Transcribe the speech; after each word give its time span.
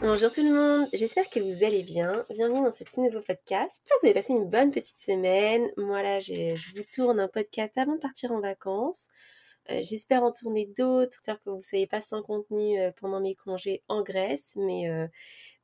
Bonjour 0.00 0.30
tout 0.30 0.42
le 0.42 0.54
monde, 0.54 0.88
j'espère 0.92 1.28
que 1.28 1.40
vous 1.40 1.64
allez 1.64 1.82
bien. 1.82 2.24
Bienvenue 2.30 2.62
dans 2.62 2.70
ce 2.70 3.00
nouveau 3.00 3.20
podcast. 3.20 3.82
J'espère 3.82 3.96
que 3.96 4.00
vous 4.00 4.06
avez 4.06 4.14
passé 4.14 4.32
une 4.32 4.48
bonne 4.48 4.70
petite 4.70 5.00
semaine. 5.00 5.68
Moi 5.76 6.02
là, 6.04 6.20
je 6.20 6.54
vous 6.76 6.84
tourne 6.94 7.18
un 7.18 7.26
podcast 7.26 7.76
avant 7.76 7.96
de 7.96 8.00
partir 8.00 8.30
en 8.30 8.40
vacances. 8.40 9.08
Euh, 9.70 9.80
j'espère 9.82 10.22
en 10.22 10.30
tourner 10.30 10.66
d'autres, 10.78 11.16
j'espère 11.16 11.42
que 11.42 11.50
vous 11.50 11.56
ne 11.56 11.62
soyez 11.62 11.88
pas 11.88 12.00
sans 12.00 12.22
contenu 12.22 12.78
euh, 12.78 12.92
pendant 13.00 13.20
mes 13.20 13.34
congés 13.34 13.82
en 13.88 14.02
Grèce, 14.02 14.54
mais, 14.56 14.88
euh, 14.88 15.06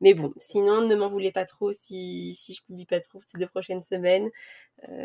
mais 0.04 0.14
bon, 0.14 0.32
sinon 0.38 0.82
ne 0.86 0.94
m'en 0.96 1.08
voulez 1.08 1.32
pas 1.32 1.46
trop 1.46 1.72
si, 1.72 2.34
si 2.34 2.54
je 2.54 2.62
publie 2.64 2.86
pas 2.86 3.00
trop 3.00 3.20
ces 3.26 3.38
deux 3.38 3.48
prochaines 3.48 3.82
semaines. 3.82 4.30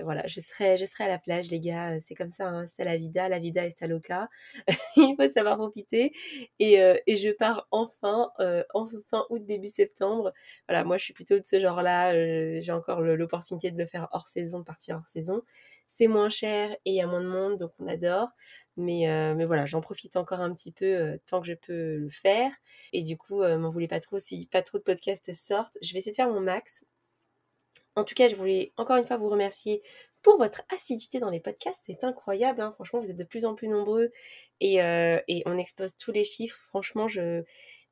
voilà, 0.03 0.27
je 0.27 0.41
serai, 0.41 0.77
je 0.77 0.85
serai 0.85 1.05
à 1.05 1.07
la 1.07 1.19
plage 1.19 1.49
les 1.49 1.59
gars, 1.59 1.99
c'est 2.01 2.15
comme 2.15 2.31
ça, 2.31 2.47
hein, 2.49 2.67
c'est 2.67 2.83
la 2.83 2.97
vida, 2.97 3.29
la 3.29 3.39
vida 3.39 3.65
est 3.65 3.81
à 3.81 3.87
loca, 3.87 4.29
il 4.97 5.15
faut 5.19 5.27
savoir 5.29 5.57
profiter. 5.57 6.13
Et, 6.59 6.75
et 7.07 7.17
je 7.17 7.29
pars 7.31 7.67
enfin, 7.71 8.31
en 8.73 8.85
fin 9.09 9.25
août, 9.29 9.45
début 9.45 9.67
septembre. 9.69 10.33
Voilà, 10.67 10.83
moi 10.83 10.97
je 10.97 11.05
suis 11.05 11.13
plutôt 11.13 11.37
de 11.39 11.45
ce 11.45 11.59
genre-là, 11.59 12.13
j'ai 12.61 12.71
encore 12.71 13.01
l'opportunité 13.01 13.71
de 13.71 13.77
le 13.77 13.85
faire 13.87 14.07
hors 14.11 14.27
saison, 14.27 14.59
de 14.59 14.65
partir 14.65 14.97
hors 14.97 15.07
saison. 15.09 15.41
C'est 15.87 16.07
moins 16.07 16.29
cher 16.29 16.71
et 16.85 16.91
il 16.91 16.95
y 16.95 17.01
a 17.01 17.07
moins 17.07 17.21
de 17.23 17.27
monde, 17.27 17.57
donc 17.57 17.71
on 17.79 17.87
adore. 17.87 18.29
Mais, 18.79 19.09
euh, 19.09 19.35
mais 19.35 19.45
voilà, 19.45 19.65
j'en 19.65 19.81
profite 19.81 20.15
encore 20.15 20.39
un 20.39 20.53
petit 20.53 20.71
peu 20.71 20.85
euh, 20.85 21.17
tant 21.27 21.41
que 21.41 21.47
je 21.47 21.53
peux 21.53 21.97
le 21.97 22.09
faire. 22.09 22.51
Et 22.93 23.03
du 23.03 23.17
coup, 23.17 23.41
euh, 23.41 23.57
m'en 23.57 23.71
voulez 23.71 23.89
pas 23.89 23.99
trop 23.99 24.19
si 24.19 24.47
pas 24.47 24.61
trop 24.61 24.77
de 24.77 24.83
podcasts 24.83 25.33
sortent. 25.33 25.77
Je 25.81 25.91
vais 25.91 25.99
essayer 25.99 26.11
de 26.11 26.15
faire 26.15 26.29
mon 26.29 26.39
max. 26.39 26.85
En 27.95 28.05
tout 28.05 28.15
cas, 28.15 28.29
je 28.29 28.35
voulais 28.37 28.71
encore 28.77 28.95
une 28.95 29.05
fois 29.05 29.17
vous 29.17 29.27
remercier 29.27 29.83
pour 30.21 30.37
votre 30.37 30.61
assiduité 30.73 31.19
dans 31.19 31.29
les 31.29 31.41
podcasts. 31.41 31.81
C'est 31.85 32.05
incroyable, 32.05 32.61
hein. 32.61 32.71
franchement, 32.71 33.01
vous 33.01 33.09
êtes 33.09 33.17
de 33.17 33.23
plus 33.25 33.43
en 33.43 33.53
plus 33.55 33.67
nombreux 33.67 34.11
et 34.61 34.79
on 35.45 35.57
expose 35.57 35.97
tous 35.97 36.13
les 36.13 36.23
chiffres. 36.23 36.57
Franchement, 36.69 37.09
je, 37.09 37.43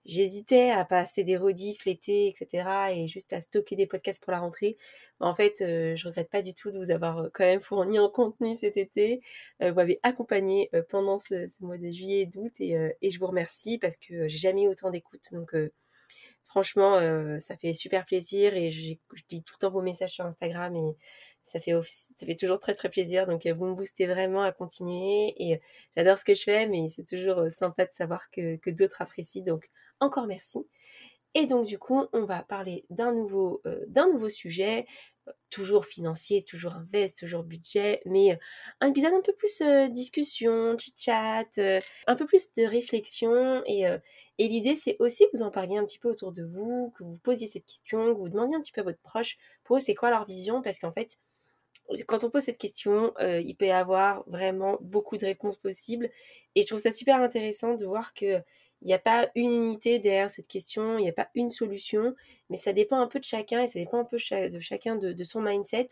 j'hésitais 0.07 0.71
à 0.71 0.85
passer 0.85 1.23
des 1.23 1.37
rediffs 1.37 1.85
l'été, 1.85 2.27
etc. 2.29 2.91
et 2.93 3.07
juste 3.07 3.33
à 3.33 3.41
stocker 3.41 3.75
des 3.75 3.85
podcasts 3.85 4.23
pour 4.23 4.31
la 4.31 4.39
rentrée. 4.39 4.77
En 5.19 5.35
fait, 5.35 5.61
euh, 5.61 5.95
je 5.95 6.07
regrette 6.07 6.29
pas 6.29 6.41
du 6.41 6.53
tout 6.55 6.71
de 6.71 6.77
vous 6.79 6.91
avoir 6.91 7.19
euh, 7.19 7.29
quand 7.33 7.43
même 7.43 7.61
fourni 7.61 7.99
en 7.99 8.09
contenu 8.09 8.55
cet 8.55 8.77
été. 8.77 9.21
Euh, 9.61 9.69
vous 9.69 9.75
m'avez 9.75 9.99
accompagné 10.03 10.71
pendant 10.89 11.19
ce, 11.19 11.47
mois 11.61 11.77
de 11.77 11.91
juillet 11.91 12.21
et 12.21 12.25
d'août 12.25 12.53
et, 12.59 13.09
je 13.09 13.19
vous 13.19 13.27
remercie 13.27 13.77
parce 13.77 13.97
que 13.97 14.27
j'ai 14.27 14.37
jamais 14.37 14.67
autant 14.67 14.89
d'écoute. 14.89 15.23
Donc 15.31 15.55
franchement, 16.43 16.99
ça 17.39 17.57
fait 17.57 17.73
super 17.73 18.05
plaisir 18.05 18.55
et 18.55 18.69
je 18.69 18.95
dis 19.29 19.43
tout 19.43 19.55
le 19.55 19.59
temps 19.59 19.71
vos 19.71 19.81
messages 19.81 20.11
sur 20.11 20.25
Instagram 20.25 20.75
et 20.75 20.95
ça 21.47 21.59
fait, 21.59 21.73
ça 21.83 22.25
fait 22.25 22.35
toujours 22.35 22.59
très 22.59 22.75
très 22.75 22.89
plaisir. 22.89 23.25
Donc 23.25 23.47
vous 23.47 23.65
me 23.65 23.73
boostez 23.73 24.05
vraiment 24.05 24.43
à 24.43 24.51
continuer 24.51 25.33
et 25.37 25.59
j'adore 25.95 26.17
ce 26.17 26.25
que 26.25 26.33
je 26.33 26.43
fais, 26.43 26.67
mais 26.67 26.89
c'est 26.89 27.05
toujours 27.05 27.51
sympa 27.51 27.85
de 27.85 27.93
savoir 27.93 28.29
que, 28.31 28.57
que 28.57 28.69
d'autres 28.69 29.01
apprécient. 29.01 29.43
Donc 29.43 29.69
encore 29.99 30.27
merci. 30.27 30.65
Et 31.39 31.45
donc 31.45 31.67
du 31.67 31.77
coup, 31.77 32.05
on 32.13 32.25
va 32.25 32.41
parler 32.41 32.85
d'un 32.89 33.11
nouveau, 33.13 33.61
euh, 33.67 33.85
d'un 33.87 34.07
nouveau 34.07 34.27
sujet, 34.27 34.87
euh, 35.27 35.31
toujours 35.51 35.85
financier, 35.85 36.43
toujours 36.43 36.73
invest, 36.73 37.15
toujours 37.15 37.43
budget, 37.43 38.01
mais 38.05 38.33
euh, 38.33 38.37
un 38.81 38.87
épisode 38.87 39.13
un 39.13 39.21
peu 39.21 39.33
plus 39.33 39.61
discussion, 39.91 40.75
chit-chat, 40.79 41.59
un 42.07 42.15
peu 42.15 42.25
plus 42.25 42.51
de 42.55 42.63
réflexion. 42.63 43.61
Et, 43.67 43.83
et 44.39 44.47
l'idée, 44.47 44.75
c'est 44.75 44.95
aussi 44.97 45.25
que 45.25 45.37
vous 45.37 45.43
en 45.43 45.51
parliez 45.51 45.77
un 45.77 45.85
petit 45.85 45.99
peu 45.99 46.09
autour 46.09 46.31
de 46.31 46.43
vous, 46.43 46.91
que 46.97 47.03
vous 47.03 47.19
posiez 47.19 47.45
cette 47.45 47.65
question, 47.67 48.15
que 48.15 48.19
vous 48.19 48.29
demandiez 48.29 48.55
un 48.55 48.61
petit 48.61 48.71
peu 48.71 48.81
à 48.81 48.85
votre 48.85 49.01
proche 49.01 49.37
pour 49.63 49.77
eux 49.77 49.79
c'est 49.79 49.95
quoi 49.95 50.09
leur 50.09 50.25
vision, 50.25 50.63
parce 50.63 50.79
qu'en 50.79 50.91
fait, 50.91 51.17
quand 52.07 52.23
on 52.23 52.29
pose 52.29 52.43
cette 52.43 52.57
question, 52.57 53.13
il 53.19 53.55
peut 53.55 53.67
y 53.67 53.71
avoir 53.71 54.23
vraiment 54.27 54.77
beaucoup 54.81 55.17
de 55.17 55.25
réponses 55.25 55.57
possibles. 55.57 56.09
Et 56.55 56.61
je 56.61 56.67
trouve 56.67 56.79
ça 56.79 56.91
super 56.91 57.21
intéressant 57.21 57.75
de 57.75 57.85
voir 57.85 58.13
que 58.13 58.41
il 58.81 58.87
n'y 58.87 58.93
a 58.93 58.99
pas 58.99 59.29
une 59.35 59.51
unité 59.51 59.99
derrière 59.99 60.29
cette 60.29 60.47
question, 60.47 60.97
il 60.97 61.03
n'y 61.03 61.09
a 61.09 61.13
pas 61.13 61.29
une 61.35 61.49
solution, 61.49 62.15
mais 62.49 62.57
ça 62.57 62.73
dépend 62.73 62.99
un 62.99 63.07
peu 63.07 63.19
de 63.19 63.25
chacun 63.25 63.63
et 63.63 63.67
ça 63.67 63.79
dépend 63.79 63.99
un 63.99 64.05
peu 64.05 64.17
de 64.17 64.59
chacun 64.59 64.95
de, 64.95 65.23
son 65.23 65.41
mindset, 65.41 65.89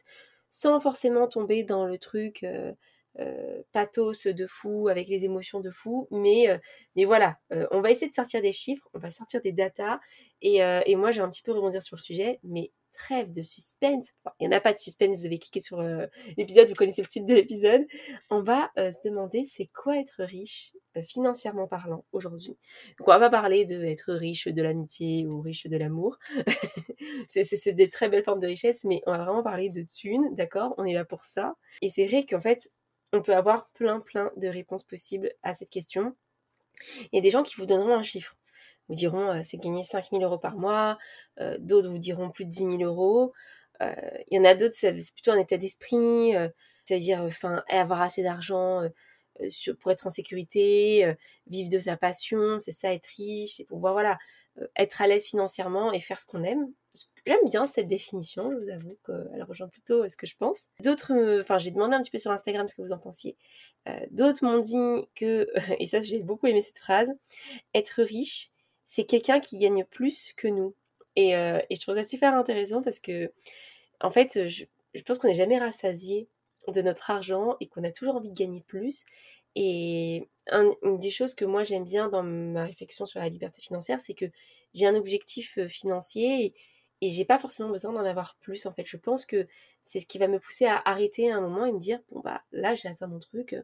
sans 0.49 0.79
forcément 0.79 1.27
tomber 1.27 1.63
dans 1.63 1.85
le 1.85 1.97
truc 1.97 2.43
euh, 2.43 2.73
euh, 3.19 3.61
pathos 3.71 4.27
de 4.27 4.45
fou, 4.45 4.87
avec 4.87 5.07
les 5.07 5.25
émotions 5.25 5.59
de 5.59 5.71
fou. 5.71 6.07
Mais, 6.11 6.49
euh, 6.49 6.57
mais 6.95 7.05
voilà, 7.05 7.37
on 7.71 7.81
va 7.81 7.89
essayer 7.89 8.09
de 8.09 8.15
sortir 8.15 8.41
des 8.41 8.51
chiffres, 8.51 8.87
on 8.93 8.99
va 8.99 9.09
sortir 9.09 9.41
des 9.41 9.51
datas, 9.51 9.99
et, 10.41 10.57
et 10.57 10.95
moi 10.95 11.11
j'ai 11.11 11.21
un 11.21 11.29
petit 11.29 11.41
peu 11.41 11.53
rebondir 11.53 11.81
sur 11.81 11.95
le 11.95 12.01
sujet, 12.01 12.39
mais 12.43 12.71
trêve 12.95 13.31
de 13.31 13.41
suspense. 13.41 14.13
il 14.39 14.47
n'y 14.47 14.53
en 14.53 14.57
a 14.57 14.61
pas 14.61 14.73
de 14.73 14.79
suspense, 14.79 15.15
vous 15.15 15.25
avez 15.25 15.39
cliqué 15.39 15.59
sur 15.59 15.79
euh, 15.79 16.07
l'épisode, 16.37 16.67
vous 16.67 16.75
connaissez 16.75 17.01
le 17.01 17.07
titre 17.07 17.25
de 17.25 17.33
l'épisode. 17.33 17.85
On 18.29 18.41
va 18.41 18.71
euh, 18.77 18.91
se 18.91 18.97
demander 19.03 19.43
c'est 19.43 19.67
quoi 19.67 19.97
être 19.97 20.23
riche 20.23 20.73
euh, 20.97 21.03
financièrement 21.03 21.67
parlant 21.67 22.05
aujourd'hui? 22.11 22.57
Donc 22.97 23.07
on 23.07 23.11
va 23.11 23.19
pas 23.19 23.29
parler 23.29 23.65
de 23.65 23.83
être 23.83 24.13
riche 24.13 24.47
de 24.47 24.61
l'amitié 24.61 25.27
ou 25.27 25.41
riche 25.41 25.67
de 25.67 25.77
l'amour. 25.77 26.17
c'est 27.27 27.73
des 27.73 27.89
très 27.89 28.09
belles 28.09 28.23
formes 28.23 28.39
de 28.39 28.47
richesse, 28.47 28.83
mais 28.83 29.01
on 29.05 29.11
va 29.11 29.25
vraiment 29.25 29.43
parler 29.43 29.69
de 29.69 29.83
thunes, 29.83 30.35
d'accord? 30.35 30.73
On 30.77 30.85
est 30.85 30.93
là 30.93 31.05
pour 31.05 31.23
ça. 31.23 31.55
Et 31.81 31.89
c'est 31.89 32.05
vrai 32.05 32.25
qu'en 32.25 32.41
fait, 32.41 32.71
on 33.13 33.21
peut 33.21 33.35
avoir 33.35 33.69
plein 33.69 33.99
plein 33.99 34.31
de 34.37 34.47
réponses 34.47 34.83
possibles 34.83 35.31
à 35.43 35.53
cette 35.53 35.69
question. 35.69 36.15
Il 37.11 37.15
y 37.15 37.17
a 37.17 37.21
des 37.21 37.31
gens 37.31 37.43
qui 37.43 37.55
vous 37.55 37.65
donneront 37.65 37.95
un 37.95 38.03
chiffre 38.03 38.35
vous 38.89 38.95
diront 38.95 39.31
euh, 39.31 39.41
c'est 39.43 39.57
gagner 39.57 39.83
5 39.83 40.09
000 40.11 40.23
euros 40.23 40.37
par 40.37 40.55
mois, 40.55 40.97
euh, 41.39 41.57
d'autres 41.59 41.89
vous 41.89 41.97
diront 41.97 42.29
plus 42.29 42.45
de 42.45 42.51
10 42.51 42.57
000 42.57 42.77
euros. 42.83 43.33
Euh, 43.81 43.93
il 44.29 44.37
y 44.37 44.39
en 44.39 44.45
a 44.45 44.55
d'autres, 44.55 44.75
c'est 44.75 44.93
plutôt 45.13 45.31
un 45.31 45.39
état 45.39 45.57
d'esprit, 45.57 46.33
c'est-à-dire 46.85 47.21
enfin 47.23 47.63
avoir 47.69 48.01
assez 48.01 48.23
d'argent 48.23 48.81
pour 49.81 49.91
être 49.91 50.07
en 50.07 50.09
sécurité, 50.09 51.13
vivre 51.47 51.69
de 51.69 51.79
sa 51.79 51.97
passion, 51.97 52.57
c'est 52.57 52.71
ça 52.71 52.93
être 52.93 53.07
riche, 53.17 53.55
c'est 53.57 53.65
pouvoir 53.65 53.93
voilà 53.93 54.17
être 54.77 55.01
à 55.01 55.07
l'aise 55.07 55.25
financièrement 55.25 55.91
et 55.91 55.99
faire 55.99 56.21
ce 56.21 56.25
qu'on 56.25 56.43
aime. 56.45 56.71
J'aime 57.27 57.49
bien 57.49 57.65
cette 57.65 57.87
définition, 57.87 58.49
je 58.51 58.63
vous 58.63 58.69
avoue 58.69 58.97
qu'elle 59.05 59.43
rejoint 59.43 59.67
plutôt 59.67 60.07
ce 60.07 60.15
que 60.15 60.27
je 60.27 60.37
pense. 60.37 60.67
D'autres, 60.81 61.41
enfin 61.41 61.57
j'ai 61.57 61.71
demandé 61.71 61.95
un 61.95 62.01
petit 62.01 62.11
peu 62.11 62.17
sur 62.17 62.31
Instagram 62.31 62.69
ce 62.69 62.75
que 62.75 62.81
vous 62.81 62.93
en 62.93 62.97
pensiez. 62.97 63.35
D'autres 64.11 64.45
m'ont 64.45 64.59
dit 64.59 65.09
que, 65.15 65.49
et 65.81 65.85
ça 65.85 65.99
j'ai 65.99 66.19
beaucoup 66.19 66.47
aimé 66.47 66.61
cette 66.61 66.79
phrase, 66.79 67.11
être 67.73 68.03
riche, 68.03 68.51
c'est 68.85 69.05
quelqu'un 69.05 69.39
qui 69.39 69.57
gagne 69.57 69.83
plus 69.85 70.33
que 70.37 70.47
nous. 70.47 70.75
Et, 71.15 71.35
euh, 71.35 71.59
et, 71.69 71.75
je 71.75 71.81
trouve 71.81 71.95
ça 71.95 72.03
super 72.03 72.33
intéressant 72.33 72.81
parce 72.81 72.99
que, 72.99 73.31
en 74.01 74.11
fait, 74.11 74.47
je, 74.47 74.65
pense 75.05 75.17
qu'on 75.17 75.27
n'est 75.27 75.35
jamais 75.35 75.57
rassasié 75.57 76.29
de 76.67 76.81
notre 76.81 77.09
argent 77.11 77.57
et 77.59 77.67
qu'on 77.67 77.83
a 77.83 77.91
toujours 77.91 78.15
envie 78.15 78.29
de 78.29 78.37
gagner 78.37 78.61
plus. 78.61 79.05
Et 79.55 80.27
une 80.51 80.99
des 80.99 81.09
choses 81.09 81.33
que 81.33 81.45
moi 81.45 81.63
j'aime 81.63 81.85
bien 81.85 82.09
dans 82.09 82.23
ma 82.23 82.65
réflexion 82.65 83.05
sur 83.05 83.19
la 83.19 83.29
liberté 83.29 83.61
financière, 83.61 84.01
c'est 84.01 84.13
que 84.13 84.25
j'ai 84.73 84.85
un 84.85 84.95
objectif 84.95 85.57
euh, 85.57 85.67
financier 85.67 86.45
et, 86.45 86.53
j'ai 87.01 87.25
pas 87.25 87.37
forcément 87.37 87.69
besoin 87.69 87.93
d'en 87.93 88.03
avoir 88.03 88.35
plus. 88.41 88.65
En 88.65 88.73
fait, 88.73 88.85
je 88.87 88.97
pense 88.97 89.27
que 89.27 89.47
c'est 89.83 89.99
ce 89.99 90.07
qui 90.07 90.17
va 90.17 90.27
me 90.27 90.39
pousser 90.39 90.65
à 90.65 90.81
arrêter 90.85 91.31
un 91.31 91.39
moment 91.39 91.65
et 91.65 91.71
me 91.71 91.77
dire 91.77 91.99
bon 92.09 92.19
bah 92.21 92.41
là 92.51 92.73
j'ai 92.73 92.87
atteint 92.87 93.05
mon 93.05 93.19
truc, 93.19 93.55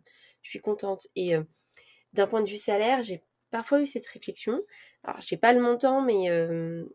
je 0.43 0.49
suis 0.49 0.59
contente. 0.59 1.07
Et 1.15 1.35
euh, 1.35 1.43
d'un 2.13 2.27
point 2.27 2.41
de 2.41 2.49
vue 2.49 2.57
salaire, 2.57 3.01
j'ai 3.01 3.23
parfois 3.51 3.81
eu 3.81 3.87
cette 3.87 4.07
réflexion. 4.07 4.63
Alors, 5.03 5.21
je 5.21 5.27
sais 5.27 5.37
pas 5.37 5.53
le 5.53 5.61
montant, 5.61 6.01
mais, 6.01 6.29
euh, 6.29 6.85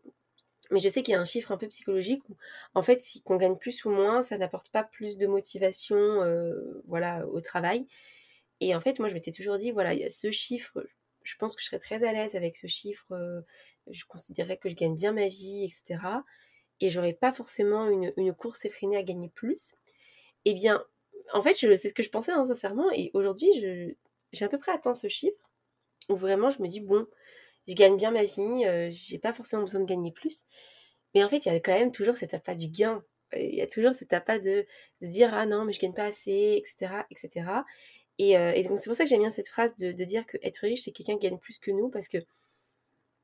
mais 0.71 0.79
je 0.79 0.89
sais 0.89 1.03
qu'il 1.03 1.13
y 1.13 1.15
a 1.15 1.21
un 1.21 1.25
chiffre 1.25 1.51
un 1.51 1.57
peu 1.57 1.67
psychologique 1.67 2.27
où, 2.29 2.35
en 2.73 2.83
fait, 2.83 3.01
si 3.01 3.21
qu'on 3.21 3.37
gagne 3.37 3.55
plus 3.57 3.85
ou 3.85 3.89
moins, 3.91 4.21
ça 4.21 4.37
n'apporte 4.37 4.69
pas 4.69 4.83
plus 4.83 5.17
de 5.17 5.27
motivation 5.27 5.95
euh, 5.95 6.81
voilà, 6.87 7.25
au 7.27 7.41
travail. 7.41 7.87
Et 8.59 8.75
en 8.75 8.81
fait, 8.81 8.99
moi, 8.99 9.09
je 9.09 9.13
m'étais 9.13 9.31
toujours 9.31 9.57
dit, 9.57 9.71
voilà, 9.71 9.93
il 9.93 10.01
y 10.01 10.03
a 10.03 10.09
ce 10.09 10.31
chiffre, 10.31 10.85
je 11.23 11.35
pense 11.37 11.55
que 11.55 11.61
je 11.61 11.67
serais 11.67 11.79
très 11.79 12.03
à 12.03 12.11
l'aise 12.11 12.35
avec 12.35 12.57
ce 12.57 12.67
chiffre, 12.67 13.11
euh, 13.11 13.41
je 13.87 14.05
considérerais 14.05 14.57
que 14.57 14.69
je 14.69 14.75
gagne 14.75 14.95
bien 14.95 15.13
ma 15.13 15.27
vie, 15.27 15.63
etc. 15.63 15.99
Et 16.81 16.89
j'aurais 16.89 17.13
pas 17.13 17.33
forcément 17.33 17.89
une, 17.89 18.13
une 18.17 18.33
course 18.33 18.65
effrénée 18.65 18.97
à 18.97 19.03
gagner 19.03 19.29
plus. 19.29 19.75
Eh 20.45 20.53
bien, 20.53 20.83
en 21.33 21.41
fait, 21.41 21.55
c'est 21.55 21.89
ce 21.89 21.93
que 21.93 22.03
je 22.03 22.09
pensais 22.09 22.31
hein, 22.31 22.45
sincèrement. 22.45 22.89
Et 22.91 23.11
aujourd'hui, 23.13 23.49
j'ai 24.31 24.45
à 24.45 24.49
peu 24.49 24.57
près 24.57 24.71
atteint 24.71 24.93
ce 24.93 25.07
chiffre 25.07 25.46
où 26.09 26.15
vraiment 26.15 26.49
je 26.49 26.61
me 26.61 26.67
dis, 26.67 26.79
bon, 26.79 27.05
je 27.67 27.73
gagne 27.73 27.97
bien 27.97 28.11
ma 28.11 28.23
vie, 28.23 28.65
euh, 28.65 28.89
j'ai 28.91 29.19
pas 29.19 29.33
forcément 29.33 29.63
besoin 29.63 29.81
de 29.81 29.85
gagner 29.85 30.11
plus. 30.11 30.43
Mais 31.13 31.23
en 31.23 31.29
fait, 31.29 31.45
il 31.45 31.51
y 31.51 31.55
a 31.55 31.59
quand 31.59 31.73
même 31.73 31.91
toujours 31.91 32.17
cet 32.17 32.33
appât 32.33 32.55
du 32.55 32.67
gain. 32.67 32.97
Il 33.35 33.55
y 33.55 33.61
a 33.61 33.67
toujours 33.67 33.93
cet 33.93 34.13
appât 34.13 34.39
de, 34.39 34.65
se 35.01 35.07
dire, 35.07 35.33
ah 35.33 35.45
non, 35.45 35.65
mais 35.65 35.73
je 35.73 35.79
gagne 35.79 35.93
pas 35.93 36.05
assez, 36.05 36.55
etc. 36.57 37.05
etc. 37.11 37.49
Et, 38.19 38.37
euh, 38.37 38.53
et 38.53 38.63
donc, 38.63 38.79
c'est 38.79 38.89
pour 38.89 38.95
ça 38.95 39.03
que 39.03 39.09
j'aime 39.09 39.21
bien 39.21 39.31
cette 39.31 39.49
phrase 39.49 39.75
de, 39.77 39.91
de 39.91 40.03
dire 40.05 40.25
que 40.25 40.37
être 40.43 40.59
riche, 40.59 40.83
c'est 40.83 40.91
quelqu'un 40.91 41.17
qui 41.17 41.27
gagne 41.27 41.37
plus 41.37 41.59
que 41.59 41.71
nous, 41.71 41.89
parce 41.89 42.07
que 42.07 42.17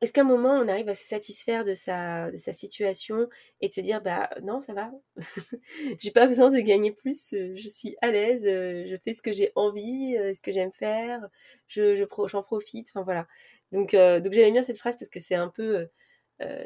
est-ce 0.04 0.12
qu'à 0.12 0.20
un 0.22 0.26
moment, 0.26 0.52
on 0.52 0.68
arrive 0.68 0.90
à 0.90 0.96
se 0.96 1.06
satisfaire 1.08 1.64
de 1.64 1.74
sa, 1.74 2.30
de 2.30 2.36
sa 2.36 2.52
situation 2.52 3.30
et 3.62 3.70
de 3.70 3.74
se 3.74 3.80
dire, 3.80 4.02
bah 4.02 4.30
non, 4.44 4.60
ça 4.60 4.74
va, 4.74 4.92
j'ai 6.00 6.12
pas 6.12 6.28
besoin 6.28 6.50
de 6.50 6.60
gagner 6.60 6.92
plus, 6.92 7.32
euh, 7.32 7.54
je 7.56 7.70
suis 7.70 7.96
à 8.02 8.12
l'aise, 8.12 8.44
euh, 8.46 8.84
je 8.86 8.98
fais 8.98 9.14
ce 9.14 9.22
que 9.22 9.32
j'ai 9.32 9.54
envie, 9.56 10.18
euh, 10.18 10.34
ce 10.34 10.42
que 10.42 10.52
j'aime 10.52 10.74
faire, 10.74 11.22
je, 11.68 11.96
je 11.96 12.04
j'en 12.28 12.44
profite, 12.44 12.90
enfin 12.90 13.04
voilà. 13.04 13.28
Donc, 13.72 13.94
donc 13.96 14.34
j'aime 14.34 14.52
bien 14.52 14.62
cette 14.62 14.78
phrase 14.78 14.98
parce 14.98 15.10
que 15.10 15.22
c'est 15.22 15.36
un 15.36 15.48
peu, 15.48 15.88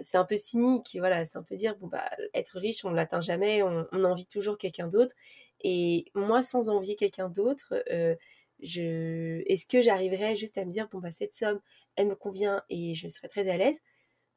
c'est 0.02 0.18
un 0.18 0.26
peu 0.26 0.36
cynique, 0.38 0.98
voilà, 1.00 1.24
c'est 1.24 1.38
un 1.38 1.44
peu 1.44 1.56
dire, 1.56 1.76
bon 1.78 1.88
bah, 1.88 2.10
être 2.34 2.58
riche, 2.58 2.84
on 2.86 2.90
ne 2.92 2.96
l'atteint 2.96 3.22
jamais, 3.22 3.62
on 3.64 4.04
envie 4.04 4.26
toujours 4.26 4.58
quelqu'un 4.58 4.88
d'autre. 4.88 5.16
Et 5.62 6.06
moi, 6.16 6.42
sans 6.42 6.70
envier 6.70 6.96
quelqu'un 6.96 7.30
d'autre, 7.30 7.76
est-ce 8.62 9.66
que 9.68 9.82
j'arriverais 9.82 10.36
juste 10.36 10.58
à 10.58 10.66
me 10.66 10.72
dire, 10.72 10.88
bon 10.90 11.00
bah 11.00 11.12
cette 11.12 11.34
somme, 11.34 11.60
elle 11.96 12.08
me 12.08 12.16
convient 12.16 12.64
et 12.70 12.96
je 12.96 13.08
serai 13.08 13.30
très 13.30 13.50
à 13.50 13.58
l'aise? 13.58 13.80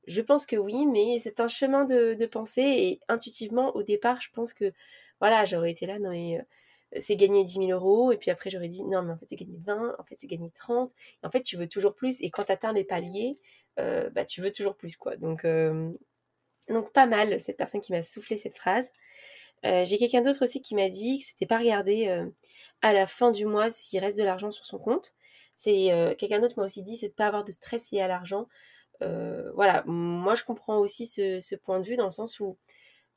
Je 0.07 0.21
pense 0.23 0.47
que 0.47 0.57
oui, 0.57 0.87
mais 0.87 1.19
c'est 1.19 1.41
un 1.41 1.49
chemin 1.49 1.85
de, 1.85 2.27
pensée 2.27 2.63
et 2.63 3.01
intuitivement, 3.09 3.75
au 3.77 3.83
départ, 3.83 4.21
je 4.21 4.31
pense 4.33 4.53
que 4.55 4.73
voilà, 5.21 5.45
j'aurais 5.45 5.71
été 5.71 5.87
là, 5.87 5.99
non 5.99 6.11
mais 6.11 6.39
euh, 6.39 6.99
c'est 7.01 7.17
gagner 7.17 7.45
10 7.45 7.67
000 7.67 7.71
euros 7.71 8.13
et 8.13 8.17
puis 8.17 8.31
après 8.31 8.51
j'aurais 8.51 8.69
dit 8.69 8.83
non 8.85 9.03
mais 9.03 9.13
en 9.13 9.17
fait 9.19 9.27
c'est 9.29 9.37
gagner 9.37 9.59
20, 9.65 9.97
en 9.99 10.05
fait 10.05 10.17
c'est 10.17 10.27
gagner 10.27 10.51
30 10.51 10.93
et 11.23 11.27
en 11.27 11.31
fait 11.31 11.43
tu 11.43 11.57
veux 11.57 11.69
toujours 11.69 11.95
plus 11.95 12.21
et 12.23 12.31
quand 12.31 12.45
tu 12.45 12.53
atteins 12.53 12.73
les 12.73 12.85
paliers, 12.85 13.39
euh, 13.79 14.11
bah 14.11 14.25
tu 14.25 14.43
veux 14.43 14.51
toujours 14.53 14.77
plus 14.77 14.97
quoi. 14.97 15.17
Donc, 15.17 15.45
euh, 15.45 15.91
donc 16.69 16.93
pas 16.93 17.07
mal 17.07 17.41
cette 17.41 17.57
personne 17.57 17.81
qui 17.81 17.93
m'a 17.93 18.03
soufflé 18.03 18.37
cette 18.37 18.57
phrase. 18.57 18.93
J'ai 19.63 19.99
quelqu'un 19.99 20.23
d'autre 20.23 20.45
aussi 20.45 20.63
qui 20.63 20.75
m'a 20.75 20.89
dit 20.89 21.21
que 21.21 21.27
c'était 21.27 21.47
pas 21.47 21.59
regarder 21.59 22.27
à 22.83 22.93
la 22.93 23.07
fin 23.07 23.31
du 23.31 23.45
mois 23.47 23.71
s'il 23.71 24.01
reste 24.01 24.17
de 24.17 24.25
l'argent 24.25 24.51
sur 24.51 24.67
son 24.67 24.79
compte. 24.79 25.15
C'est 25.61 25.93
euh, 25.93 26.15
quelqu'un 26.15 26.41
d'autre 26.41 26.55
m'a 26.57 26.65
aussi 26.65 26.83
dit, 26.83 26.97
c'est 26.97 27.09
de 27.09 27.13
pas 27.13 27.27
avoir 27.27 27.45
de 27.45 27.53
stress 27.53 27.91
lié 27.91 28.01
à 28.01 28.09
l'argent. 28.09 28.49
Euh, 29.03 29.53
voilà, 29.53 29.83
moi 29.85 30.35
je 30.35 30.43
comprends 30.43 30.79
aussi 30.79 31.07
ce, 31.07 31.55
point 31.57 31.81
de 31.81 31.87
vue 31.87 31.97
dans 31.97 32.07
le 32.07 32.11
sens 32.11 32.41
où 32.41 32.57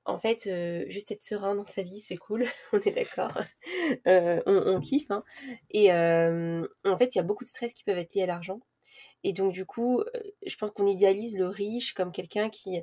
en 0.04 0.18
fait, 0.18 0.48
euh, 0.48 0.84
juste 0.90 1.13
être 1.13 1.24
serein 1.24 1.56
dans 1.56 1.66
sa 1.66 1.84
vie, 1.84 2.01
c'est 2.01 2.18
cool, 2.18 2.45
on 2.74 2.81
est 2.81 2.92
d'accord, 2.92 3.40
on, 4.06 4.80
kiffe. 4.81 5.10
Hein. 5.10 5.24
Et 5.72 5.90
en 5.94 6.98
fait, 6.98 7.16
il 7.16 7.18
y 7.18 7.22
a 7.22 7.24
beaucoup 7.24 7.45
de 7.45 7.50
stress 7.50 7.74
qui 7.74 7.86
peuvent 7.86 7.98
être 7.98 8.13
liés 8.13 8.24
à 8.24 8.28
l'argent. 8.28 8.60
Et 9.24 9.31
donc, 9.31 9.54
du 9.54 9.66
coup, 9.66 10.04
je 10.45 10.56
pense 10.57 10.72
qu'on 10.72 10.86
idéalise 10.86 11.38
le 11.38 11.48
riche 11.48 11.94
comme 11.94 12.12
quelqu'un 12.12 12.50
qui, 12.50 12.81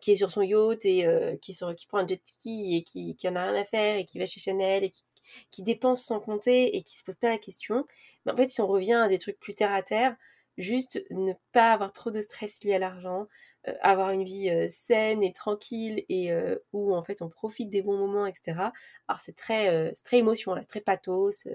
qui 0.00 0.12
est 0.12 0.16
sur 0.16 0.30
son 0.30 0.42
yacht 0.42 0.84
et 0.84 1.38
qui, 1.40 1.54
qui 1.54 1.86
prend 1.86 1.98
un 1.98 2.06
jet 2.06 2.20
ski 2.24 2.76
et 2.76 2.82
qui, 2.84 3.16
qui 3.16 3.28
en 3.28 3.36
a 3.36 3.44
rien 3.44 3.60
à 3.60 3.64
faire 3.64 3.96
et 3.96 4.04
qui 4.04 4.18
va 4.18 4.26
chez 4.26 4.40
Chanel 4.40 4.84
et 4.84 4.90
qui 4.90 5.02
qui 5.50 5.62
dépensent 5.62 6.04
sans 6.04 6.20
compter 6.20 6.76
et 6.76 6.82
qui 6.82 6.96
se 6.98 7.04
posent 7.04 7.16
pas 7.16 7.30
la 7.30 7.38
question. 7.38 7.86
Mais 8.24 8.32
en 8.32 8.36
fait, 8.36 8.48
si 8.48 8.60
on 8.60 8.66
revient 8.66 8.94
à 8.94 9.08
des 9.08 9.18
trucs 9.18 9.38
plus 9.38 9.54
terre 9.54 9.72
à 9.72 9.82
terre, 9.82 10.16
juste 10.58 11.02
ne 11.10 11.32
pas 11.52 11.72
avoir 11.72 11.92
trop 11.92 12.10
de 12.10 12.20
stress 12.20 12.62
lié 12.62 12.74
à 12.74 12.78
l'argent, 12.78 13.26
euh, 13.68 13.74
avoir 13.80 14.10
une 14.10 14.24
vie 14.24 14.50
euh, 14.50 14.66
saine 14.68 15.22
et 15.22 15.32
tranquille 15.32 16.04
et 16.08 16.32
euh, 16.32 16.58
où 16.72 16.94
en 16.94 17.02
fait 17.02 17.22
on 17.22 17.28
profite 17.28 17.70
des 17.70 17.82
bons 17.82 17.96
moments, 17.96 18.26
etc. 18.26 18.72
Alors 19.08 19.20
c'est 19.20 19.36
très, 19.36 19.92
très 20.04 20.18
émotion, 20.18 20.54
là, 20.54 20.64
très 20.64 20.80
pathos, 20.80 21.48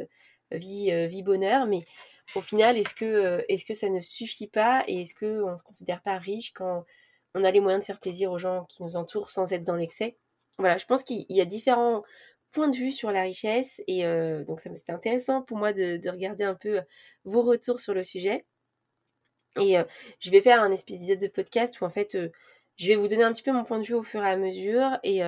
vie, 0.51 1.07
vie 1.07 1.23
bonheur, 1.23 1.65
mais 1.67 1.83
au 2.35 2.41
final, 2.41 2.77
est-ce 2.77 2.95
que, 2.95 3.43
est-ce 3.49 3.65
que 3.65 3.73
ça 3.73 3.89
ne 3.89 4.01
suffit 4.01 4.47
pas 4.47 4.83
et 4.87 5.01
est-ce 5.01 5.15
qu'on 5.15 5.51
ne 5.51 5.57
se 5.57 5.63
considère 5.63 6.01
pas 6.01 6.17
riche 6.17 6.53
quand 6.53 6.85
on 7.35 7.43
a 7.43 7.51
les 7.51 7.59
moyens 7.59 7.83
de 7.83 7.85
faire 7.85 7.99
plaisir 7.99 8.31
aux 8.31 8.39
gens 8.39 8.65
qui 8.69 8.83
nous 8.83 8.95
entourent 8.95 9.29
sans 9.29 9.51
être 9.53 9.63
dans 9.63 9.75
l'excès 9.75 10.17
Voilà, 10.57 10.77
je 10.77 10.85
pense 10.85 11.03
qu'il 11.03 11.25
y 11.29 11.41
a 11.41 11.45
différents 11.45 12.03
point 12.51 12.69
de 12.69 12.75
vue 12.75 12.91
sur 12.91 13.11
la 13.11 13.21
richesse. 13.21 13.81
Et 13.87 14.05
euh, 14.05 14.43
donc, 14.45 14.61
c'était 14.61 14.91
intéressant 14.91 15.41
pour 15.41 15.57
moi 15.57 15.73
de, 15.73 16.09
regarder 16.09 16.43
un 16.43 16.55
peu 16.55 16.79
euh, 16.79 16.81
vos 17.23 17.43
retours 17.43 17.79
sur 17.79 17.93
le 17.93 18.03
sujet. 18.03 18.45
Et 19.59 19.77
euh, 19.77 19.83
je 20.19 20.31
vais 20.31 20.41
faire 20.41 20.61
un 20.61 20.71
espèce 20.71 21.05
de 21.05 21.27
podcast 21.27 21.79
où 21.81 21.85
en 21.85 21.89
fait, 21.89 22.17
je 22.77 22.87
vais 22.87 22.95
vous 22.95 23.07
donner 23.07 23.23
un 23.23 23.33
petit 23.33 23.43
peu 23.43 23.51
mon 23.51 23.63
point 23.63 23.79
de 23.79 23.85
vue 23.85 23.95
au 23.95 24.03
fur 24.03 24.23
et 24.23 24.29
à 24.29 24.37
mesure, 24.37 24.99
et, 25.03 25.21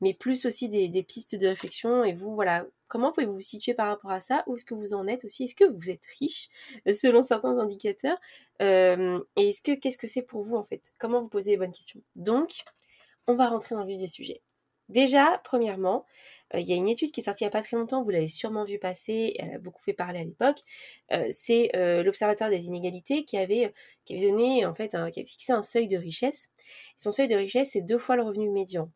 mais 0.00 0.14
plus 0.14 0.46
aussi 0.46 0.68
des, 0.68 1.02
pistes 1.02 1.34
de 1.36 1.48
réflexion. 1.48 2.04
Et 2.04 2.12
vous, 2.12 2.34
voilà, 2.34 2.66
comment 2.88 3.12
pouvez-vous 3.12 3.34
vous 3.34 3.40
situer 3.40 3.74
par 3.74 3.88
rapport 3.88 4.10
à 4.10 4.20
ça? 4.20 4.44
Où 4.46 4.56
est-ce 4.56 4.64
que 4.64 4.74
vous 4.74 4.94
en 4.94 5.06
êtes 5.06 5.24
aussi? 5.24 5.44
Est-ce 5.44 5.54
que 5.54 5.64
vous 5.64 5.90
êtes 5.90 6.06
riche 6.18 6.48
selon 6.92 7.22
certains 7.22 7.58
indicateurs? 7.58 8.18
Et 8.60 9.18
est-ce 9.36 9.62
que 9.62 9.72
qu'est-ce 9.72 9.98
que 9.98 10.06
c'est 10.06 10.22
pour 10.22 10.44
vous 10.44 10.56
en 10.56 10.62
fait? 10.62 10.92
Comment 10.98 11.20
vous 11.20 11.28
posez 11.28 11.52
les 11.52 11.56
bonnes 11.56 11.72
questions? 11.72 12.00
Donc, 12.16 12.64
on 13.26 13.34
va 13.34 13.48
rentrer 13.48 13.74
dans 13.74 13.82
le 13.82 13.88
vif 13.88 14.00
des 14.00 14.06
sujets. 14.06 14.42
Déjà, 14.88 15.38
premièrement, 15.44 16.06
euh, 16.54 16.60
il 16.60 16.68
y 16.68 16.72
a 16.72 16.76
une 16.76 16.88
étude 16.88 17.10
qui 17.12 17.20
est 17.20 17.24
sortie 17.24 17.44
il 17.44 17.46
n'y 17.46 17.48
a 17.48 17.50
pas 17.50 17.62
très 17.62 17.76
longtemps, 17.76 18.02
vous 18.02 18.10
l'avez 18.10 18.28
sûrement 18.28 18.64
vu 18.64 18.78
passer, 18.78 19.34
elle 19.38 19.54
a 19.54 19.58
beaucoup 19.58 19.82
fait 19.82 19.92
parler 19.92 20.20
à 20.20 20.24
l'époque. 20.24 20.60
Euh, 21.12 21.28
c'est 21.30 21.70
euh, 21.76 22.02
l'Observatoire 22.02 22.48
des 22.48 22.66
inégalités 22.66 23.24
qui 23.24 23.36
avait, 23.36 23.72
qui 24.06 24.14
avait 24.14 24.30
donné, 24.30 24.64
en 24.64 24.74
fait, 24.74 24.90
qui 25.12 25.20
avait 25.20 25.26
fixé 25.26 25.52
un 25.52 25.62
seuil 25.62 25.88
de 25.88 25.98
richesse. 25.98 26.50
Son 26.96 27.10
seuil 27.10 27.28
de 27.28 27.36
richesse, 27.36 27.72
c'est 27.72 27.82
deux 27.82 27.98
fois 27.98 28.16
le 28.16 28.22
revenu 28.22 28.48
médian. 28.50 28.90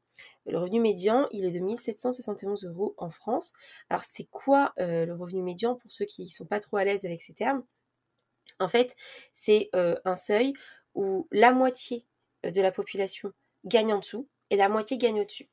Le 0.46 0.58
revenu 0.58 0.80
médian, 0.80 1.28
il 1.30 1.44
est 1.44 1.50
de 1.50 1.60
1771 1.60 2.64
euros 2.64 2.94
en 2.98 3.10
France. 3.10 3.52
Alors, 3.90 4.04
c'est 4.04 4.24
quoi 4.24 4.72
le 4.76 5.12
revenu 5.12 5.42
médian 5.42 5.76
pour 5.76 5.92
ceux 5.92 6.04
qui 6.04 6.24
ne 6.24 6.28
sont 6.28 6.46
pas 6.46 6.60
trop 6.60 6.76
à 6.78 6.84
l'aise 6.84 7.04
avec 7.04 7.22
ces 7.22 7.34
termes? 7.34 7.64
En 8.58 8.68
fait, 8.68 8.96
c'est 9.32 9.70
un 9.72 10.16
seuil 10.16 10.52
où 10.94 11.28
la 11.30 11.52
moitié 11.52 12.04
de 12.44 12.60
la 12.60 12.72
population 12.72 13.32
gagne 13.64 13.92
en 13.94 13.98
dessous 14.00 14.28
et 14.50 14.56
la 14.56 14.68
moitié 14.68 14.98
gagne 14.98 15.20
au-dessus. 15.20 15.48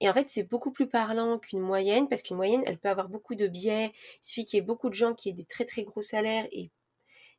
Et 0.00 0.08
en 0.08 0.12
fait, 0.12 0.28
c'est 0.28 0.42
beaucoup 0.42 0.70
plus 0.70 0.86
parlant 0.88 1.38
qu'une 1.38 1.60
moyenne, 1.60 2.08
parce 2.08 2.22
qu'une 2.22 2.36
moyenne, 2.36 2.62
elle 2.66 2.78
peut 2.78 2.88
avoir 2.88 3.08
beaucoup 3.08 3.34
de 3.34 3.46
biais. 3.46 3.92
Il 3.94 4.26
suffit 4.26 4.44
qu'il 4.44 4.58
y 4.58 4.60
ait 4.60 4.64
beaucoup 4.64 4.90
de 4.90 4.94
gens 4.94 5.14
qui 5.14 5.30
aient 5.30 5.32
des 5.32 5.44
très 5.44 5.64
très 5.64 5.84
gros 5.84 6.02
salaires 6.02 6.46
et, 6.52 6.70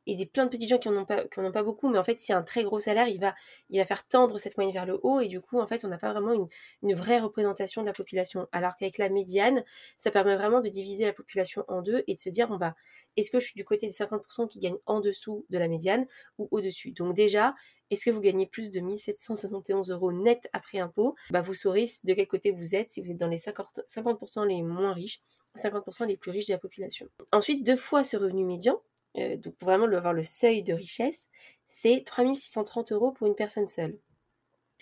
et 0.06 0.16
des 0.16 0.26
plein 0.26 0.44
de 0.44 0.50
petits 0.50 0.68
gens 0.68 0.78
qui 0.78 0.88
n'en 0.88 1.02
ont, 1.02 1.52
pas, 1.52 1.62
beaucoup. 1.62 1.88
Mais 1.88 1.98
en 1.98 2.04
fait, 2.04 2.20
a 2.30 2.36
un 2.36 2.42
très 2.42 2.62
gros 2.62 2.80
salaire, 2.80 3.08
il 3.08 3.20
va, 3.20 3.34
il 3.70 3.78
va 3.78 3.84
faire 3.84 4.06
tendre 4.06 4.38
cette 4.38 4.56
moyenne 4.56 4.74
vers 4.74 4.86
le 4.86 4.98
haut. 5.02 5.20
Et 5.20 5.28
du 5.28 5.40
coup, 5.40 5.60
en 5.60 5.66
fait, 5.66 5.84
on 5.84 5.88
n'a 5.88 5.98
pas 5.98 6.12
vraiment 6.12 6.32
une, 6.32 6.48
une, 6.82 6.94
vraie 6.94 7.20
représentation 7.20 7.82
de 7.82 7.86
la 7.86 7.92
population. 7.92 8.46
Alors 8.52 8.76
qu'avec 8.76 8.98
la 8.98 9.08
médiane, 9.08 9.64
ça 9.96 10.10
permet 10.10 10.36
vraiment 10.36 10.60
de 10.60 10.68
diviser 10.68 11.04
la 11.04 11.12
population 11.12 11.64
en 11.68 11.82
deux 11.82 12.04
et 12.06 12.14
de 12.14 12.20
se 12.20 12.28
dire, 12.28 12.48
bon 12.48 12.56
bah, 12.56 12.74
est-ce 13.16 13.30
que 13.30 13.40
je 13.40 13.46
suis 13.46 13.54
du 13.56 13.64
côté 13.64 13.86
des 13.86 13.92
50% 13.92 14.48
qui 14.48 14.58
gagnent 14.58 14.78
en 14.86 15.00
dessous 15.00 15.46
de 15.50 15.58
la 15.58 15.68
médiane 15.68 16.06
ou 16.38 16.48
au-dessus? 16.50 16.92
Donc 16.92 17.14
déjà, 17.14 17.54
est-ce 17.90 18.06
que 18.06 18.10
vous 18.10 18.20
gagnez 18.20 18.46
plus 18.46 18.70
de 18.70 18.80
1771 18.80 19.90
euros 19.90 20.12
net 20.12 20.48
après 20.52 20.78
impôt 20.78 21.14
bah, 21.30 21.42
Vous 21.42 21.54
saurez 21.54 21.86
de 22.04 22.14
quel 22.14 22.26
côté 22.26 22.50
vous 22.50 22.74
êtes, 22.74 22.90
si 22.90 23.02
vous 23.02 23.10
êtes 23.10 23.16
dans 23.16 23.28
les 23.28 23.36
50%, 23.36 24.46
les 24.46 24.62
moins 24.62 24.92
riches, 24.92 25.20
50% 25.56 26.06
les 26.06 26.16
plus 26.16 26.30
riches 26.30 26.46
de 26.46 26.52
la 26.52 26.58
population. 26.58 27.08
Ensuite, 27.32 27.64
deux 27.64 27.76
fois 27.76 28.02
ce 28.02 28.16
revenu 28.16 28.44
médian, 28.44 28.80
euh, 29.18 29.36
donc 29.36 29.54
vraiment 29.60 29.84
avoir 29.84 30.12
le 30.12 30.22
seuil 30.22 30.62
de 30.62 30.74
richesse, 30.74 31.28
c'est 31.66 32.02
3630 32.04 32.92
euros 32.92 33.12
pour 33.12 33.26
une 33.26 33.34
personne 33.34 33.66
seule. 33.66 33.98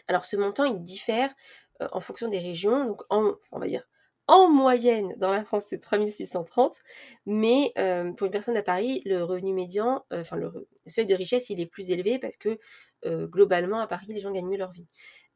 Alors 0.08 0.24
ce 0.24 0.36
montant, 0.36 0.64
il 0.64 0.82
diffère 0.82 1.32
euh, 1.80 1.88
en 1.92 2.00
fonction 2.00 2.28
des 2.28 2.38
régions, 2.38 2.84
donc 2.86 3.02
en, 3.10 3.34
on 3.52 3.58
va 3.58 3.66
dire 3.66 3.86
en 4.28 4.48
moyenne, 4.48 5.14
dans 5.18 5.32
la 5.32 5.44
France, 5.44 5.64
c'est 5.68 5.80
3630, 5.80 6.80
mais 7.26 7.72
euh, 7.76 8.12
pour 8.12 8.26
une 8.26 8.32
personne 8.32 8.56
à 8.56 8.62
Paris, 8.62 9.02
le 9.04 9.24
revenu 9.24 9.52
médian, 9.52 10.04
enfin 10.12 10.36
le, 10.36 10.68
seuil 10.86 11.06
de 11.06 11.14
richesse, 11.14 11.50
il 11.50 11.60
est 11.60 11.66
plus 11.66 11.90
élevé 11.90 12.18
parce 12.18 12.36
que 12.36 12.58
euh, 13.04 13.26
globalement, 13.26 13.80
à 13.80 13.86
Paris, 13.86 14.06
les 14.08 14.20
gens 14.20 14.30
gagnent 14.30 14.48
mieux 14.48 14.58
leur 14.58 14.72
vie. 14.72 14.86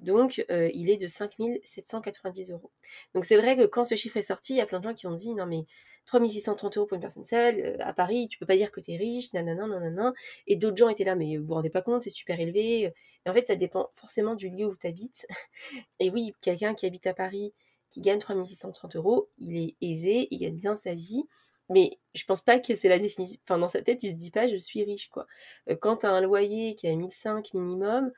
Donc, 0.00 0.44
euh, 0.50 0.70
il 0.74 0.90
est 0.90 0.98
de 0.98 1.08
5790 1.08 2.50
euros. 2.50 2.70
Donc, 3.14 3.24
c'est 3.24 3.36
vrai 3.36 3.56
que 3.56 3.64
quand 3.64 3.84
ce 3.84 3.94
chiffre 3.94 4.16
est 4.18 4.22
sorti, 4.22 4.54
il 4.54 4.56
y 4.58 4.60
a 4.60 4.66
plein 4.66 4.80
de 4.80 4.84
gens 4.84 4.94
qui 4.94 5.06
ont 5.06 5.14
dit 5.14 5.34
non, 5.34 5.46
mais 5.46 5.64
3630 6.04 6.76
euros 6.76 6.86
pour 6.86 6.96
une 6.96 7.00
personne 7.00 7.24
seule, 7.24 7.60
euh, 7.60 7.76
à 7.80 7.92
Paris, 7.92 8.28
tu 8.28 8.38
peux 8.38 8.46
pas 8.46 8.56
dire 8.56 8.70
que 8.70 8.80
tu 8.80 8.92
es 8.92 8.96
riche, 8.96 9.32
nanana, 9.32 9.66
nanana. 9.66 10.12
Et 10.46 10.56
d'autres 10.56 10.76
gens 10.76 10.88
étaient 10.88 11.04
là, 11.04 11.14
mais 11.14 11.36
vous 11.38 11.46
vous 11.46 11.54
rendez 11.54 11.70
pas 11.70 11.82
compte, 11.82 12.02
c'est 12.02 12.10
super 12.10 12.38
élevé. 12.38 12.92
Et 13.24 13.30
en 13.30 13.32
fait, 13.32 13.46
ça 13.46 13.56
dépend 13.56 13.90
forcément 13.96 14.34
du 14.34 14.50
lieu 14.50 14.66
où 14.66 14.76
tu 14.76 14.86
habites. 14.86 15.26
Et 16.00 16.10
oui, 16.10 16.32
quelqu'un 16.42 16.74
qui 16.74 16.86
habite 16.86 17.06
à 17.06 17.14
Paris, 17.14 17.54
qui 17.90 18.02
gagne 18.02 18.18
3630 18.18 18.96
euros, 18.96 19.30
il 19.38 19.56
est 19.56 19.76
aisé, 19.80 20.28
il 20.30 20.38
gagne 20.38 20.56
bien 20.56 20.76
sa 20.76 20.94
vie. 20.94 21.24
Mais 21.68 21.98
je 22.14 22.24
pense 22.24 22.42
pas 22.42 22.60
que 22.60 22.74
c'est 22.74 22.88
la 22.88 22.98
définition. 22.98 23.40
Enfin, 23.44 23.58
dans 23.58 23.68
sa 23.68 23.82
tête, 23.82 24.02
il 24.02 24.10
se 24.10 24.16
dit 24.16 24.30
pas 24.30 24.46
je 24.46 24.56
suis 24.56 24.84
riche, 24.84 25.08
quoi. 25.08 25.26
Euh, 25.70 25.76
quand 25.76 25.98
tu 25.98 26.06
as 26.06 26.10
un 26.10 26.20
loyer 26.20 26.76
qui 26.76 26.86
est 26.86 26.92
à 26.92 26.96
1005 26.96 27.54
minimum, 27.54 28.12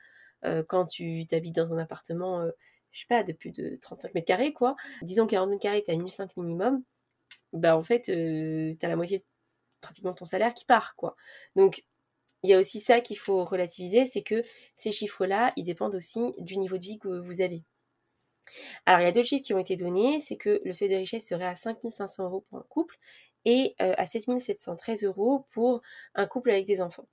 quand 0.67 0.85
tu 0.85 1.25
t'habites 1.27 1.55
dans 1.55 1.73
un 1.73 1.77
appartement, 1.77 2.41
euh, 2.41 2.51
je 2.91 3.01
sais 3.01 3.07
pas, 3.07 3.23
de 3.23 3.33
plus 3.33 3.51
de 3.51 3.77
35 3.81 4.13
mètres 4.13 4.27
carrés, 4.27 4.53
quoi, 4.53 4.75
disons 5.01 5.27
40 5.27 5.49
mètres 5.49 5.61
carrés, 5.61 5.83
tu 5.83 5.91
à 5.91 5.95
1005 5.95 6.37
minimum, 6.37 6.83
bah 7.53 7.77
en 7.77 7.83
fait, 7.83 8.03
tu 8.03 8.77
as 8.81 8.89
la 8.89 8.95
moitié 8.95 9.23
pratiquement 9.81 10.11
de 10.11 10.15
ton 10.15 10.25
salaire 10.25 10.53
qui 10.53 10.65
part, 10.65 10.95
quoi. 10.95 11.15
Donc, 11.55 11.83
il 12.43 12.49
y 12.49 12.53
a 12.53 12.59
aussi 12.59 12.79
ça 12.79 13.01
qu'il 13.01 13.17
faut 13.17 13.43
relativiser, 13.43 14.05
c'est 14.05 14.23
que 14.23 14.43
ces 14.75 14.91
chiffres-là, 14.91 15.51
ils 15.57 15.65
dépendent 15.65 15.95
aussi 15.95 16.21
du 16.39 16.57
niveau 16.57 16.77
de 16.77 16.83
vie 16.83 16.99
que 16.99 17.07
vous 17.09 17.41
avez. 17.41 17.63
Alors, 18.85 19.01
il 19.01 19.03
y 19.03 19.07
a 19.07 19.11
deux 19.11 19.23
chiffres 19.23 19.43
qui 19.43 19.53
ont 19.53 19.59
été 19.59 19.75
donnés, 19.75 20.19
c'est 20.19 20.37
que 20.37 20.61
le 20.63 20.73
seuil 20.73 20.89
de 20.89 20.95
richesse 20.95 21.27
serait 21.27 21.45
à 21.45 21.55
5500 21.55 22.23
euros 22.23 22.45
pour 22.49 22.59
un 22.59 22.65
couple 22.69 22.97
et 23.45 23.75
euh, 23.81 23.93
à 23.97 24.05
7713 24.05 25.03
euros 25.03 25.45
pour 25.51 25.81
un 26.15 26.27
couple 26.27 26.51
avec 26.51 26.65
des 26.65 26.81
enfants. 26.81 27.07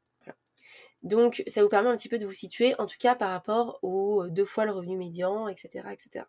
Donc 1.03 1.43
ça 1.47 1.63
vous 1.63 1.69
permet 1.69 1.89
un 1.89 1.97
petit 1.97 2.09
peu 2.09 2.19
de 2.19 2.27
vous 2.27 2.33
situer, 2.33 2.75
en 2.79 2.87
tout 2.87 2.97
cas 2.99 3.15
par 3.15 3.31
rapport 3.31 3.79
aux 3.83 4.25
euh, 4.25 4.29
deux 4.29 4.47
fois 4.47 4.65
le 4.65 4.73
revenu 4.73 4.97
médian, 4.97 5.49
etc. 5.49 5.87
etc. 5.93 6.25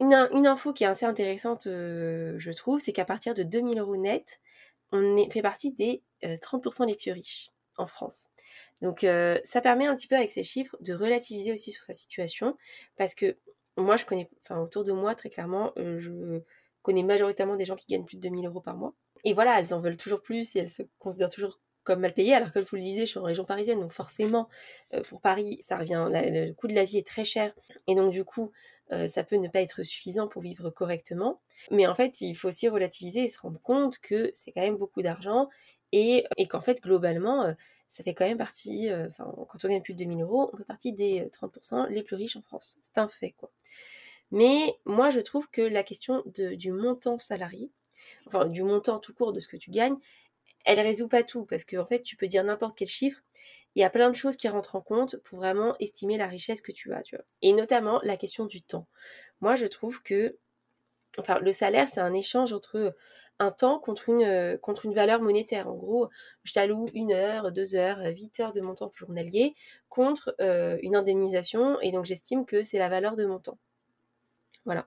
Une, 0.00 0.14
info 0.46 0.72
qui 0.72 0.84
est 0.84 0.86
assez 0.86 1.06
intéressante, 1.06 1.66
euh, 1.66 2.34
je 2.38 2.52
trouve, 2.52 2.78
c'est 2.78 2.92
qu'à 2.92 3.04
partir 3.04 3.34
de 3.34 3.42
2000 3.42 3.80
euros 3.80 3.96
net, 3.96 4.40
on 4.92 5.28
fait 5.30 5.42
partie 5.42 5.72
des 5.72 6.02
30% 6.22 6.86
les 6.86 6.94
plus 6.94 7.12
riches. 7.12 7.50
en 7.76 7.86
France. 7.86 8.28
Donc 8.80 9.04
euh, 9.04 9.38
ça 9.44 9.60
permet 9.60 9.86
un 9.86 9.96
petit 9.96 10.06
peu 10.06 10.16
avec 10.16 10.30
ces 10.30 10.42
chiffres 10.42 10.76
de 10.80 10.94
relativiser 10.94 11.52
aussi 11.52 11.70
sur 11.70 11.84
sa 11.84 11.92
situation 11.92 12.56
parce 12.96 13.14
que 13.14 13.36
moi 13.76 13.96
je 13.96 14.04
connais, 14.04 14.30
enfin 14.44 14.60
autour 14.60 14.84
de 14.84 14.92
moi 14.92 15.14
très 15.14 15.30
clairement, 15.30 15.72
euh, 15.78 15.98
je 15.98 16.40
connais 16.82 17.02
majoritairement 17.02 17.56
des 17.56 17.64
gens 17.64 17.76
qui 17.76 17.86
gagnent 17.86 18.04
plus 18.04 18.16
de 18.16 18.22
2000 18.22 18.46
euros 18.46 18.60
par 18.60 18.76
mois. 18.76 18.94
Et 19.24 19.34
voilà, 19.34 19.58
elles 19.58 19.74
en 19.74 19.80
veulent 19.80 19.96
toujours 19.96 20.22
plus 20.22 20.54
et 20.56 20.60
elles 20.60 20.68
se 20.68 20.82
considèrent 20.98 21.28
toujours 21.28 21.60
comme 21.88 22.00
mal 22.00 22.14
payées 22.14 22.34
alors 22.34 22.52
que 22.52 22.60
je 22.60 22.66
vous 22.66 22.76
le 22.76 22.82
disais, 22.82 23.00
je 23.00 23.06
suis 23.06 23.18
en 23.18 23.24
région 23.24 23.44
parisienne, 23.44 23.80
donc 23.80 23.92
forcément 23.92 24.48
euh, 24.94 25.02
pour 25.02 25.20
Paris 25.20 25.58
ça 25.60 25.78
revient, 25.78 26.08
le 26.10 26.52
coût 26.52 26.68
de 26.68 26.74
la 26.74 26.84
vie 26.84 26.98
est 26.98 27.06
très 27.06 27.24
cher 27.24 27.52
et 27.86 27.94
donc 27.94 28.12
du 28.12 28.24
coup 28.24 28.52
ça 29.06 29.22
peut 29.22 29.36
ne 29.36 29.48
pas 29.48 29.60
être 29.60 29.82
suffisant 29.82 30.28
pour 30.28 30.40
vivre 30.40 30.70
correctement. 30.70 31.42
Mais 31.70 31.86
en 31.86 31.94
fait, 31.94 32.22
il 32.22 32.34
faut 32.34 32.48
aussi 32.48 32.70
relativiser 32.70 33.24
et 33.24 33.28
se 33.28 33.38
rendre 33.38 33.60
compte 33.60 33.98
que 33.98 34.30
c'est 34.32 34.50
quand 34.50 34.62
même 34.62 34.78
beaucoup 34.78 35.02
d'argent 35.02 35.50
et, 35.92 36.24
et 36.38 36.48
qu'en 36.48 36.62
fait, 36.62 36.80
globalement, 36.80 37.54
ça 37.88 38.04
fait 38.04 38.14
quand 38.14 38.26
même 38.26 38.38
partie, 38.38 38.90
euh, 38.90 39.08
enfin, 39.08 39.32
quand 39.48 39.64
on 39.64 39.68
gagne 39.68 39.82
plus 39.82 39.94
de 39.94 39.98
2000 39.98 40.22
euros, 40.22 40.50
on 40.52 40.56
fait 40.58 40.64
partie 40.64 40.92
des 40.92 41.28
30% 41.32 41.86
euh, 41.86 41.88
les 41.88 42.02
plus 42.02 42.16
riches 42.16 42.36
en 42.36 42.42
France. 42.42 42.76
C'est 42.82 42.98
un 42.98 43.08
fait, 43.08 43.32
quoi. 43.32 43.50
Mais 44.30 44.78
moi, 44.84 45.08
je 45.08 45.20
trouve 45.20 45.48
que 45.50 45.62
la 45.62 45.82
question 45.82 46.22
du 46.26 46.70
montant 46.70 47.18
salarié, 47.18 47.70
enfin, 48.26 48.44
du 48.44 48.62
montant 48.62 48.98
tout 48.98 49.14
court 49.14 49.32
de 49.32 49.40
ce 49.40 49.48
que 49.48 49.56
tu 49.56 49.70
gagnes, 49.70 49.96
elle 50.68 50.80
résout 50.80 51.08
pas 51.08 51.22
tout, 51.22 51.46
parce 51.46 51.64
qu'en 51.64 51.80
en 51.80 51.86
fait, 51.86 52.02
tu 52.02 52.14
peux 52.14 52.26
dire 52.26 52.44
n'importe 52.44 52.76
quel 52.76 52.88
chiffre, 52.88 53.22
il 53.74 53.80
y 53.80 53.84
a 53.84 53.90
plein 53.90 54.10
de 54.10 54.14
choses 54.16 54.36
qui 54.36 54.48
rentrent 54.48 54.76
en 54.76 54.82
compte 54.82 55.16
pour 55.24 55.38
vraiment 55.38 55.74
estimer 55.80 56.18
la 56.18 56.26
richesse 56.26 56.60
que 56.60 56.72
tu 56.72 56.92
as, 56.92 57.02
tu 57.02 57.16
vois. 57.16 57.24
Et 57.40 57.54
notamment 57.54 58.00
la 58.02 58.18
question 58.18 58.44
du 58.44 58.60
temps. 58.60 58.86
Moi, 59.40 59.56
je 59.56 59.66
trouve 59.66 60.02
que, 60.02 60.36
le 61.40 61.52
salaire, 61.52 61.88
c'est 61.88 62.02
un 62.02 62.12
échange 62.12 62.52
entre 62.52 62.94
un 63.38 63.50
temps 63.50 63.78
contre 63.78 64.10
une, 64.10 64.24
euh, 64.24 64.58
contre 64.58 64.84
une 64.84 64.94
valeur 64.94 65.22
monétaire. 65.22 65.68
En 65.68 65.74
gros, 65.74 66.10
je 66.44 66.52
t'alloue 66.52 66.86
une 66.92 67.12
heure, 67.12 67.50
deux 67.50 67.74
heures, 67.74 68.00
huit 68.04 68.38
heures 68.40 68.52
de 68.52 68.60
mon 68.60 68.74
temps 68.74 68.92
journalier 68.94 69.54
contre 69.88 70.34
euh, 70.40 70.76
une 70.82 70.96
indemnisation 70.96 71.80
et 71.80 71.92
donc 71.92 72.04
j'estime 72.04 72.44
que 72.44 72.62
c'est 72.62 72.78
la 72.78 72.90
valeur 72.90 73.16
de 73.16 73.24
mon 73.24 73.38
temps. 73.38 73.58
Voilà. 74.68 74.86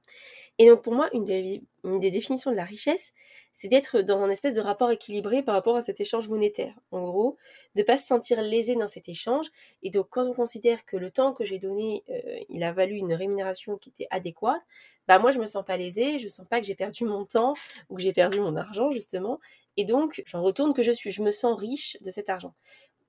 Et 0.59 0.69
donc 0.69 0.83
pour 0.83 0.93
moi, 0.93 1.09
une 1.11 1.25
des, 1.25 2.11
définitions 2.11 2.51
de 2.51 2.55
la 2.55 2.65
richesse, 2.65 3.15
c'est 3.51 3.67
d'être 3.67 4.01
dans 4.01 4.21
un 4.21 4.29
espèce 4.29 4.53
de 4.53 4.61
rapport 4.61 4.91
équilibré 4.91 5.41
par 5.41 5.55
rapport 5.55 5.75
à 5.75 5.81
cet 5.81 5.99
échange 5.99 6.29
monétaire. 6.29 6.75
En 6.91 7.03
gros, 7.03 7.35
de 7.73 7.81
ne 7.81 7.83
pas 7.83 7.97
se 7.97 8.05
sentir 8.05 8.43
lésé 8.43 8.75
dans 8.75 8.87
cet 8.87 9.09
échange. 9.09 9.47
Et 9.81 9.89
donc 9.89 10.09
quand 10.11 10.27
on 10.27 10.33
considère 10.33 10.85
que 10.85 10.97
le 10.97 11.09
temps 11.09 11.33
que 11.33 11.45
j'ai 11.45 11.57
donné, 11.57 12.03
euh, 12.11 12.37
il 12.49 12.61
a 12.63 12.71
valu 12.73 12.93
une 12.93 13.11
rémunération 13.11 13.75
qui 13.79 13.89
était 13.89 14.05
adéquate, 14.11 14.61
bah 15.07 15.17
moi 15.17 15.31
je 15.31 15.39
me 15.39 15.47
sens 15.47 15.65
pas 15.65 15.77
lésé, 15.77 16.19
je 16.19 16.27
sens 16.27 16.45
pas 16.47 16.59
que 16.59 16.67
j'ai 16.67 16.75
perdu 16.75 17.03
mon 17.05 17.25
temps 17.25 17.55
ou 17.89 17.95
que 17.95 18.03
j'ai 18.03 18.13
perdu 18.13 18.39
mon 18.39 18.55
argent 18.55 18.91
justement. 18.91 19.39
Et 19.77 19.83
donc 19.83 20.21
j'en 20.27 20.43
retourne 20.43 20.75
que 20.75 20.83
je 20.83 20.91
suis, 20.91 21.09
je 21.09 21.23
me 21.23 21.31
sens 21.31 21.59
riche 21.59 21.97
de 22.01 22.11
cet 22.11 22.29
argent. 22.29 22.53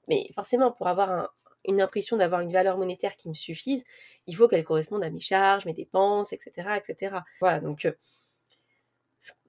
Mais 0.08 0.30
forcément, 0.34 0.72
pour 0.72 0.88
avoir 0.88 1.10
un, 1.12 1.28
une 1.66 1.81
impression 1.81 2.16
d'avoir 2.16 2.40
une 2.40 2.52
valeur 2.52 2.78
monétaire 2.78 3.16
qui 3.16 3.28
me 3.28 3.35
suffise, 3.35 3.85
il 4.26 4.37
faut 4.37 4.49
qu'elle 4.49 4.64
corresponde 4.64 5.04
à 5.04 5.11
mes 5.11 5.21
charges, 5.21 5.64
mes 5.64 5.75
dépenses, 5.75 6.33
etc. 6.33 6.76
etc. 6.76 7.16
Voilà, 7.40 7.61
donc 7.61 7.85
euh, 7.85 7.92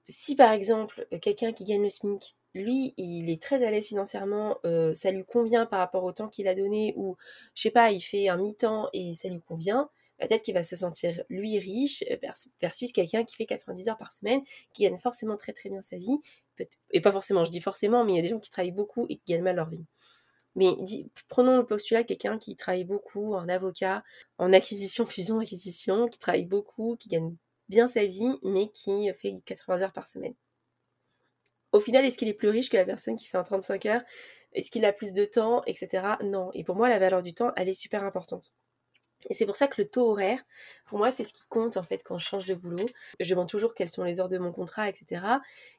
si 0.06 0.36
par 0.36 0.52
exemple 0.52 1.06
quelqu'un 1.20 1.52
qui 1.52 1.64
gagne 1.64 1.82
le 1.82 1.88
SMIC, 1.88 2.36
lui, 2.54 2.94
il 2.96 3.30
est 3.30 3.42
très 3.42 3.64
à 3.64 3.70
l'aise 3.70 3.88
financièrement, 3.88 4.58
euh, 4.64 4.94
ça 4.94 5.10
lui 5.10 5.24
convient 5.24 5.66
par 5.66 5.80
rapport 5.80 6.04
au 6.04 6.12
temps 6.12 6.28
qu'il 6.28 6.46
a 6.46 6.54
donné, 6.54 6.94
ou 6.96 7.16
je 7.54 7.62
sais 7.62 7.70
pas, 7.70 7.90
il 7.90 8.00
fait 8.00 8.28
un 8.28 8.36
mi-temps 8.36 8.88
et 8.92 9.14
ça 9.14 9.28
lui 9.28 9.40
convient, 9.40 9.90
peut-être 10.18 10.42
qu'il 10.42 10.54
va 10.54 10.62
se 10.62 10.76
sentir 10.76 11.24
lui 11.28 11.58
riche 11.58 12.04
euh, 12.10 12.16
versus 12.60 12.92
quelqu'un 12.92 13.24
qui 13.24 13.34
fait 13.34 13.46
90 13.46 13.88
heures 13.88 13.98
par 13.98 14.12
semaine, 14.12 14.40
qui 14.72 14.84
gagne 14.84 14.98
forcément 14.98 15.36
très 15.36 15.52
très 15.52 15.68
bien 15.68 15.82
sa 15.82 15.96
vie, 15.96 16.18
et 16.92 17.00
pas 17.00 17.10
forcément, 17.10 17.44
je 17.44 17.50
dis 17.50 17.60
forcément, 17.60 18.04
mais 18.04 18.12
il 18.12 18.16
y 18.16 18.18
a 18.20 18.22
des 18.22 18.28
gens 18.28 18.38
qui 18.38 18.50
travaillent 18.50 18.70
beaucoup 18.70 19.06
et 19.08 19.16
qui 19.16 19.32
gagnent 19.32 19.42
mal 19.42 19.56
leur 19.56 19.68
vie. 19.68 19.84
Mais 20.56 20.76
prenons 21.28 21.56
le 21.56 21.66
postulat 21.66 22.04
quelqu'un 22.04 22.38
qui 22.38 22.56
travaille 22.56 22.84
beaucoup 22.84 23.34
en 23.34 23.48
avocat, 23.48 24.04
en 24.38 24.52
acquisition, 24.52 25.06
fusion, 25.06 25.40
acquisition, 25.40 26.08
qui 26.08 26.18
travaille 26.18 26.46
beaucoup, 26.46 26.96
qui 26.96 27.08
gagne 27.08 27.34
bien 27.68 27.88
sa 27.88 28.04
vie, 28.04 28.38
mais 28.42 28.68
qui 28.68 29.10
fait 29.14 29.34
80 29.44 29.82
heures 29.82 29.92
par 29.92 30.08
semaine. 30.08 30.34
Au 31.72 31.80
final, 31.80 32.04
est-ce 32.04 32.18
qu'il 32.18 32.28
est 32.28 32.34
plus 32.34 32.50
riche 32.50 32.70
que 32.70 32.76
la 32.76 32.84
personne 32.84 33.16
qui 33.16 33.26
fait 33.26 33.36
un 33.36 33.42
35 33.42 33.86
heures? 33.86 34.02
Est-ce 34.52 34.70
qu'il 34.70 34.84
a 34.84 34.92
plus 34.92 35.12
de 35.12 35.24
temps, 35.24 35.64
etc. 35.66 36.18
Non. 36.22 36.50
Et 36.54 36.62
pour 36.62 36.76
moi, 36.76 36.88
la 36.88 37.00
valeur 37.00 37.22
du 37.22 37.34
temps, 37.34 37.52
elle 37.56 37.68
est 37.68 37.74
super 37.74 38.04
importante. 38.04 38.52
Et 39.30 39.34
c'est 39.34 39.46
pour 39.46 39.56
ça 39.56 39.68
que 39.68 39.80
le 39.80 39.88
taux 39.88 40.10
horaire, 40.10 40.40
pour 40.86 40.98
moi, 40.98 41.10
c'est 41.10 41.24
ce 41.24 41.32
qui 41.32 41.44
compte 41.48 41.76
en 41.76 41.82
fait 41.82 42.02
quand 42.04 42.18
je 42.18 42.26
change 42.26 42.46
de 42.46 42.54
boulot. 42.54 42.86
Je 43.20 43.30
demande 43.30 43.48
toujours 43.48 43.74
quelles 43.74 43.88
sont 43.88 44.04
les 44.04 44.20
heures 44.20 44.28
de 44.28 44.38
mon 44.38 44.52
contrat, 44.52 44.88
etc. 44.88 45.22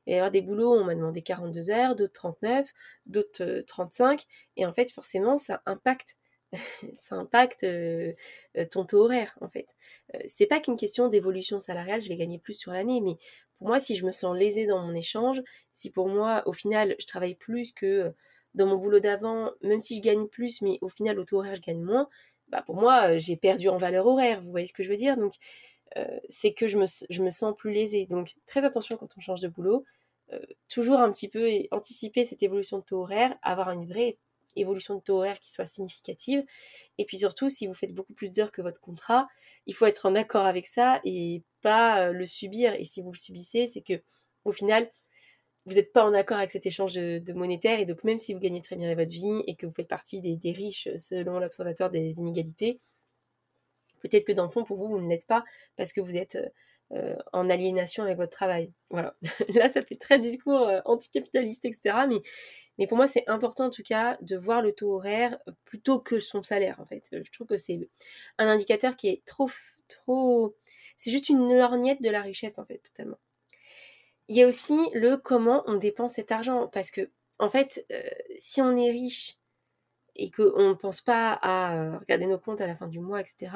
Et 0.07 0.11
il 0.11 0.13
y 0.13 0.17
avoir 0.17 0.31
des 0.31 0.41
boulots, 0.41 0.73
on 0.73 0.83
m'a 0.83 0.95
demandé 0.95 1.21
42 1.21 1.69
heures, 1.69 1.95
d'autres 1.95 2.13
39, 2.13 2.67
d'autres 3.05 3.63
35. 3.67 4.21
Euh, 4.21 4.23
et 4.57 4.65
en 4.65 4.73
fait, 4.73 4.91
forcément, 4.91 5.37
ça 5.37 5.61
impacte. 5.65 6.17
ça 6.93 7.15
impacte 7.15 7.63
euh, 7.63 8.13
euh, 8.57 8.65
ton 8.65 8.85
taux 8.85 9.03
horaire, 9.05 9.35
en 9.41 9.49
fait. 9.49 9.75
c'est 10.25 10.45
pas 10.45 10.59
qu'une 10.59 10.77
question 10.77 11.09
d'évolution 11.09 11.59
salariale, 11.59 12.01
je 12.01 12.09
vais 12.09 12.15
gagner 12.15 12.39
plus 12.39 12.53
sur 12.53 12.71
l'année, 12.71 13.01
mais 13.01 13.17
pour 13.57 13.67
moi, 13.67 13.79
si 13.79 13.95
je 13.95 14.05
me 14.05 14.11
sens 14.11 14.37
lésée 14.37 14.65
dans 14.65 14.79
mon 14.79 14.93
échange, 14.93 15.41
si 15.73 15.89
pour 15.89 16.07
moi, 16.07 16.43
au 16.45 16.53
final, 16.53 16.95
je 16.99 17.05
travaille 17.05 17.35
plus 17.35 17.71
que 17.71 18.13
dans 18.53 18.65
mon 18.65 18.77
boulot 18.77 18.99
d'avant, 18.99 19.51
même 19.61 19.79
si 19.79 19.97
je 19.97 20.01
gagne 20.01 20.27
plus, 20.27 20.61
mais 20.61 20.77
au 20.81 20.89
final, 20.89 21.19
au 21.19 21.25
taux 21.25 21.39
horaire, 21.39 21.55
je 21.55 21.61
gagne 21.61 21.81
moins, 21.81 22.07
bah, 22.49 22.61
pour 22.65 22.75
moi, 22.75 23.11
euh, 23.11 23.19
j'ai 23.19 23.35
perdu 23.35 23.69
en 23.69 23.77
valeur 23.77 24.05
horaire, 24.05 24.41
vous 24.41 24.51
voyez 24.51 24.67
ce 24.67 24.73
que 24.73 24.83
je 24.83 24.89
veux 24.89 24.95
dire? 24.95 25.17
Donc, 25.17 25.33
euh, 25.97 26.05
c'est 26.29 26.53
que 26.53 26.67
je 26.67 26.77
me, 26.77 27.29
sens 27.29 27.55
plus 27.57 27.71
lésée. 27.71 28.05
Donc, 28.05 28.35
très 28.45 28.65
attention 28.65 28.97
quand 28.97 29.17
on 29.17 29.21
change 29.21 29.41
de 29.41 29.47
boulot. 29.47 29.85
Euh, 30.33 30.39
toujours 30.69 30.99
un 30.99 31.11
petit 31.11 31.29
peu 31.29 31.47
anticiper 31.71 32.25
cette 32.25 32.43
évolution 32.43 32.79
de 32.79 32.83
taux 32.83 33.01
horaire, 33.01 33.35
avoir 33.43 33.69
une 33.71 33.85
vraie 33.85 34.17
évolution 34.55 34.95
de 34.95 35.01
taux 35.01 35.17
horaire 35.17 35.39
qui 35.39 35.51
soit 35.51 35.65
significative. 35.65 36.43
Et 36.97 37.05
puis 37.05 37.17
surtout, 37.17 37.49
si 37.49 37.67
vous 37.67 37.73
faites 37.73 37.93
beaucoup 37.93 38.13
plus 38.13 38.31
d'heures 38.31 38.51
que 38.51 38.61
votre 38.61 38.81
contrat, 38.81 39.27
il 39.65 39.75
faut 39.75 39.85
être 39.85 40.05
en 40.05 40.15
accord 40.15 40.45
avec 40.45 40.65
ça 40.67 41.01
et 41.03 41.43
pas 41.61 42.11
le 42.11 42.25
subir. 42.25 42.73
Et 42.73 42.85
si 42.85 43.01
vous 43.01 43.11
le 43.11 43.17
subissez, 43.17 43.67
c'est 43.67 43.81
que 43.81 44.01
au 44.45 44.51
final, 44.51 44.89
vous 45.65 45.75
n'êtes 45.75 45.91
pas 45.91 46.03
en 46.05 46.13
accord 46.13 46.37
avec 46.37 46.51
cet 46.51 46.65
échange 46.65 46.93
de, 46.93 47.33
monétaire 47.33 47.79
et 47.79 47.85
donc 47.85 48.03
même 48.03 48.17
si 48.17 48.33
vous 48.33 48.39
gagnez 48.39 48.61
très 48.61 48.75
bien 48.75 48.93
votre 48.93 49.11
vie 49.11 49.43
et 49.47 49.55
que 49.55 49.65
vous 49.65 49.73
faites 49.73 49.87
partie 49.87 50.21
des, 50.21 50.51
riches 50.51 50.89
selon 50.97 51.39
l'observateur 51.39 51.89
des 51.89 52.19
inégalités, 52.19 52.79
peut-être 54.01 54.25
que 54.25 54.31
dans 54.31 54.43
le 54.43 54.49
fond 54.49 54.63
pour 54.63 54.77
vous 54.77 54.87
vous 54.87 55.01
ne 55.01 55.09
l'êtes 55.09 55.27
pas 55.27 55.43
parce 55.75 55.91
que 55.91 56.01
vous 56.01 56.15
êtes 56.15 56.37
euh, 56.91 57.15
en 57.33 57.49
aliénation 57.49 58.03
avec 58.03 58.17
votre 58.17 58.31
travail. 58.31 58.71
Voilà. 58.91 59.15
Là 59.55 59.69
ça 59.69 59.81
fait 59.81 59.95
très 59.95 60.19
discours 60.19 60.67
euh, 60.67 60.81
anticapitaliste 60.85 61.65
etc. 61.65 62.05
Mais, 62.07 62.21
mais 62.77 62.85
pour 62.85 62.97
moi 62.97 63.07
c'est 63.07 63.27
important 63.27 63.65
en 63.65 63.71
tout 63.71 63.83
cas 63.83 64.17
de 64.21 64.37
voir 64.37 64.61
le 64.61 64.71
taux 64.71 64.93
horaire 64.93 65.39
plutôt 65.65 65.99
que 65.99 66.19
son 66.19 66.43
salaire 66.43 66.79
en 66.79 66.85
fait. 66.85 67.09
Je 67.11 67.31
trouve 67.31 67.47
que 67.47 67.57
c'est 67.57 67.89
un 68.37 68.47
indicateur 68.47 68.95
qui 68.95 69.07
est 69.07 69.25
trop 69.25 69.49
trop 69.87 70.55
c'est 70.97 71.11
juste 71.11 71.29
une 71.29 71.55
lorgnette 71.55 72.01
de 72.01 72.09
la 72.09 72.21
richesse 72.21 72.59
en 72.59 72.65
fait 72.65 72.79
totalement. 72.79 73.17
Il 74.27 74.35
y 74.35 74.43
a 74.43 74.47
aussi 74.47 74.77
le 74.93 75.17
comment 75.17 75.63
on 75.67 75.75
dépense 75.75 76.13
cet 76.13 76.31
argent. 76.31 76.67
Parce 76.67 76.91
que, 76.91 77.09
en 77.39 77.49
fait, 77.49 77.85
euh, 77.91 78.01
si 78.37 78.61
on 78.61 78.75
est 78.75 78.91
riche 78.91 79.37
et 80.15 80.31
qu'on 80.31 80.69
ne 80.69 80.73
pense 80.73 81.01
pas 81.01 81.33
à 81.33 81.75
euh, 81.75 81.97
regarder 81.99 82.25
nos 82.25 82.39
comptes 82.39 82.61
à 82.61 82.67
la 82.67 82.75
fin 82.75 82.87
du 82.87 82.99
mois, 82.99 83.21
etc., 83.21 83.51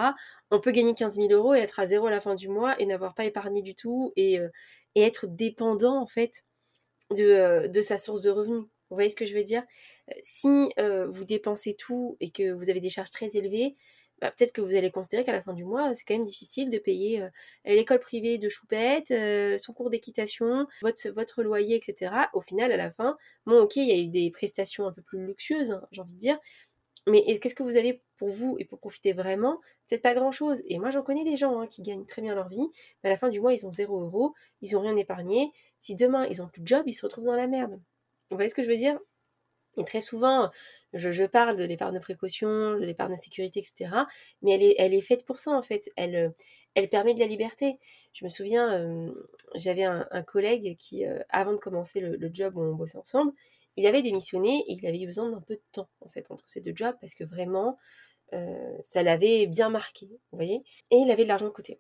on 0.52 0.60
peut 0.60 0.72
gagner 0.72 0.94
15 0.94 1.16
000 1.16 1.32
euros 1.32 1.56
et 1.56 1.60
être 1.60 1.80
à 1.80 1.88
zéro 1.88 2.08
à 2.08 2.12
la 2.12 2.22
fin 2.22 2.36
du 2.36 2.50
mois 2.50 2.80
et 2.80 2.86
n'avoir 2.86 3.16
pas 3.16 3.26
épargné 3.26 3.62
du 3.62 3.76
tout 3.76 4.14
et, 4.16 4.40
euh, 4.40 4.50
être 4.96 5.28
dépendant, 5.28 6.02
en 6.02 6.08
fait, 6.08 6.44
de, 7.12 7.82
sa 7.82 7.98
source 7.98 8.22
de 8.22 8.30
revenus. 8.30 8.64
Vous 8.90 8.96
voyez 8.96 9.10
ce 9.10 9.16
que 9.16 9.26
je 9.26 9.36
veux 9.36 9.44
dire? 9.44 9.64
Si 10.24 10.74
vous 10.78 11.24
dépensez 11.24 11.76
tout 11.76 12.18
et 12.20 12.32
que 12.32 12.52
vous 12.52 12.70
avez 12.70 12.80
des 12.82 12.90
charges 12.90 13.12
très 13.12 13.38
élevées, 13.38 13.78
bah, 14.22 14.32
peut-être 14.32 14.52
que 14.52 14.62
vous 14.62 14.76
allez 14.76 14.92
considérer 14.92 15.24
qu'à 15.24 15.32
la 15.32 15.42
fin 15.42 15.54
du 15.54 15.64
mois, 15.64 15.94
c'est 15.96 16.04
quand 16.06 16.14
même 16.14 16.26
difficile 16.26 16.70
de 16.70 16.78
payer 16.78 17.22
euh, 17.22 17.30
l'école 17.66 18.00
privée 18.00 18.38
de 18.38 18.50
Choupette, 18.50 19.12
euh, 19.12 19.58
son 19.58 19.74
cours 19.74 19.90
d'équitation, 19.90 20.68
votre, 20.82 21.44
loyer, 21.44 21.76
etc. 21.76 22.14
Au 22.34 22.42
final, 22.42 22.72
à 22.72 22.78
la 22.78 22.92
fin, 22.92 23.18
bon, 23.46 23.62
ok, 23.62 23.78
il 23.78 23.88
y 23.88 23.92
a 23.92 23.98
eu 23.98 24.08
des 24.08 24.30
prestations 24.32 24.88
un 24.88 24.92
peu 24.92 25.02
plus 25.02 25.26
luxueuses, 25.26 25.72
hein, 25.72 25.88
j'ai 25.92 26.02
envie 26.02 26.14
de 26.14 26.20
dire, 26.20 26.40
mais 27.08 27.40
qu'est-ce 27.40 27.56
que 27.56 27.64
vous 27.64 27.78
avez 27.78 28.02
pour 28.18 28.30
vous 28.30 28.58
et 28.60 28.66
pour 28.66 28.80
profiter 28.80 29.14
vraiment? 29.14 29.60
Peut-être 29.88 30.02
pas 30.02 30.14
grand-chose. 30.14 30.62
Et 30.66 30.78
moi, 30.80 30.92
j'en 30.92 31.02
connais 31.02 31.24
des 31.24 31.38
gens 31.38 31.60
hein, 31.60 31.68
qui 31.68 31.82
gagnent 31.82 32.06
très 32.06 32.22
bien 32.22 32.36
leur 32.36 32.50
vie, 32.50 32.68
mais 33.04 33.10
à 33.10 33.14
la 33.14 33.18
fin 33.18 33.30
du 33.30 33.40
mois, 33.40 33.54
ils 33.54 33.66
ont 33.66 33.74
zéro 33.74 34.02
euro, 34.02 34.34
ils 34.62 34.74
n'ont 34.74 34.82
rien 34.82 34.96
épargné. 34.98 35.52
Si 35.80 35.96
demain, 35.96 36.28
ils 36.28 36.40
n'ont 36.40 36.48
plus 36.48 36.62
de 36.62 36.68
job, 36.68 36.84
ils 36.86 36.94
se 36.94 37.06
retrouvent 37.06 37.26
dans 37.26 37.34
la 37.34 37.48
merde. 37.48 37.80
Vous 38.30 38.38
voyez 38.38 38.50
ce 38.50 38.56
que 38.56 38.64
je 38.64 38.70
veux 38.70 38.78
dire? 38.78 39.00
Et 39.78 39.86
très 39.86 40.02
souvent, 40.02 40.52
je, 40.94 41.26
parle 41.26 41.56
de 41.56 41.64
l'épargne 41.64 41.96
de 41.96 42.00
précaution, 42.00 42.76
de 42.76 42.86
l'épargne 42.86 43.14
de 43.14 43.18
sécurité, 43.18 43.60
etc. 43.60 43.92
Mais 44.42 44.76
elle 44.78 44.94
est, 44.94 45.02
faite 45.02 45.26
pour 45.26 45.40
ça, 45.40 45.52
en 45.52 45.62
fait. 45.62 45.90
Elle, 45.96 46.34
euh, 46.78 46.88
permet 46.88 47.14
de 47.14 47.20
la 47.20 47.28
liberté. 47.28 47.78
Je 48.14 48.26
me 48.26 48.30
souviens, 48.30 48.72
euh, 48.74 49.12
j'avais 49.56 49.84
un, 49.84 50.24
collègue 50.24 50.78
qui, 50.78 51.06
euh, 51.06 51.20
avant 51.30 51.52
de 51.52 51.58
commencer 51.58 52.00
le, 52.00 52.30
job 52.34 52.56
où 52.58 52.62
on 52.62 52.74
bossait 52.74 52.98
ensemble, 52.98 53.34
il 53.76 53.86
avait 53.86 54.02
démissionné 54.02 54.64
et 54.68 54.74
il 54.74 54.86
avait 54.88 55.06
besoin 55.06 55.30
d'un 55.30 55.42
peu 55.42 55.56
de 55.56 55.64
temps, 55.72 55.90
en 56.02 56.10
fait, 56.10 56.32
entre 56.32 56.44
ces 56.48 56.62
deux 56.62 56.74
jobs, 56.76 56.96
parce 57.00 57.16
que 57.16 57.24
vraiment, 57.24 57.78
ça 58.84 59.02
l'avait 59.02 59.48
bien 59.48 59.70
marqué, 59.70 60.06
vous 60.08 60.38
voyez. 60.38 60.64
Et 60.92 60.98
il 60.98 61.10
avait 61.12 61.24
de 61.24 61.30
l'argent 61.30 61.48
de 61.48 61.52
côté. 61.52 61.80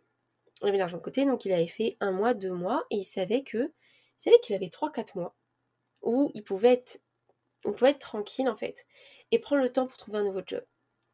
Il 0.61 0.67
avait 0.67 0.77
de 0.77 0.79
l'argent 0.79 0.97
de 0.97 1.01
côté, 1.01 1.25
donc 1.25 1.45
il 1.45 1.53
avait 1.53 1.67
fait 1.67 1.97
un 1.99 2.11
mois, 2.11 2.33
deux 2.33 2.51
mois, 2.51 2.85
et 2.89 2.97
il 2.97 3.03
savait 3.03 3.43
que, 3.43 3.57
il 3.57 4.23
savait 4.23 4.39
qu'il 4.41 4.55
avait 4.55 4.69
trois, 4.69 4.91
quatre 4.91 5.15
mois 5.15 5.35
où 6.01 6.31
il 6.33 6.43
pouvait 6.43 6.73
être 6.73 6.99
on 7.65 7.71
peut 7.71 7.85
être 7.85 7.99
tranquille 7.99 8.49
en 8.49 8.55
fait 8.55 8.85
et 9.31 9.39
prendre 9.39 9.61
le 9.61 9.69
temps 9.69 9.87
pour 9.87 9.97
trouver 9.97 10.19
un 10.19 10.23
nouveau 10.23 10.41
job 10.45 10.63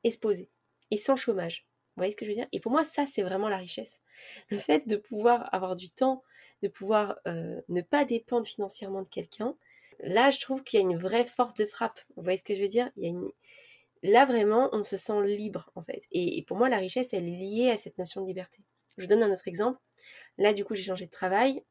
et 0.03 0.11
se 0.11 0.19
poser 0.19 0.49
et 0.91 0.97
sans 0.97 1.15
chômage. 1.15 1.65
Vous 1.95 2.01
voyez 2.01 2.11
ce 2.11 2.17
que 2.17 2.25
je 2.25 2.31
veux 2.31 2.35
dire? 2.35 2.47
Et 2.51 2.59
pour 2.59 2.73
moi, 2.73 2.83
ça, 2.83 3.05
c'est 3.05 3.23
vraiment 3.23 3.47
la 3.47 3.57
richesse. 3.57 4.01
Le 4.49 4.57
fait 4.57 4.85
de 4.85 4.97
pouvoir 4.97 5.53
avoir 5.53 5.77
du 5.77 5.89
temps, 5.89 6.23
de 6.61 6.67
pouvoir 6.67 7.17
euh, 7.25 7.61
ne 7.69 7.81
pas 7.81 8.03
dépendre 8.03 8.45
financièrement 8.45 9.01
de 9.01 9.07
quelqu'un, 9.07 9.55
là, 10.01 10.29
je 10.29 10.39
trouve 10.41 10.61
qu'il 10.61 10.79
y 10.79 10.83
a 10.83 10.85
une 10.85 10.97
vraie 10.97 11.25
force 11.25 11.53
de 11.53 11.65
frappe. 11.65 12.01
Vous 12.17 12.23
voyez 12.23 12.37
ce 12.37 12.43
que 12.43 12.53
je 12.53 12.61
veux 12.61 12.67
dire? 12.67 12.91
Là, 14.03 14.25
vraiment, 14.25 14.69
on 14.73 14.83
se 14.83 14.97
sent 14.97 15.25
libre, 15.25 15.71
en 15.75 15.83
fait. 15.83 16.03
Et, 16.11 16.43
pour 16.43 16.57
moi, 16.57 16.67
la 16.67 16.77
richesse, 16.77 17.13
elle 17.13 17.29
est 17.29 17.37
liée 17.37 17.69
à 17.69 17.77
cette 17.77 17.97
notion 17.97 18.21
de 18.21 18.27
liberté. 18.27 18.61
Je 18.97 19.03
vous 19.03 19.09
donne 19.09 19.23
un 19.23 19.31
autre 19.31 19.47
exemple. 19.47 19.79
Là, 20.37 20.51
du 20.51 20.65
coup, 20.65 20.75
j'ai 20.75 20.83
changé 20.83 21.05
de 21.05 21.11
travail. 21.11 21.63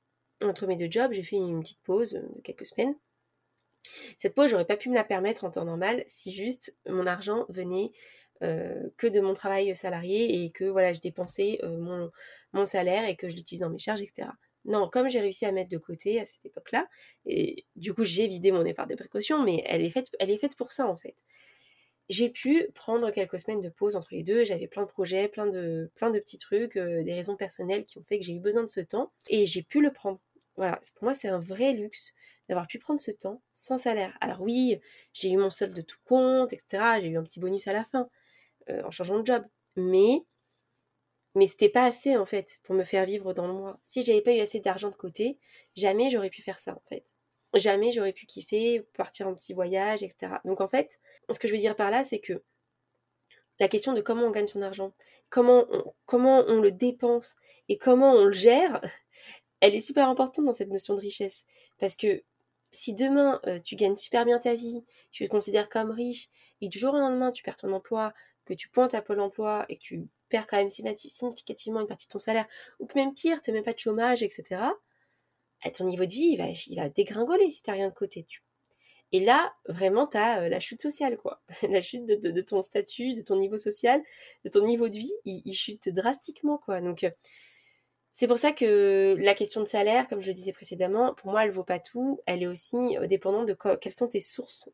Entre 0.42 0.66
mes 0.66 0.76
deux 0.76 0.90
jobs, 0.90 1.12
j'ai 1.12 1.22
fait 1.22 1.36
une 1.36 1.60
petite 1.60 1.82
pause 1.82 2.12
de 2.14 2.40
quelques 2.42 2.66
semaines. 2.66 2.96
Cette 4.18 4.34
pause, 4.34 4.50
j'aurais 4.50 4.64
pas 4.64 4.76
pu 4.76 4.88
me 4.88 4.94
la 4.94 5.04
permettre 5.04 5.44
en 5.44 5.50
temps 5.50 5.64
normal 5.64 6.04
si 6.06 6.32
juste 6.32 6.76
mon 6.86 7.06
argent 7.06 7.46
venait 7.48 7.92
euh, 8.42 8.88
que 8.96 9.06
de 9.06 9.20
mon 9.20 9.32
travail 9.32 9.74
salarié 9.76 10.44
et 10.44 10.50
que 10.50 10.64
voilà, 10.64 10.92
je 10.92 11.00
dépensais 11.00 11.60
euh, 11.62 12.10
mon, 12.52 12.66
salaire 12.66 13.06
et 13.08 13.16
que 13.16 13.28
je 13.28 13.36
l'utilisais 13.36 13.64
dans 13.64 13.70
mes 13.70 13.78
charges, 13.78 14.00
etc. 14.00 14.28
Non, 14.64 14.88
comme 14.88 15.08
j'ai 15.08 15.20
réussi 15.20 15.46
à 15.46 15.52
mettre 15.52 15.68
de 15.68 15.78
côté 15.78 16.20
à 16.20 16.26
cette 16.26 16.44
époque-là, 16.44 16.88
et 17.26 17.64
du 17.76 17.94
coup 17.94 18.04
j'ai 18.04 18.26
vidé 18.26 18.50
mon 18.50 18.64
épargne 18.64 18.88
de 18.88 18.94
précaution, 18.94 19.42
mais 19.42 19.62
elle 19.66 19.84
est 19.84 19.90
faite, 19.90 20.10
elle 20.18 20.30
est 20.30 20.56
pour 20.56 20.72
ça 20.72 20.86
en 20.86 20.96
fait. 20.96 21.14
J'ai 22.08 22.28
pu 22.28 22.68
prendre 22.74 23.10
quelques 23.10 23.38
semaines 23.38 23.60
de 23.60 23.70
pause 23.70 23.96
entre 23.96 24.08
les 24.12 24.22
deux. 24.22 24.44
J'avais 24.44 24.66
plein 24.66 24.82
de 24.82 24.88
projets, 24.88 25.26
plein 25.28 25.46
de, 25.46 25.90
plein 25.94 26.10
de 26.10 26.18
petits 26.18 26.36
trucs, 26.36 26.76
euh, 26.76 27.02
des 27.02 27.14
raisons 27.14 27.36
personnelles 27.36 27.84
qui 27.86 27.98
ont 27.98 28.04
fait 28.04 28.18
que 28.18 28.24
j'ai 28.24 28.34
eu 28.34 28.40
besoin 28.40 28.62
de 28.62 28.68
ce 28.68 28.80
temps 28.80 29.10
et 29.28 29.46
j'ai 29.46 29.62
pu 29.62 29.80
le 29.80 29.92
prendre. 29.92 30.20
Voilà, 30.56 30.80
pour 30.94 31.04
moi 31.04 31.14
c'est 31.14 31.28
un 31.28 31.38
vrai 31.38 31.72
luxe 31.72 32.12
d'avoir 32.48 32.66
pu 32.66 32.78
prendre 32.78 33.00
ce 33.00 33.10
temps 33.10 33.42
sans 33.52 33.78
salaire. 33.78 34.16
Alors 34.20 34.40
oui, 34.40 34.78
j'ai 35.12 35.30
eu 35.30 35.36
mon 35.36 35.50
solde 35.50 35.74
de 35.74 35.82
tout 35.82 35.98
compte, 36.04 36.52
etc. 36.52 37.00
J'ai 37.00 37.08
eu 37.08 37.18
un 37.18 37.22
petit 37.22 37.40
bonus 37.40 37.66
à 37.68 37.72
la 37.72 37.84
fin. 37.84 38.08
Euh, 38.70 38.82
en 38.84 38.90
changeant 38.90 39.20
de 39.20 39.26
job. 39.26 39.44
Mais, 39.76 40.22
mais 41.34 41.46
c'était 41.46 41.68
pas 41.68 41.84
assez 41.84 42.16
en 42.16 42.24
fait 42.24 42.60
pour 42.62 42.74
me 42.74 42.84
faire 42.84 43.04
vivre 43.04 43.34
dans 43.34 43.46
le 43.46 43.52
mois. 43.52 43.78
Si 43.84 44.02
j'avais 44.02 44.22
pas 44.22 44.32
eu 44.32 44.40
assez 44.40 44.60
d'argent 44.60 44.90
de 44.90 44.96
côté, 44.96 45.38
jamais 45.76 46.10
j'aurais 46.10 46.30
pu 46.30 46.42
faire 46.42 46.58
ça 46.58 46.74
en 46.74 46.82
fait. 46.88 47.04
Jamais 47.54 47.92
j'aurais 47.92 48.12
pu 48.12 48.26
kiffer, 48.26 48.82
partir 48.96 49.28
en 49.28 49.34
petit 49.34 49.52
voyage, 49.52 50.02
etc. 50.02 50.34
Donc 50.44 50.60
en 50.60 50.68
fait, 50.68 51.00
ce 51.30 51.38
que 51.38 51.46
je 51.46 51.52
veux 51.52 51.58
dire 51.60 51.76
par 51.76 51.90
là, 51.90 52.04
c'est 52.04 52.20
que 52.20 52.42
la 53.60 53.68
question 53.68 53.92
de 53.92 54.00
comment 54.00 54.24
on 54.24 54.30
gagne 54.30 54.46
son 54.46 54.62
argent, 54.62 54.94
comment 55.28 55.66
comment 56.06 56.44
on 56.48 56.60
le 56.60 56.72
dépense 56.72 57.36
et 57.68 57.76
comment 57.78 58.12
on 58.14 58.24
le 58.24 58.32
gère, 58.32 58.80
elle 59.60 59.74
est 59.74 59.80
super 59.80 60.08
importante 60.08 60.46
dans 60.46 60.52
cette 60.52 60.70
notion 60.70 60.94
de 60.94 61.00
richesse. 61.00 61.44
Parce 61.78 61.96
que 61.96 62.22
si 62.74 62.94
demain 62.94 63.40
euh, 63.46 63.58
tu 63.58 63.76
gagnes 63.76 63.96
super 63.96 64.24
bien 64.24 64.38
ta 64.38 64.54
vie, 64.54 64.84
tu 65.12 65.24
te 65.24 65.30
considères 65.30 65.68
comme 65.68 65.90
riche, 65.90 66.28
et 66.60 66.68
du 66.68 66.78
jour 66.78 66.94
au 66.94 66.98
lendemain 66.98 67.32
tu 67.32 67.42
perds 67.42 67.56
ton 67.56 67.72
emploi, 67.72 68.12
que 68.44 68.54
tu 68.54 68.68
pointes 68.68 68.94
à 68.94 69.02
Pôle 69.02 69.20
emploi 69.20 69.64
et 69.68 69.76
que 69.76 69.82
tu 69.82 70.08
perds 70.28 70.46
quand 70.46 70.58
même 70.58 70.68
significativement 70.68 71.80
une 71.80 71.86
partie 71.86 72.06
de 72.06 72.12
ton 72.12 72.18
salaire, 72.18 72.46
ou 72.80 72.86
que 72.86 72.98
même 72.98 73.14
pire, 73.14 73.40
tu 73.40 73.50
n'as 73.50 73.54
même 73.54 73.64
pas 73.64 73.72
de 73.72 73.78
chômage, 73.78 74.22
etc., 74.22 74.60
à 75.62 75.70
ton 75.70 75.84
niveau 75.84 76.04
de 76.04 76.10
vie, 76.10 76.30
il 76.32 76.36
va, 76.36 76.48
il 76.48 76.92
dégringoler 76.92 77.50
si 77.50 77.62
tu 77.62 77.70
n'as 77.70 77.76
rien 77.76 77.88
de 77.88 77.94
côté. 77.94 78.26
Et 79.12 79.20
là, 79.20 79.54
vraiment, 79.68 80.06
tu 80.06 80.16
as 80.16 80.42
euh, 80.42 80.48
la 80.48 80.60
chute 80.60 80.82
sociale, 80.82 81.16
quoi. 81.16 81.40
la 81.70 81.80
chute 81.80 82.04
de, 82.04 82.40
ton 82.40 82.62
statut, 82.62 83.14
de 83.14 83.22
ton 83.22 83.38
niveau 83.38 83.56
social, 83.56 84.02
de 84.44 84.50
ton 84.50 84.66
niveau 84.66 84.88
de 84.88 84.98
vie, 84.98 85.14
il, 85.24 85.54
chute 85.54 85.88
drastiquement, 85.88 86.58
quoi. 86.58 86.80
Donc, 86.80 87.04
euh, 87.04 87.10
c'est 88.16 88.28
pour 88.28 88.38
ça 88.38 88.52
que 88.52 89.16
la 89.18 89.34
question 89.34 89.60
de 89.60 89.66
salaire, 89.66 90.08
comme 90.08 90.20
je 90.20 90.28
le 90.28 90.34
disais 90.34 90.52
précédemment, 90.52 91.14
pour 91.14 91.32
moi, 91.32 91.44
elle 91.44 91.50
vaut 91.50 91.64
pas 91.64 91.80
tout. 91.80 92.20
Elle 92.26 92.44
est 92.44 92.46
aussi 92.46 92.96
euh, 92.96 93.08
dépendante 93.08 93.48
de 93.48 93.54
quelles 93.54 93.92
sont 93.92 94.06
tes 94.06 94.20
sources, 94.20 94.70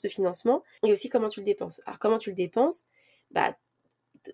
de 0.00 0.08
financement 0.08 0.62
et 0.86 0.92
aussi 0.92 1.08
comment 1.08 1.28
tu 1.28 1.40
le 1.40 1.44
dépenses. 1.44 1.82
Alors, 1.86 1.98
comment 1.98 2.18
tu 2.18 2.30
le 2.30 2.36
dépenses? 2.36 2.84
Bah, 3.32 3.56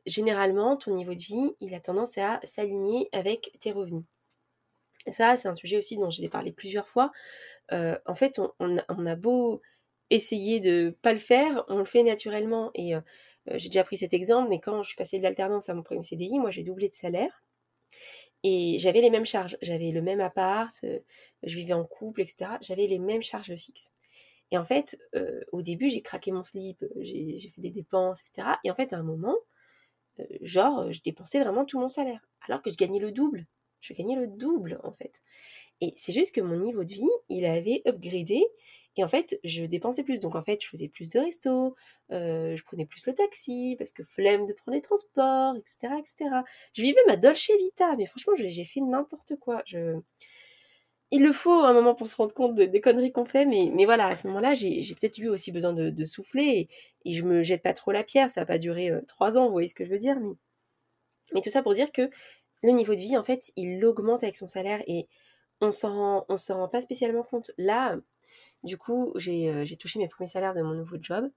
généralement, 0.04 0.76
ton 0.76 0.94
niveau 0.94 1.14
de 1.14 1.22
vie, 1.22 1.56
il 1.62 1.74
a 1.74 1.80
tendance 1.80 2.18
à 2.18 2.38
s'aligner 2.44 3.08
avec 3.12 3.50
tes 3.60 3.72
revenus. 3.72 4.04
Ça, 5.08 5.38
c'est 5.38 5.48
un 5.48 5.54
sujet 5.54 5.78
aussi 5.78 5.96
dont 5.96 6.10
j'ai 6.10 6.28
parlé 6.28 6.52
plusieurs 6.52 6.86
fois. 6.86 7.12
Euh, 7.72 7.98
en 8.04 8.14
fait, 8.14 8.42
on, 8.58 9.06
a 9.06 9.16
beau 9.16 9.62
essayer 10.10 10.60
de 10.60 10.94
pas 11.00 11.14
le 11.14 11.18
faire, 11.18 11.64
on 11.68 11.78
le 11.78 11.86
fait 11.86 12.02
naturellement. 12.02 12.72
Et 12.74 12.94
euh, 12.94 13.00
j'ai 13.54 13.70
déjà 13.70 13.84
pris 13.84 13.96
cet 13.96 14.12
exemple, 14.12 14.50
mais 14.50 14.60
quand 14.60 14.82
je 14.82 14.88
suis 14.88 14.96
passée 14.96 15.16
de 15.16 15.22
l'alternance 15.22 15.70
à 15.70 15.74
mon 15.74 15.82
premier 15.82 16.02
CDI, 16.02 16.38
moi 16.38 16.50
j'ai 16.50 16.62
doublé 16.62 16.90
de 16.90 16.94
salaire. 16.94 17.42
Et 18.42 18.78
j'avais 18.78 19.00
les 19.00 19.10
mêmes 19.10 19.26
charges. 19.26 19.56
J'avais 19.62 19.90
le 19.90 20.02
même 20.02 20.20
appart, 20.20 20.72
euh, 20.84 20.98
je 21.42 21.56
vivais 21.56 21.74
en 21.74 21.84
couple, 21.84 22.22
etc. 22.22 22.52
J'avais 22.60 22.86
les 22.86 22.98
mêmes 22.98 23.22
charges 23.22 23.54
fixes. 23.56 23.92
Et 24.50 24.58
en 24.58 24.64
fait, 24.64 24.98
euh, 25.14 25.42
au 25.52 25.62
début, 25.62 25.90
j'ai 25.90 26.02
craqué 26.02 26.32
mon 26.32 26.42
slip, 26.42 26.84
j'ai 27.00 27.38
fait 27.54 27.60
des 27.60 27.70
dépenses, 27.70 28.22
etc. 28.22 28.48
Et 28.64 28.70
en 28.70 28.74
fait, 28.74 28.92
à 28.92 28.98
un 28.98 29.02
moment, 29.02 29.36
euh, 30.18 30.24
genre, 30.40 30.90
je 30.90 31.00
dépensais 31.02 31.40
vraiment 31.40 31.64
tout 31.64 31.78
mon 31.78 31.88
salaire. 31.88 32.20
Alors 32.48 32.62
que 32.62 32.70
je 32.70 32.76
gagnais 32.76 32.98
le 32.98 33.12
double. 33.12 33.46
Je 33.80 33.94
gagnais 33.94 34.16
le 34.16 34.26
double, 34.26 34.80
en 34.82 34.92
fait. 34.92 35.20
Et 35.80 35.92
c'est 35.96 36.12
juste 36.12 36.34
que 36.34 36.40
mon 36.40 36.56
niveau 36.56 36.84
de 36.84 36.92
vie, 36.92 37.08
il 37.28 37.46
avait 37.46 37.82
upgradé. 37.86 38.44
Et 38.96 39.04
en 39.04 39.08
fait, 39.08 39.38
je 39.44 39.64
dépensais 39.64 40.02
plus. 40.02 40.18
Donc 40.20 40.34
en 40.34 40.42
fait, 40.42 40.62
je 40.62 40.68
faisais 40.68 40.88
plus 40.88 41.08
de 41.08 41.18
resto, 41.20 41.76
je 42.10 42.62
prenais 42.64 42.86
plus 42.86 43.06
le 43.06 43.14
taxi, 43.14 43.76
parce 43.78 43.92
que 43.92 44.04
flemme 44.04 44.46
de 44.46 44.52
prendre 44.52 44.74
les 44.76 44.82
transports, 44.82 45.56
etc. 45.56 45.94
etc. 45.98 46.30
Je 46.74 46.82
vivais 46.82 47.00
ma 47.06 47.16
Dolce 47.16 47.50
Vita, 47.58 47.94
mais 47.96 48.06
franchement, 48.06 48.34
j'ai 48.36 48.64
fait 48.64 48.80
n'importe 48.80 49.36
quoi. 49.36 49.62
Il 51.12 51.22
le 51.24 51.32
faut 51.32 51.50
un 51.50 51.72
moment 51.72 51.94
pour 51.96 52.08
se 52.08 52.14
rendre 52.14 52.32
compte 52.32 52.54
des 52.54 52.80
conneries 52.80 53.10
qu'on 53.10 53.24
fait, 53.24 53.44
mais, 53.44 53.70
mais 53.74 53.84
voilà, 53.84 54.06
à 54.06 54.16
ce 54.16 54.28
moment-là, 54.28 54.54
j'ai 54.54 54.80
peut-être 54.94 55.18
eu 55.18 55.28
aussi 55.28 55.50
besoin 55.50 55.72
de, 55.72 56.04
souffler 56.04 56.68
et, 57.04 57.14
je 57.14 57.24
me 57.24 57.42
jette 57.42 57.62
pas 57.62 57.72
trop 57.72 57.90
la 57.90 58.04
pierre. 58.04 58.30
Ça 58.30 58.42
n'a 58.42 58.46
pas 58.46 58.58
duré 58.58 58.90
euh, 58.90 59.00
trois 59.08 59.36
ans, 59.36 59.46
vous 59.46 59.52
voyez 59.52 59.68
ce 59.68 59.74
que 59.74 59.84
je 59.84 59.90
veux 59.90 59.98
dire. 59.98 60.18
Mais, 60.20 60.34
mais 61.34 61.40
tout 61.40 61.50
ça 61.50 61.62
pour 61.62 61.74
dire 61.74 61.90
que 61.92 62.10
le 62.62 62.70
niveau 62.72 62.94
de 62.94 63.00
vie, 63.00 63.16
en 63.16 63.24
fait, 63.24 63.50
il 63.56 63.84
augmente 63.84 64.22
avec 64.22 64.36
son 64.36 64.48
salaire 64.48 64.82
et 64.86 65.08
on 65.60 65.72
s'en 65.72 66.24
on 66.28 66.36
s'en 66.36 66.58
rend 66.58 66.68
pas 66.68 66.80
spécialement 66.82 67.24
compte. 67.24 67.50
Là, 67.58 67.96
du 68.62 68.76
coup, 68.78 69.12
j'ai 69.16 69.50
euh, 69.50 69.64
touché 69.78 69.98
mes 69.98 70.08
premiers 70.08 70.28
salaires 70.28 70.54
de 70.54 70.62
mon 70.62 70.74
nouveau 70.74 70.96
job 71.00 71.30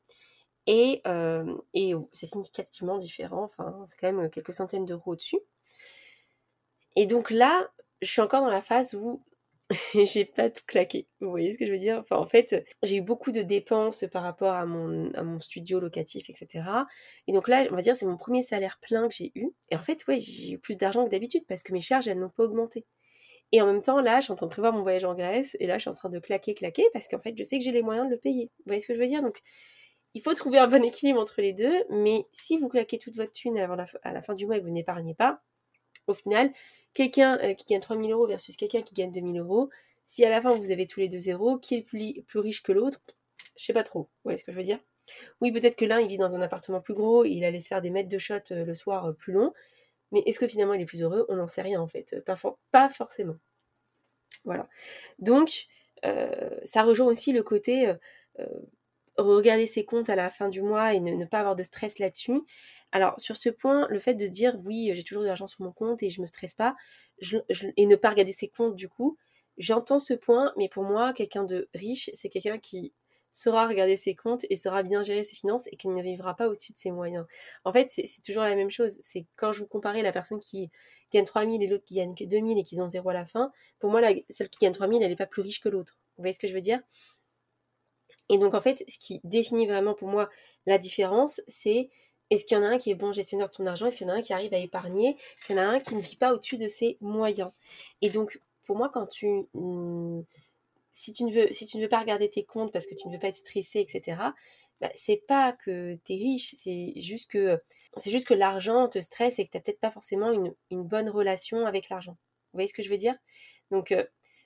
et, 0.67 1.01
euh, 1.07 1.55
et 1.73 1.93
c'est 2.13 2.25
significativement 2.25 2.97
différent. 2.97 3.45
Enfin, 3.45 3.83
c'est 3.87 3.97
quand 3.99 4.11
même 4.11 4.29
quelques 4.29 4.53
centaines 4.53 4.85
d'euros 4.85 5.11
au-dessus. 5.11 5.39
Et 6.95 7.05
donc 7.05 7.31
là, 7.31 7.69
je 8.01 8.09
suis 8.09 8.21
encore 8.21 8.41
dans 8.41 8.49
la 8.49 8.61
phase 8.61 8.93
où 8.93 9.23
j'ai 10.03 10.25
pas 10.25 10.49
tout 10.49 10.63
claqué. 10.67 11.07
Vous 11.21 11.29
voyez 11.29 11.51
ce 11.51 11.57
que 11.57 11.65
je 11.65 11.71
veux 11.71 11.77
dire? 11.77 12.03
En 12.11 12.25
fait, 12.25 12.65
j'ai 12.83 12.97
eu 12.97 13.01
beaucoup 13.01 13.31
de 13.31 13.41
dépenses 13.41 14.05
par 14.11 14.23
rapport 14.23 14.53
à 14.53 14.65
mon, 14.65 15.11
à 15.13 15.23
mon 15.23 15.39
studio 15.39 15.79
locatif, 15.79 16.29
etc. 16.29 16.85
Et 17.27 17.33
donc 17.33 17.47
là, 17.47 17.65
on 17.71 17.75
va 17.75 17.81
dire, 17.81 17.95
c'est 17.95 18.05
mon 18.05 18.17
premier 18.17 18.41
salaire 18.41 18.79
plein 18.81 19.07
que 19.07 19.15
j'ai 19.15 19.31
eu. 19.35 19.49
Et 19.71 19.75
en 19.75 19.81
fait, 19.81 20.05
ouais, 20.07 20.19
j'ai 20.19 20.51
eu 20.51 20.59
plus 20.59 20.77
d'argent 20.77 21.05
que 21.05 21.09
d'habitude 21.11 21.43
parce 21.47 21.63
que 21.63 21.73
mes 21.73 21.81
charges, 21.81 22.07
elles 22.07 22.19
n'ont 22.19 22.29
pas 22.29 22.43
augmenté. 22.43 22.85
Et 23.53 23.61
en 23.61 23.67
même 23.67 23.81
temps, 23.81 24.01
là, 24.01 24.19
je 24.19 24.25
suis 24.25 24.33
en 24.33 24.35
train 24.35 24.47
de 24.47 24.51
prévoir 24.51 24.73
mon 24.73 24.81
voyage 24.81 25.05
en 25.05 25.13
Grèce. 25.13 25.55
Et 25.59 25.67
là, 25.67 25.77
je 25.77 25.83
suis 25.83 25.89
en 25.89 25.93
train 25.93 26.09
de 26.09 26.19
claquer, 26.19 26.55
claquer 26.55 26.85
parce 26.91 27.07
qu'en 27.07 27.19
fait, 27.19 27.37
je 27.37 27.43
sais 27.43 27.57
que 27.57 27.63
j'ai 27.63 27.71
les 27.71 27.83
moyens 27.83 28.07
de 28.07 28.11
le 28.11 28.19
payer. 28.19 28.49
Vous 28.57 28.63
voyez 28.65 28.79
ce 28.81 28.87
que 28.87 28.95
je 28.95 28.99
veux 28.99 29.07
dire? 29.07 29.21
Donc, 29.21 29.41
il 30.15 30.21
faut 30.21 30.33
trouver 30.33 30.57
un 30.57 30.67
bon 30.67 30.83
équilibre 30.83 31.21
entre 31.21 31.39
les 31.41 31.53
deux. 31.53 31.83
Mais 31.89 32.25
si 32.33 32.57
vous 32.57 32.67
claquez 32.67 32.97
toute 32.97 33.15
votre 33.15 33.31
thune 33.31 33.57
à 33.57 34.11
la 34.11 34.21
fin 34.23 34.33
du 34.33 34.47
mois 34.47 34.57
et 34.57 34.59
que 34.59 34.65
vous 34.65 34.71
n'épargnez 34.71 35.13
pas, 35.13 35.41
au 36.07 36.13
final, 36.13 36.51
quelqu'un 36.93 37.37
euh, 37.43 37.53
qui 37.53 37.65
gagne 37.65 37.79
3000 37.79 38.11
euros 38.11 38.27
versus 38.27 38.55
quelqu'un 38.55 38.81
qui 38.81 38.93
gagne 38.93 39.11
2000 39.11 39.39
euros, 39.39 39.69
si 40.05 40.25
à 40.25 40.29
la 40.29 40.41
fin 40.41 40.53
vous 40.55 40.71
avez 40.71 40.87
tous 40.87 40.99
les 40.99 41.07
deux 41.07 41.19
zéros, 41.19 41.57
qui 41.57 41.75
est 41.75 41.81
plus, 41.81 42.23
riche 42.33 42.63
que 42.63 42.71
l'autre 42.71 43.01
Je 43.57 43.65
sais 43.65 43.73
pas 43.73 43.83
trop. 43.83 44.01
Vous 44.01 44.25
voyez 44.25 44.37
ce 44.37 44.43
que 44.43 44.51
je 44.51 44.57
veux 44.57 44.63
dire? 44.63 44.79
Oui, 45.41 45.51
peut-être 45.51 45.75
que 45.75 45.85
l'un 45.85 45.99
il 45.99 46.07
vit 46.07 46.17
dans 46.17 46.33
un 46.33 46.41
appartement 46.41 46.81
plus 46.81 46.93
gros, 46.93 47.25
il 47.25 47.43
allait 47.43 47.59
se 47.59 47.67
faire 47.67 47.81
des 47.81 47.89
mètres 47.89 48.09
de 48.09 48.17
shot 48.17 48.35
euh, 48.51 48.65
le 48.65 48.75
soir 48.75 49.05
euh, 49.05 49.13
plus 49.13 49.33
long, 49.33 49.53
mais 50.13 50.23
est-ce 50.25 50.39
que 50.39 50.47
finalement 50.47 50.73
il 50.73 50.81
est 50.81 50.85
plus 50.85 51.01
heureux? 51.01 51.25
On 51.27 51.35
n'en 51.35 51.49
sait 51.49 51.61
rien 51.61 51.81
en 51.81 51.87
fait. 51.87 52.23
Pas, 52.71 52.89
forcément. 52.89 53.35
Voilà. 54.45 54.69
Donc, 55.19 55.65
ça 56.63 56.83
rejoint 56.83 57.07
aussi 57.07 57.33
le 57.33 57.43
côté 57.43 57.93
regarder 59.17 59.67
ses 59.67 59.85
comptes 59.85 60.09
à 60.09 60.15
la 60.15 60.31
fin 60.31 60.49
du 60.49 60.61
mois 60.61 60.93
et 60.93 60.99
ne 60.99 61.25
pas 61.25 61.39
avoir 61.39 61.55
de 61.55 61.63
stress 61.63 61.99
là-dessus. 61.99 62.41
Alors 62.91 63.19
sur 63.19 63.37
ce 63.37 63.49
point, 63.49 63.87
le 63.89 63.99
fait 63.99 64.13
de 64.13 64.25
dire 64.27 64.57
oui, 64.63 64.91
j'ai 64.93 65.03
toujours 65.03 65.23
de 65.23 65.27
l'argent 65.27 65.47
sur 65.47 65.61
mon 65.61 65.71
compte 65.71 66.01
et 66.03 66.09
je 66.09 66.21
me 66.21 66.27
stresse 66.27 66.53
pas, 66.53 66.75
et 67.77 67.85
ne 67.85 67.95
pas 67.95 68.09
regarder 68.09 68.31
ses 68.31 68.47
comptes 68.47 68.75
du 68.75 68.89
coup, 68.89 69.17
j'entends 69.57 69.99
ce 69.99 70.13
point, 70.13 70.53
mais 70.57 70.69
pour 70.69 70.83
moi, 70.83 71.13
quelqu'un 71.13 71.43
de 71.43 71.69
riche, 71.73 72.09
c'est 72.13 72.29
quelqu'un 72.29 72.57
qui 72.59 72.93
saura 73.33 73.67
regarder 73.67 73.97
ses 73.97 74.15
comptes 74.15 74.45
et 74.49 74.55
saura 74.55 74.83
bien 74.83 75.03
gérer 75.03 75.25
ses 75.25 75.35
finances 75.35 75.67
et 75.71 75.75
qui 75.75 75.89
ne 75.89 76.01
vivra 76.01 76.35
pas 76.35 76.47
au-dessus 76.47 76.71
de 76.71 76.79
ses 76.79 76.91
moyens. 76.91 77.25
En 77.65 77.73
fait, 77.73 77.89
c'est 77.89 78.21
toujours 78.23 78.43
la 78.43 78.55
même 78.55 78.69
chose. 78.69 78.99
C'est 79.01 79.25
quand 79.35 79.51
je 79.51 79.59
vous 79.59 79.67
comparais 79.67 80.03
la 80.03 80.13
personne 80.13 80.39
qui 80.39 80.69
gagne 81.11 81.25
3000 81.25 81.61
et 81.61 81.67
l'autre 81.67 81.83
qui 81.83 81.95
gagne 81.95 82.15
que 82.15 82.23
2000 82.23 82.57
et 82.59 82.63
qu'ils 82.63 82.81
ont 82.81 82.87
zéro 82.87 83.09
à 83.09 83.13
la 83.13 83.25
fin, 83.25 83.51
pour 83.79 83.89
moi, 83.91 84.01
celle 84.29 84.49
qui 84.49 84.59
gagne 84.59 84.71
3000, 84.71 85.03
elle 85.03 85.09
n'est 85.09 85.15
pas 85.15 85.25
plus 85.25 85.41
riche 85.41 85.59
que 85.59 85.69
l'autre. 85.69 85.97
Vous 86.15 86.21
voyez 86.21 86.33
ce 86.33 86.39
que 86.39 86.47
je 86.47 86.53
veux 86.53 86.61
dire? 86.61 86.79
Et 88.29 88.37
donc, 88.37 88.53
en 88.53 88.61
fait, 88.61 88.83
ce 88.87 88.97
qui 88.97 89.19
définit 89.23 89.67
vraiment 89.67 89.93
pour 89.93 90.07
moi 90.07 90.29
la 90.65 90.77
différence, 90.77 91.41
c'est 91.47 91.89
est-ce 92.29 92.45
qu'il 92.45 92.57
y 92.57 92.59
en 92.59 92.63
a 92.63 92.67
un 92.67 92.77
qui 92.77 92.89
est 92.89 92.95
bon 92.95 93.11
gestionnaire 93.11 93.49
de 93.49 93.53
son 93.53 93.65
argent? 93.65 93.87
Est-ce 93.87 93.97
qu'il 93.97 94.07
y 94.07 94.09
en 94.09 94.13
a 94.13 94.17
un 94.17 94.21
qui 94.21 94.33
arrive 94.33 94.53
à 94.53 94.57
épargner? 94.57 95.09
Est-ce 95.09 95.47
qu'il 95.47 95.55
y 95.55 95.59
en 95.59 95.63
a 95.63 95.65
un 95.65 95.79
qui 95.79 95.95
ne 95.95 96.01
vit 96.01 96.15
pas 96.15 96.33
au-dessus 96.33 96.57
de 96.57 96.67
ses 96.67 96.97
moyens? 97.01 97.51
Et 98.01 98.09
donc, 98.09 98.41
pour 98.65 98.77
moi, 98.77 98.89
quand 98.89 99.07
tu... 99.07 99.27
Hmm, 99.53 100.21
si 100.93 101.11
tu 101.11 101.25
ne 101.25 101.81
veux, 101.81 101.89
pas 101.89 101.99
regarder 101.99 102.29
tes 102.29 102.45
comptes 102.45 102.71
parce 102.71 102.87
que 102.87 102.95
tu 102.95 103.07
ne 103.07 103.13
veux 103.13 103.19
pas 103.19 103.27
être 103.27 103.35
stressé, 103.35 103.79
etc. 103.79 104.17
Bah, 104.79 104.91
c'est 104.95 105.25
pas 105.27 105.53
que 105.53 105.95
tu 106.05 106.13
es 106.13 106.17
riche, 106.17 106.53
c'est 106.55 106.93
juste 106.97 107.29
que 107.31 107.59
c'est 107.97 108.11
juste 108.11 108.27
que 108.27 108.33
l'argent 108.33 108.87
te 108.89 108.99
stresse 109.01 109.39
et 109.39 109.45
que 109.45 109.51
tu 109.51 109.57
n'as 109.57 109.61
peut-être 109.61 109.79
pas 109.79 109.91
forcément 109.91 110.31
une, 110.31 110.53
bonne 110.83 111.09
relation 111.09 111.65
avec 111.65 111.89
l'argent. 111.89 112.13
Vous 112.13 112.57
voyez 112.57 112.67
ce 112.67 112.73
que 112.73 112.83
je 112.83 112.89
veux 112.89 112.97
dire? 112.97 113.15
Donc 113.71 113.91
euh, 113.91 114.03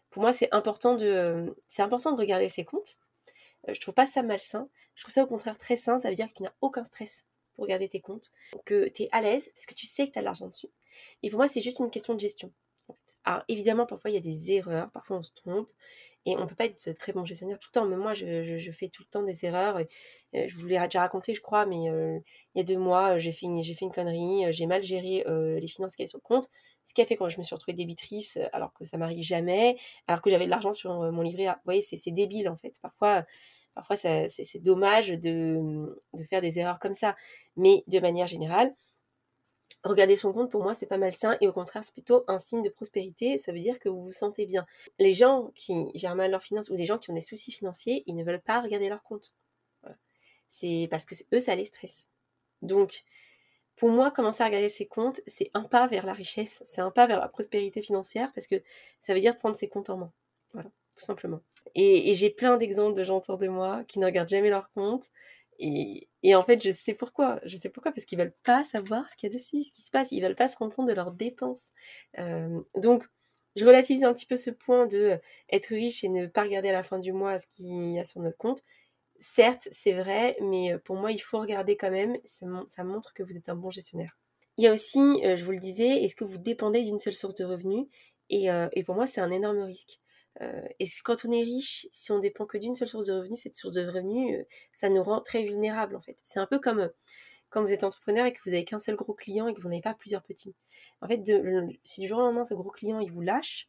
pour 0.09 0.21
moi, 0.21 0.33
c'est 0.33 0.49
important 0.53 0.95
de 0.95 1.55
c'est 1.67 1.81
important 1.81 2.11
de 2.13 2.17
regarder 2.17 2.49
ses 2.49 2.65
comptes. 2.65 2.97
Euh, 3.67 3.73
je 3.73 3.81
trouve 3.81 3.93
pas 3.93 4.05
ça 4.05 4.23
malsain. 4.23 4.69
Je 4.95 5.03
trouve 5.03 5.13
ça 5.13 5.23
au 5.23 5.27
contraire 5.27 5.57
très 5.57 5.75
sain. 5.75 5.99
Ça 5.99 6.09
veut 6.09 6.15
dire 6.15 6.27
que 6.27 6.33
tu 6.33 6.43
n'as 6.43 6.53
aucun 6.61 6.85
stress 6.85 7.27
pour 7.55 7.63
regarder 7.63 7.89
tes 7.89 7.99
comptes, 8.01 8.31
que 8.65 8.87
tu 8.89 9.03
es 9.03 9.09
à 9.11 9.21
l'aise 9.21 9.51
parce 9.55 9.65
que 9.65 9.73
tu 9.73 9.87
sais 9.87 10.07
que 10.07 10.13
tu 10.13 10.19
as 10.19 10.21
de 10.21 10.25
l'argent 10.25 10.47
dessus. 10.47 10.69
Et 11.23 11.29
pour 11.29 11.39
moi, 11.39 11.47
c'est 11.47 11.61
juste 11.61 11.79
une 11.79 11.89
question 11.89 12.13
de 12.13 12.19
gestion. 12.19 12.53
Alors 13.25 13.43
évidemment, 13.49 13.85
parfois 13.85 14.09
il 14.09 14.13
y 14.13 14.17
a 14.17 14.21
des 14.21 14.51
erreurs, 14.51 14.89
parfois 14.91 15.17
on 15.17 15.23
se 15.23 15.33
trompe, 15.33 15.69
et 16.27 16.35
on 16.37 16.45
peut 16.45 16.55
pas 16.55 16.65
être 16.65 16.91
très 16.97 17.13
bon 17.13 17.23
gestionnaire 17.23 17.57
tout 17.57 17.69
le 17.73 17.79
temps. 17.79 17.85
Mais 17.85 17.95
moi, 17.95 18.13
je, 18.13 18.71
fais 18.71 18.89
tout 18.89 19.01
le 19.03 19.09
temps 19.09 19.23
des 19.23 19.45
erreurs. 19.45 19.79
je 20.33 20.53
vous 20.55 20.67
l'ai 20.67 20.77
déjà 20.77 20.99
raconté, 20.99 21.33
je 21.33 21.39
crois, 21.39 21.65
mais 21.65 21.85
il 21.85 22.21
y 22.55 22.59
a 22.59 22.63
deux 22.63 22.77
mois, 22.77 23.17
j'ai 23.17 23.31
fait, 23.31 23.45
une, 23.45 23.63
fait 23.63 23.85
une 23.85 23.93
connerie, 23.93 24.51
j'ai 24.51 24.65
mal 24.65 24.83
géré 24.83 25.23
les 25.25 25.67
finances 25.67 25.95
qui 25.95 26.01
étaient 26.03 26.09
sur 26.09 26.21
compte, 26.21 26.49
ce 26.83 26.93
qui 26.93 27.01
a 27.01 27.05
fait 27.05 27.15
quand 27.15 27.29
je 27.29 27.37
me 27.37 27.43
suis 27.43 27.55
retrouvée 27.55 27.77
débitrice, 27.77 28.37
alors 28.51 28.73
que 28.73 28.83
ça 28.83 28.97
m'arrive 28.97 29.23
jamais, 29.23 29.77
alors 30.07 30.21
que 30.21 30.29
j'avais 30.29 30.45
de 30.45 30.49
l'argent 30.49 30.73
sur 30.73 30.91
mon 31.11 31.21
livret. 31.21 31.45
Vous 31.45 31.53
voyez, 31.63 31.81
c'est 31.81 32.11
débile 32.11 32.49
en 32.49 32.57
fait. 32.57 32.73
Parfois, 32.81 33.25
parfois 33.73 33.95
c'est 33.95 34.59
dommage 34.61 35.09
de, 35.09 35.97
de 36.13 36.23
faire 36.23 36.41
des 36.41 36.59
erreurs 36.59 36.79
comme 36.79 36.93
ça. 36.93 37.15
Mais 37.55 37.85
de 37.87 37.99
manière 37.99 38.27
générale, 38.27 38.75
Regarder 39.83 40.17
son 40.17 40.33
compte, 40.33 40.51
pour 40.51 40.63
moi, 40.63 40.73
c'est 40.73 40.87
pas 40.87 40.97
malsain 40.97 41.37
et 41.39 41.47
au 41.47 41.53
contraire, 41.53 41.83
c'est 41.83 41.93
plutôt 41.93 42.23
un 42.27 42.39
signe 42.39 42.63
de 42.63 42.69
prospérité. 42.69 43.37
Ça 43.37 43.51
veut 43.51 43.59
dire 43.59 43.79
que 43.79 43.89
vous 43.89 44.03
vous 44.03 44.11
sentez 44.11 44.45
bien. 44.45 44.65
Les 44.99 45.13
gens 45.13 45.51
qui 45.55 45.87
gèrent 45.93 46.15
mal 46.15 46.31
leurs 46.31 46.43
finances 46.43 46.69
ou 46.69 46.75
des 46.75 46.85
gens 46.85 46.97
qui 46.97 47.11
ont 47.11 47.13
des 47.13 47.21
soucis 47.21 47.51
financiers, 47.51 48.03
ils 48.07 48.15
ne 48.15 48.23
veulent 48.23 48.41
pas 48.41 48.59
regarder 48.61 48.89
leur 48.89 49.03
compte. 49.03 49.33
C'est 50.47 50.87
parce 50.89 51.05
que 51.05 51.15
eux, 51.33 51.39
ça 51.39 51.55
les 51.55 51.65
stresse. 51.65 52.09
Donc, 52.61 53.03
pour 53.75 53.89
moi, 53.89 54.11
commencer 54.11 54.41
à 54.43 54.47
regarder 54.47 54.69
ses 54.69 54.87
comptes, 54.87 55.21
c'est 55.27 55.51
un 55.53 55.63
pas 55.63 55.87
vers 55.87 56.05
la 56.05 56.13
richesse, 56.13 56.63
c'est 56.65 56.81
un 56.81 56.89
pas 56.91 57.05
vers 57.05 57.19
la 57.19 57.27
prospérité 57.27 57.81
financière 57.81 58.31
parce 58.33 58.47
que 58.47 58.61
ça 58.99 59.13
veut 59.13 59.19
dire 59.19 59.37
prendre 59.37 59.55
ses 59.55 59.69
comptes 59.69 59.89
en 59.89 59.97
main. 59.97 60.11
Voilà, 60.53 60.69
tout 60.95 61.03
simplement. 61.03 61.41
Et, 61.75 62.09
et 62.09 62.15
j'ai 62.15 62.29
plein 62.29 62.57
d'exemples 62.57 62.97
de 62.97 63.03
gens 63.03 63.17
autour 63.17 63.37
de 63.37 63.47
moi 63.47 63.83
qui 63.87 63.99
ne 63.99 64.05
regardent 64.05 64.29
jamais 64.29 64.49
leurs 64.49 64.71
comptes 64.71 65.11
et, 65.59 66.35
en 66.35 66.43
fait, 66.43 66.61
je 66.61 66.71
sais 66.71 66.93
pourquoi. 66.93 67.39
Je 67.45 67.57
sais 67.57 67.69
pourquoi, 67.69 67.91
parce 67.91 68.05
qu'ils 68.05 68.17
veulent 68.17 68.35
pas 68.43 68.63
savoir 68.63 69.09
ce 69.09 69.15
qu'il 69.15 69.29
y 69.29 69.31
a 69.31 69.35
dessus, 69.35 69.63
ce 69.63 69.71
qui 69.71 69.81
se 69.81 69.91
passe. 69.91 70.11
Ils 70.11 70.21
veulent 70.21 70.35
pas 70.35 70.47
se 70.47 70.57
rendre 70.57 70.75
compte 70.75 70.87
de 70.87 70.93
leurs 70.93 71.11
dépenses. 71.11 71.71
Euh, 72.19 72.59
donc, 72.75 73.07
je 73.55 73.65
relativise 73.65 74.03
un 74.03 74.13
petit 74.13 74.25
peu 74.25 74.35
ce 74.35 74.51
point 74.51 74.85
de 74.85 74.97
euh, 74.97 75.17
être 75.49 75.67
riche 75.67 76.03
et 76.03 76.09
ne 76.09 76.27
pas 76.27 76.43
regarder 76.43 76.69
à 76.69 76.73
la 76.73 76.83
fin 76.83 76.99
du 76.99 77.11
mois 77.11 77.39
ce 77.39 77.47
qu'il 77.47 77.93
y 77.93 77.99
a 77.99 78.03
sur 78.03 78.21
notre 78.21 78.37
compte. 78.37 78.63
Certes, 79.19 79.67
c'est 79.71 79.93
vrai, 79.93 80.37
mais 80.41 80.73
euh, 80.73 80.77
pour 80.77 80.95
moi, 80.95 81.11
il 81.11 81.19
faut 81.19 81.39
regarder 81.39 81.75
quand 81.75 81.91
même. 81.91 82.17
Ça, 82.25 82.83
montre 82.83 83.13
que 83.13 83.23
vous 83.23 83.35
êtes 83.35 83.49
un 83.49 83.55
bon 83.55 83.71
gestionnaire. 83.71 84.17
Il 84.57 84.63
y 84.63 84.67
a 84.67 84.73
aussi, 84.73 84.99
je 85.23 85.45
vous 85.45 85.51
le 85.51 85.59
disais, 85.59 86.03
est-ce 86.03 86.15
que 86.15 86.23
vous 86.23 86.39
dépendez 86.39 86.83
d'une 86.83 86.97
seule 86.97 87.13
source 87.13 87.35
de 87.35 87.45
revenus? 87.45 87.85
Et, 88.31 88.47
et 88.71 88.83
pour 88.83 88.95
moi, 88.95 89.05
c'est 89.05 89.21
un 89.21 89.29
énorme 89.29 89.59
risque. 89.59 89.99
Euh, 90.41 90.67
et 90.79 90.85
quand 91.03 91.25
on 91.25 91.31
est 91.31 91.43
riche, 91.43 91.87
si 91.91 92.11
on 92.11 92.19
dépend 92.19 92.45
que 92.45 92.57
d'une 92.57 92.75
seule 92.75 92.87
source 92.87 93.07
de 93.07 93.13
revenus, 93.13 93.39
cette 93.39 93.55
source 93.55 93.73
de 93.73 93.85
revenus, 93.85 94.39
euh, 94.39 94.43
ça 94.73 94.89
nous 94.89 95.03
rend 95.03 95.21
très 95.21 95.43
vulnérables 95.43 95.95
en 95.95 96.01
fait. 96.01 96.17
C'est 96.23 96.39
un 96.39 96.45
peu 96.45 96.59
comme 96.59 96.79
euh, 96.79 96.89
quand 97.49 97.61
vous 97.61 97.71
êtes 97.71 97.83
entrepreneur 97.83 98.25
et 98.25 98.33
que 98.33 98.39
vous 98.45 98.53
avez 98.53 98.65
qu'un 98.65 98.79
seul 98.79 98.95
gros 98.95 99.13
client 99.13 99.47
et 99.47 99.53
que 99.53 99.61
vous 99.61 99.69
n'avez 99.69 99.81
pas 99.81 99.93
plusieurs 99.93 100.23
petits. 100.23 100.55
En 101.01 101.07
fait, 101.07 101.23
si 101.83 102.01
du 102.01 102.07
jour 102.07 102.19
au 102.19 102.21
lendemain 102.21 102.45
ce 102.45 102.53
gros 102.53 102.69
client 102.69 102.99
il 102.99 103.11
vous 103.11 103.21
lâche, 103.21 103.67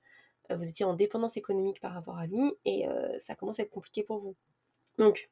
vous 0.50 0.68
étiez 0.68 0.85
en 0.85 0.94
dépendance 0.94 1.37
économique 1.37 1.81
par 1.81 1.92
rapport 1.92 2.18
à 2.18 2.26
lui 2.26 2.54
et 2.64 2.87
ça 3.18 3.35
commence 3.37 3.61
à 3.61 3.62
être 3.62 3.70
compliqué 3.70 4.02
pour 4.02 4.18
vous. 4.18 4.35
Donc, 4.98 5.31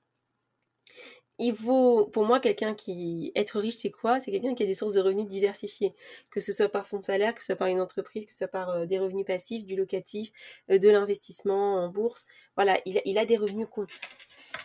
il 1.39 1.53
vaut, 1.53 2.07
pour 2.07 2.25
moi, 2.25 2.41
quelqu'un 2.41 2.75
qui. 2.75 3.33
Être 3.35 3.61
riche, 3.61 3.77
c'est 3.77 3.91
quoi? 3.91 4.21
C'est 4.21 4.31
quelqu'un 4.31 4.55
qui 4.55 4.63
a 4.63 4.67
des 4.67 4.75
sources 4.75 4.95
de 4.95 5.01
revenus 5.01 5.27
diversifiées. 5.27 5.95
Que 6.31 6.41
ce 6.41 6.53
soit 6.53 6.69
par 6.69 6.87
son 6.87 7.03
salaire, 7.03 7.35
que 7.35 7.41
ce 7.41 7.47
soit 7.47 7.57
par 7.57 7.69
une 7.69 7.81
entreprise, 7.81 8.25
que 8.27 8.33
ce 8.33 8.39
soit 8.39 8.49
par 8.49 8.71
euh, 8.71 8.87
des 8.87 8.99
revenus 8.99 9.27
passifs, 9.27 9.65
du 9.67 9.77
locatif, 9.77 10.33
euh, 10.71 10.79
de 10.79 10.89
l'investissement 10.89 11.85
en 11.85 11.89
bourse. 11.89 12.27
Voilà, 12.55 12.81
il, 12.87 13.19
a 13.19 13.27
des 13.27 13.37
revenus 13.37 13.67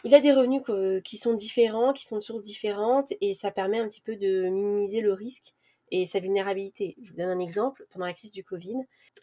Il 0.06 0.16
a 0.16 0.22
des 0.22 0.32
revenus 0.32 0.62
qui 1.04 1.18
sont 1.18 1.34
différents, 1.34 1.94
qui 1.94 2.06
sont 2.06 2.16
de 2.16 2.22
sources 2.22 2.44
différentes, 2.44 3.14
et 3.20 3.34
ça 3.34 3.52
permet 3.52 3.80
un 3.80 3.88
petit 3.88 4.02
peu 4.02 4.16
de 4.16 4.48
minimiser 4.48 5.02
le 5.02 5.14
risque 5.14 5.54
et 5.92 6.06
sa 6.06 6.20
vulnérabilité. 6.20 6.96
Je 7.04 7.12
vous 7.12 7.18
donne 7.18 7.30
un 7.30 7.40
exemple. 7.40 7.86
Pendant 7.92 8.06
la 8.06 8.14
crise 8.14 8.32
du 8.32 8.44
Covid, 8.44 8.78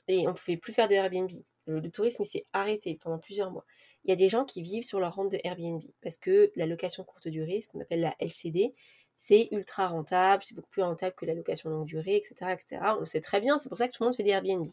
et 0.06 0.26
on 0.26 0.32
ne 0.32 0.36
pouvait 0.36 0.56
plus 0.56 0.72
faire 0.72 0.88
de 0.88 0.94
Airbnb. 0.94 1.30
Le, 1.66 1.90
tourisme 1.90 2.24
s'est 2.24 2.46
arrêté 2.54 2.98
pendant 3.02 3.18
plusieurs 3.18 3.50
mois. 3.50 3.64
Il 4.04 4.10
y 4.10 4.12
a 4.12 4.16
des 4.16 4.30
gens 4.30 4.44
qui 4.44 4.62
vivent 4.62 4.84
sur 4.84 5.00
leur 5.00 5.14
rente 5.14 5.30
de 5.32 5.38
Airbnb 5.44 5.82
parce 6.00 6.16
que 6.16 6.50
la 6.56 6.64
location 6.64 7.04
courte 7.04 7.28
durée, 7.28 7.60
ce 7.60 7.68
qu'on 7.68 7.80
appelle 7.80 8.00
la 8.00 8.16
LCD, 8.20 8.74
c'est 9.14 9.48
ultra 9.50 9.88
rentable, 9.88 10.44
c'est 10.44 10.54
beaucoup 10.54 10.70
plus 10.70 10.82
rentable 10.82 11.14
que 11.14 11.26
la 11.26 11.34
location 11.34 11.68
longue 11.68 11.86
durée, 11.86 12.16
etc., 12.16 12.52
etc. 12.52 12.80
On 12.96 13.00
le 13.00 13.06
sait 13.06 13.20
très 13.20 13.40
bien, 13.40 13.58
c'est 13.58 13.68
pour 13.68 13.76
ça 13.76 13.86
que 13.86 13.92
tout 13.92 14.02
le 14.02 14.06
monde 14.06 14.16
fait 14.16 14.22
des 14.22 14.30
Airbnb. 14.30 14.66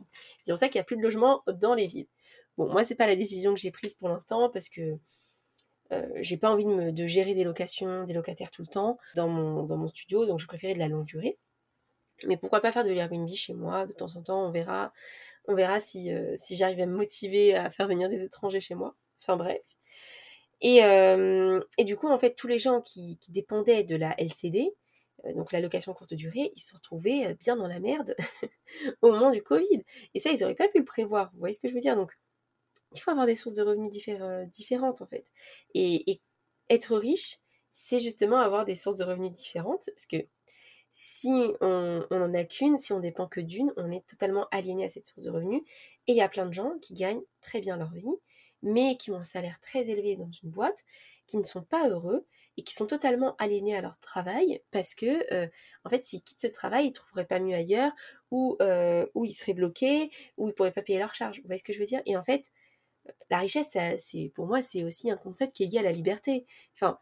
C'est 0.43 0.51
pour 0.51 0.59
ça 0.59 0.69
qu'il 0.69 0.79
n'y 0.79 0.83
a 0.83 0.85
plus 0.85 0.95
de 0.95 1.01
logements 1.01 1.43
dans 1.47 1.73
les 1.73 1.87
villes. 1.87 2.07
Bon, 2.57 2.71
moi, 2.71 2.83
c'est 2.85 2.95
pas 2.95 3.07
la 3.07 3.17
décision 3.17 3.53
que 3.53 3.59
j'ai 3.59 3.71
prise 3.71 3.95
pour 3.95 4.07
l'instant 4.07 4.49
parce 4.49 4.69
que 4.69 4.97
euh, 5.91 6.07
j'ai 6.21 6.37
pas 6.37 6.49
envie 6.49 6.65
de, 6.65 7.07
gérer 7.07 7.35
des 7.35 7.43
locations, 7.43 8.05
des 8.05 8.13
locataires 8.13 8.51
tout 8.51 8.61
le 8.61 8.67
temps 8.67 8.97
dans 9.15 9.27
mon, 9.27 9.63
dans 9.63 9.77
mon 9.77 9.87
studio, 9.87 10.25
donc 10.25 10.39
je 10.39 10.47
préférais 10.47 10.73
de 10.73 10.79
la 10.79 10.87
longue 10.87 11.05
durée. 11.05 11.37
Mais 12.23 12.37
pourquoi 12.37 12.61
pas 12.61 12.71
faire 12.71 12.83
de 12.83 12.91
l'Airbnb 12.91 13.27
chez 13.33 13.53
moi 13.53 13.85
De 13.85 13.93
temps 13.93 14.15
en 14.15 14.23
temps, 14.23 14.45
on 14.47 14.51
verra, 14.51 14.93
on 15.47 15.55
verra 15.55 15.79
si, 15.79 16.13
euh, 16.13 16.35
si 16.37 16.55
j'arrive 16.55 16.79
à 16.79 16.85
me 16.85 16.95
motiver 16.95 17.55
à 17.55 17.69
faire 17.69 17.87
venir 17.87 18.09
des 18.09 18.23
étrangers 18.23 18.61
chez 18.61 18.75
moi. 18.75 18.95
Enfin 19.21 19.37
bref. 19.37 19.61
Et, 20.61 20.83
euh, 20.83 21.61
et 21.77 21.83
du 21.83 21.97
coup, 21.97 22.07
en 22.07 22.17
fait, 22.17 22.35
tous 22.35 22.47
les 22.47 22.59
gens 22.59 22.81
qui, 22.81 23.17
qui 23.19 23.31
dépendaient 23.31 23.83
de 23.83 23.95
la 23.95 24.15
LCD, 24.19 24.73
euh, 25.25 25.33
donc 25.33 25.51
la 25.51 25.59
location 25.59 25.93
courte 25.93 26.13
durée, 26.13 26.51
ils 26.55 26.61
se 26.61 26.73
retrouvaient 26.73 27.35
bien 27.35 27.55
dans 27.57 27.67
la 27.67 27.79
merde 27.79 28.15
au 29.01 29.11
moment 29.11 29.31
du 29.31 29.43
Covid. 29.43 29.83
Et 30.13 30.19
ça, 30.19 30.31
ils 30.31 30.39
n'auraient 30.39 30.55
pas 30.55 30.69
pu 30.69 30.79
le 30.79 30.85
prévoir. 30.85 31.31
Vous 31.33 31.39
voyez 31.39 31.53
ce 31.53 31.59
que 31.59 31.67
je 31.67 31.73
veux 31.73 31.81
dire? 31.81 31.95
Donc, 31.95 32.13
il 32.93 33.01
faut 33.01 33.11
avoir 33.11 33.25
des 33.25 33.35
sources 33.35 33.55
de 33.55 33.63
revenus 33.63 33.91
différentes, 33.91 35.01
en 35.01 35.07
fait. 35.07 35.25
Et, 35.73 36.09
et 36.09 36.21
être 36.69 36.95
riche, 36.97 37.39
c'est 37.73 37.99
justement 37.99 38.39
avoir 38.39 38.63
des 38.65 38.75
sources 38.75 38.95
de 38.95 39.03
revenus 39.03 39.33
différentes. 39.33 39.89
Parce 39.93 40.05
que 40.05 40.25
si 40.97 41.29
on 41.59 42.05
n'en 42.09 42.33
a 42.33 42.45
qu'une, 42.45 42.77
si 42.77 42.93
on 42.93 43.01
dépend 43.01 43.27
que 43.27 43.41
d'une, 43.41 43.73
on 43.75 43.91
est 43.91 44.07
totalement 44.07 44.47
aliéné 44.51 44.85
à 44.85 44.87
cette 44.87 45.05
source 45.07 45.25
de 45.25 45.29
revenus. 45.29 45.61
Et 46.07 46.13
il 46.13 46.15
y 46.15 46.21
a 46.21 46.29
plein 46.29 46.45
de 46.45 46.53
gens 46.53 46.71
qui 46.81 46.93
gagnent 46.93 47.21
très 47.41 47.59
bien 47.59 47.75
leur 47.75 47.91
vie, 47.91 48.15
mais 48.63 48.95
qui 48.95 49.11
ont 49.11 49.17
un 49.17 49.25
salaire 49.25 49.59
très 49.59 49.89
élevé 49.89 50.15
dans 50.15 50.31
une 50.41 50.51
boîte, 50.51 50.85
qui 51.27 51.35
ne 51.35 51.43
sont 51.43 51.63
pas 51.63 51.89
heureux 51.89 52.25
et 52.55 52.63
qui 52.63 52.73
sont 52.73 52.87
totalement 52.87 53.35
aliénés 53.39 53.75
à 53.75 53.81
leur 53.81 53.99
travail 53.99 54.61
parce 54.71 54.95
que, 54.95 55.33
euh, 55.33 55.49
en 55.83 55.89
fait, 55.89 56.05
s'ils 56.05 56.23
quittent 56.23 56.39
ce 56.39 56.47
travail, 56.47 56.85
ils 56.85 56.89
ne 56.89 56.93
trouveraient 56.93 57.25
pas 57.25 57.39
mieux 57.39 57.55
ailleurs, 57.55 57.91
ou, 58.31 58.55
euh, 58.61 59.05
ou 59.15 59.25
ils 59.25 59.33
seraient 59.33 59.53
bloqués, 59.53 60.11
ou 60.37 60.45
ils 60.45 60.51
ne 60.51 60.53
pourraient 60.53 60.71
pas 60.71 60.81
payer 60.81 60.99
leurs 60.99 61.13
charges. 61.13 61.39
Vous 61.41 61.45
voyez 61.47 61.59
ce 61.59 61.65
que 61.65 61.73
je 61.73 61.79
veux 61.79 61.85
dire? 61.85 62.01
Et 62.05 62.15
en 62.15 62.23
fait, 62.23 62.53
la 63.29 63.39
richesse, 63.39 63.75
pour 64.33 64.47
moi, 64.47 64.61
c'est 64.61 64.85
aussi 64.85 65.11
un 65.11 65.17
concept 65.17 65.53
qui 65.53 65.63
est 65.63 65.67
lié 65.67 65.79
à 65.79 65.83
la 65.83 65.91
liberté. 65.91 66.45
Enfin, 66.73 66.99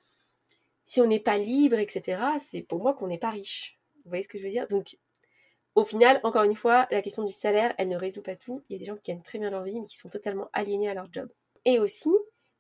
si 0.83 0.99
on 0.99 1.05
n'est 1.05 1.19
pas 1.19 1.37
libre, 1.37 1.77
etc., 1.77 2.19
c'est 2.39 2.63
pour 2.63 2.81
moi 2.81 2.95
qu'on 2.95 3.07
n'est 3.07 3.19
pas 3.19 3.29
riche. 3.29 3.77
Vous 4.03 4.09
voyez 4.09 4.23
ce 4.23 4.27
que 4.27 4.37
je 4.37 4.43
veux 4.43 4.49
dire? 4.49 4.67
Donc, 4.67 4.97
au 5.75 5.85
final, 5.85 6.19
encore 6.23 6.43
une 6.43 6.55
fois, 6.55 6.87
la 6.91 7.01
question 7.01 7.23
du 7.23 7.31
salaire, 7.31 7.73
elle 7.77 7.89
ne 7.89 7.97
résout 7.97 8.21
pas 8.21 8.35
tout. 8.35 8.63
Il 8.69 8.73
y 8.73 8.75
a 8.75 8.79
des 8.79 8.85
gens 8.85 8.95
qui 8.95 9.11
gagnent 9.11 9.23
très 9.23 9.39
bien 9.39 9.49
leur 9.49 9.63
vie, 9.63 9.79
mais 9.79 9.87
qui 9.87 9.97
sont 9.97 10.09
totalement 10.09 10.49
aliénés 10.53 10.89
à 10.89 10.93
leur 10.93 11.11
job. 11.11 11.29
Et 11.65 11.79
aussi, 11.79 12.11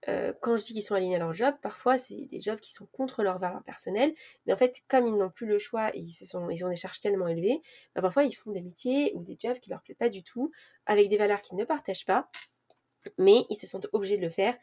euh, 0.09 0.33
quand 0.41 0.57
je 0.57 0.63
dis 0.63 0.73
qu'ils 0.73 0.83
sont 0.83 0.95
aliénés 0.95 1.15
à 1.15 1.19
leur 1.19 1.33
job, 1.33 1.55
parfois 1.61 1.97
c'est 1.97 2.25
des 2.25 2.41
jobs 2.41 2.59
qui 2.59 2.73
sont 2.73 2.87
contre 2.87 3.23
leur 3.23 3.39
valeur 3.39 3.63
personnelle, 3.63 4.13
mais 4.45 4.53
en 4.53 4.57
fait, 4.57 4.81
comme 4.87 5.07
ils 5.07 5.15
n'ont 5.15 5.29
plus 5.29 5.45
le 5.45 5.59
choix 5.59 5.95
et 5.95 5.99
ils, 5.99 6.11
sont, 6.11 6.39
ont 6.39 6.69
des 6.69 6.75
charges 6.75 6.99
tellement 6.99 7.27
élevées, 7.27 7.61
bah, 7.95 8.01
parfois 8.01 8.23
ils 8.23 8.33
font 8.33 8.51
des 8.51 8.61
métiers 8.61 9.13
ou 9.15 9.23
des 9.23 9.37
jobs 9.39 9.57
qui 9.59 9.69
leur 9.69 9.81
plaisent 9.81 9.97
pas 9.97 10.09
du 10.09 10.23
tout, 10.23 10.51
avec 10.85 11.07
des 11.09 11.17
valeurs 11.17 11.41
qu'ils 11.41 11.57
ne 11.57 11.63
partagent 11.63 12.05
pas, 12.05 12.29
mais 13.17 13.45
ils 13.49 13.55
se 13.55 13.67
sentent 13.67 13.87
obligés 13.93 14.17
de 14.17 14.23
le 14.23 14.29
faire 14.29 14.57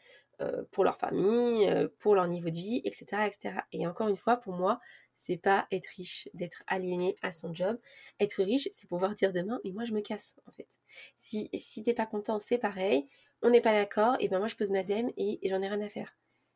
pour 0.71 0.83
leur 0.83 0.97
famille, 0.97 1.67
euh, 1.67 1.87
pour 1.99 2.15
leur 2.15 2.27
niveau 2.27 2.49
de 2.49 2.55
vie, 2.55 2.81
etc., 2.85 3.27
etc. 3.27 3.55
Et 3.71 3.87
encore 3.87 4.07
une 4.07 4.17
fois, 4.17 4.37
pour 4.37 4.53
moi, 4.53 4.79
c'est 5.15 5.37
pas 5.37 5.67
être 5.71 5.87
riche, 5.87 6.29
d'être 6.33 6.63
aliéné 6.67 7.15
à 7.21 7.31
son 7.31 7.53
job. 7.53 7.77
Être 8.19 8.43
riche, 8.43 8.69
c'est 8.71 8.87
pouvoir 8.87 9.13
dire 9.15 9.31
demain, 9.31 9.59
mais 9.63 9.71
moi 9.71 9.85
je 9.85 9.93
me 9.93 10.01
casse 10.01 10.35
en 10.47 10.51
fait. 10.51 10.79
Si, 11.17 11.49
si 11.53 11.83
t'es 11.83 11.93
pas 11.93 12.05
content, 12.05 12.39
c'est 12.39 12.57
pareil, 12.57 13.07
on 13.41 13.49
n'est 13.49 13.61
pas 13.61 13.73
d'accord, 13.73 14.15
et 14.19 14.27
ben 14.27 14.39
moi 14.39 14.47
je 14.47 14.55
pose 14.55 14.71
ma 14.71 14.83
dème 14.83 15.11
et, 15.17 15.39
j'en 15.43 15.61
ai 15.61 15.67
rien 15.67 15.81
à 15.81 15.89
faire. 15.89 16.15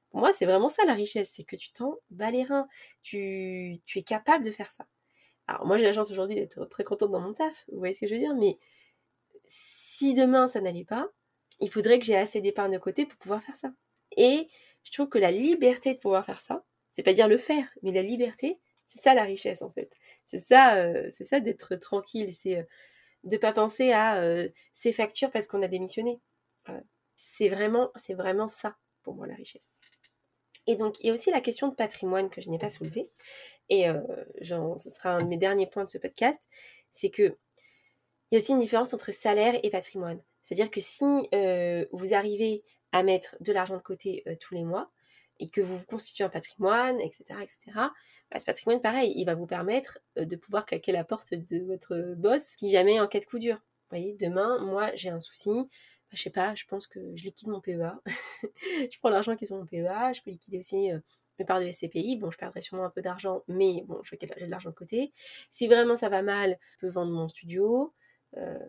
Pour 0.10 0.19
moi, 0.19 0.32
c'est 0.32 0.45
vraiment 0.45 0.69
ça 0.69 0.86
la 0.86 0.93
richesse, 0.93 1.32
c'est 1.32 1.43
que 1.43 1.56
tu 1.56 1.71
t'en 1.71 1.98
bats 2.10 2.32
les 2.32 2.43
reins, 2.43 2.67
tu, 3.04 3.82
tu 3.86 4.00
es 4.00 4.04
capable 4.04 4.45
de 4.45 4.52
faire 4.52 4.71
ça. 4.71 4.88
Alors 5.48 5.65
moi 5.67 5.78
j'ai 5.78 5.86
la 5.86 5.93
chance 5.93 6.10
aujourd'hui 6.12 6.36
d'être 6.36 6.65
très 6.65 6.84
contente 6.84 7.12
dans 7.12 7.19
mon 7.21 7.34
taf, 7.34 7.65
vous 7.71 7.78
voyez 7.78 7.93
ce 7.93 8.02
que 8.02 8.08
je 8.08 8.15
veux 8.15 8.19
dire, 8.19 8.36
mais 8.36 8.58
si 9.45 10.13
demain 10.13 10.48
ça 10.48 10.62
n'allait 10.62 10.86
pas, 10.86 11.10
il 11.60 11.70
faudrait 11.70 12.00
que 12.00 12.06
j'ai 12.06 12.15
assez 12.15 12.41
d'épargne 12.41 12.74
de 12.74 12.78
côté 12.78 13.06
pour 13.06 13.18
pouvoir 13.18 13.44
faire 13.44 13.56
ça. 13.56 13.72
Et 14.18 14.48
je 14.84 14.91
trouve 14.91 15.10
que 15.10 15.18
la 15.18 15.32
liberté 15.32 15.94
de 15.94 16.00
pouvoir 16.00 16.26
faire 16.26 16.41
ça, 16.41 16.63
c'est 16.91 17.04
pas 17.04 17.13
dire 17.13 17.28
le 17.28 17.38
faire, 17.38 17.68
mais 17.82 17.91
la 17.91 18.02
liberté, 18.02 18.60
c'est 18.86 19.00
ça 19.00 19.13
la 19.13 19.24
richesse 19.24 19.62
en 19.62 19.72
fait. 19.72 19.91
C'est 20.26 20.39
ça, 20.39 20.76
euh, 20.76 21.08
c'est 21.10 21.26
ça 21.26 21.39
d'être 21.39 21.76
tranquille, 21.76 22.34
c'est 22.34 22.60
euh, 22.60 22.63
de 23.24 23.38
pas 23.38 23.54
penser 23.54 23.91
à 23.91 24.22
euh, 24.22 24.48
ces 24.74 24.94
factures 24.94 25.32
parce 25.32 25.48
qu'on 25.48 25.62
a 25.62 25.68
démissionné. 25.68 26.20
C'est 27.15 27.50
vraiment, 27.50 27.91
c'est 27.96 28.13
vraiment 28.13 28.48
ça 28.48 28.76
pour 29.02 29.15
moi 29.15 29.28
la 29.28 29.36
richesse. 29.36 29.72
Et 30.68 30.76
donc, 30.76 31.00
il 31.00 31.08
y 31.08 31.10
a 31.10 31.13
aussi 31.13 31.32
la 31.32 31.41
question 31.41 31.68
de 31.68 31.76
patrimoine 31.76 32.30
que 32.30 32.41
je 32.41 32.50
n'ai 32.50 32.58
pas 32.58 32.70
soulevée. 32.70 33.10
Et 33.70 33.89
euh, 33.89 34.02
ce 34.41 34.89
sera 34.89 35.12
un 35.12 35.24
de 35.24 35.28
mes 35.28 35.38
derniers 35.38 35.68
points 35.68 35.84
de 35.84 35.89
ce 35.89 35.98
podcast. 35.98 36.39
C'est 36.91 37.10
que 37.10 37.38
il 38.32 38.36
y 38.36 38.38
a 38.38 38.38
aussi 38.38 38.54
une 38.54 38.60
différence 38.60 38.94
entre 38.94 39.12
salaire 39.12 39.60
et 39.62 39.70
patrimoine. 39.70 40.22
C'est-à-dire 40.45 40.69
que 40.69 40.79
si 40.79 41.03
euh, 41.34 41.86
vous 41.91 42.13
arrivez 42.13 42.63
à 42.91 43.01
mettre 43.01 43.36
de 43.39 43.51
l'argent 43.51 43.75
de 43.75 43.81
côté 43.81 44.21
euh, 44.27 44.36
tous 44.39 44.53
les 44.53 44.63
mois 44.63 44.91
et 45.39 45.49
que 45.49 45.60
vous 45.60 45.77
vous 45.77 45.86
constituez 45.86 46.23
un 46.23 46.29
patrimoine, 46.29 47.01
etc., 47.01 47.23
etc., 47.41 47.58
bah, 48.31 48.39
ce 48.39 48.45
patrimoine, 48.45 48.79
pareil, 48.79 49.12
il 49.17 49.25
va 49.25 49.34
vous 49.34 49.47
permettre 49.47 49.99
de 50.15 50.36
pouvoir 50.36 50.65
claquer 50.65 50.91
la 50.91 51.03
porte 51.03 51.34
de 51.34 51.65
votre 51.65 52.13
boss 52.15 52.53
si 52.58 52.69
jamais 52.69 52.99
en 52.99 53.08
cas 53.08 53.19
de 53.19 53.25
coup 53.25 53.39
dur. 53.39 53.55
Vous 53.55 53.97
voyez, 53.97 54.13
demain, 54.13 54.60
moi, 54.60 54.91
j'ai 54.95 55.10
un 55.10 55.19
souci, 55.19 55.51
je 56.12 56.21
sais 56.21 56.29
pas, 56.29 56.55
je 56.55 56.65
pense 56.65 56.88
que 56.88 56.99
je 57.15 57.23
liquide 57.23 57.49
mon 57.49 57.60
PEA. 57.60 57.99
je 58.91 58.99
prends 58.99 59.10
l'argent 59.10 59.36
qui 59.36 59.43
est 59.43 59.47
sur 59.47 59.58
mon 59.58 59.65
PEA, 59.65 60.13
je 60.13 60.21
peux 60.21 60.31
liquider 60.31 60.60
aussi 60.60 60.91
euh, 60.91 60.99
mes 61.39 61.45
parts 61.45 61.60
de 61.60 61.69
SCPI. 61.69 62.17
Bon, 62.17 62.31
je 62.31 62.38
perdrai 62.38 62.62
sûrement 62.62 62.86
un 62.86 62.89
peu 62.89 63.01
d'argent, 63.01 63.43
mais 63.47 63.84
bon, 63.86 64.01
j'ai 64.03 64.17
de 64.17 64.45
l'argent 64.49 64.69
de 64.69 64.75
côté. 64.75 65.12
Si 65.49 65.67
vraiment 65.67 65.95
ça 65.95 66.10
va 66.10 66.21
mal, 66.21 66.58
je 66.73 66.77
peux 66.79 66.89
vendre 66.89 67.12
mon 67.12 67.27
studio. 67.27 67.93
Euh, 68.38 68.60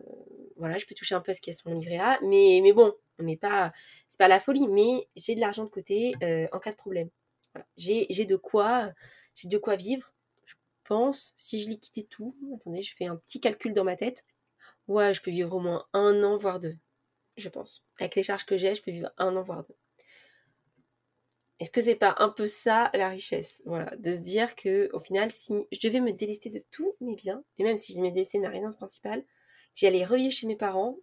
voilà, 0.55 0.77
je 0.77 0.85
peux 0.85 0.95
toucher 0.95 1.15
un 1.15 1.21
peu 1.21 1.31
à 1.31 1.33
ce 1.33 1.41
qui 1.41 1.49
est 1.49 1.53
sur 1.53 1.69
mon 1.69 1.77
livret 1.77 1.97
A. 1.97 2.19
Mais, 2.21 2.59
mais 2.63 2.73
bon, 2.73 2.93
on 3.19 3.23
n'est 3.23 3.37
pas, 3.37 3.71
c'est 4.09 4.17
pas 4.17 4.27
la 4.27 4.39
folie, 4.39 4.67
mais 4.67 5.07
j'ai 5.15 5.35
de 5.35 5.39
l'argent 5.39 5.63
de 5.63 5.69
côté 5.69 6.15
euh, 6.23 6.47
en 6.51 6.59
cas 6.59 6.71
de 6.71 6.77
problème. 6.77 7.09
Voilà. 7.53 7.67
J'ai, 7.77 8.25
de 8.25 8.35
quoi, 8.35 8.91
j'ai 9.35 9.47
de 9.47 9.57
quoi 9.57 9.75
vivre. 9.75 10.13
Je 10.45 10.55
pense, 10.83 11.33
si 11.35 11.59
je 11.59 11.69
liquidais 11.69 12.07
tout, 12.07 12.35
attendez, 12.55 12.81
je 12.81 12.95
fais 12.95 13.05
un 13.05 13.17
petit 13.17 13.39
calcul 13.39 13.73
dans 13.73 13.83
ma 13.83 13.95
tête. 13.95 14.25
Ouais, 14.87 15.13
je 15.13 15.21
peux 15.21 15.31
vivre 15.31 15.55
au 15.55 15.59
moins 15.59 15.85
un 15.93 16.23
an, 16.23 16.37
voire 16.37 16.59
deux 16.59 16.77
je 17.37 17.49
pense. 17.49 17.83
Avec 17.99 18.15
les 18.15 18.23
charges 18.23 18.45
que 18.45 18.57
j'ai, 18.57 18.75
je 18.75 18.81
peux 18.81 18.91
vivre 18.91 19.11
un 19.17 19.35
an, 19.35 19.43
voire 19.43 19.63
deux. 19.63 19.75
Est-ce 21.59 21.71
que 21.71 21.81
c'est 21.81 21.95
pas 21.95 22.15
un 22.19 22.29
peu 22.29 22.47
ça 22.47 22.91
la 22.93 23.09
richesse? 23.09 23.63
Voilà, 23.65 23.95
de 23.95 24.13
se 24.13 24.19
dire 24.19 24.55
que 24.55 24.89
au 24.93 24.99
final, 24.99 25.31
si 25.31 25.67
je 25.71 25.87
devais 25.87 26.01
me 26.01 26.11
délester 26.11 26.49
de 26.49 26.63
tous 26.71 26.95
mes 26.99 27.15
biens, 27.15 27.43
et 27.57 27.63
même 27.63 27.77
si 27.77 27.93
je 27.93 27.99
me 27.99 28.09
délestais 28.09 28.37
de 28.37 28.43
ma 28.43 28.49
résidence 28.49 28.75
principale, 28.75 29.23
j'allais 29.77 30.03
revivre 30.03 30.33
chez 30.33 30.47
mes 30.47 30.55
parents, 30.55 30.97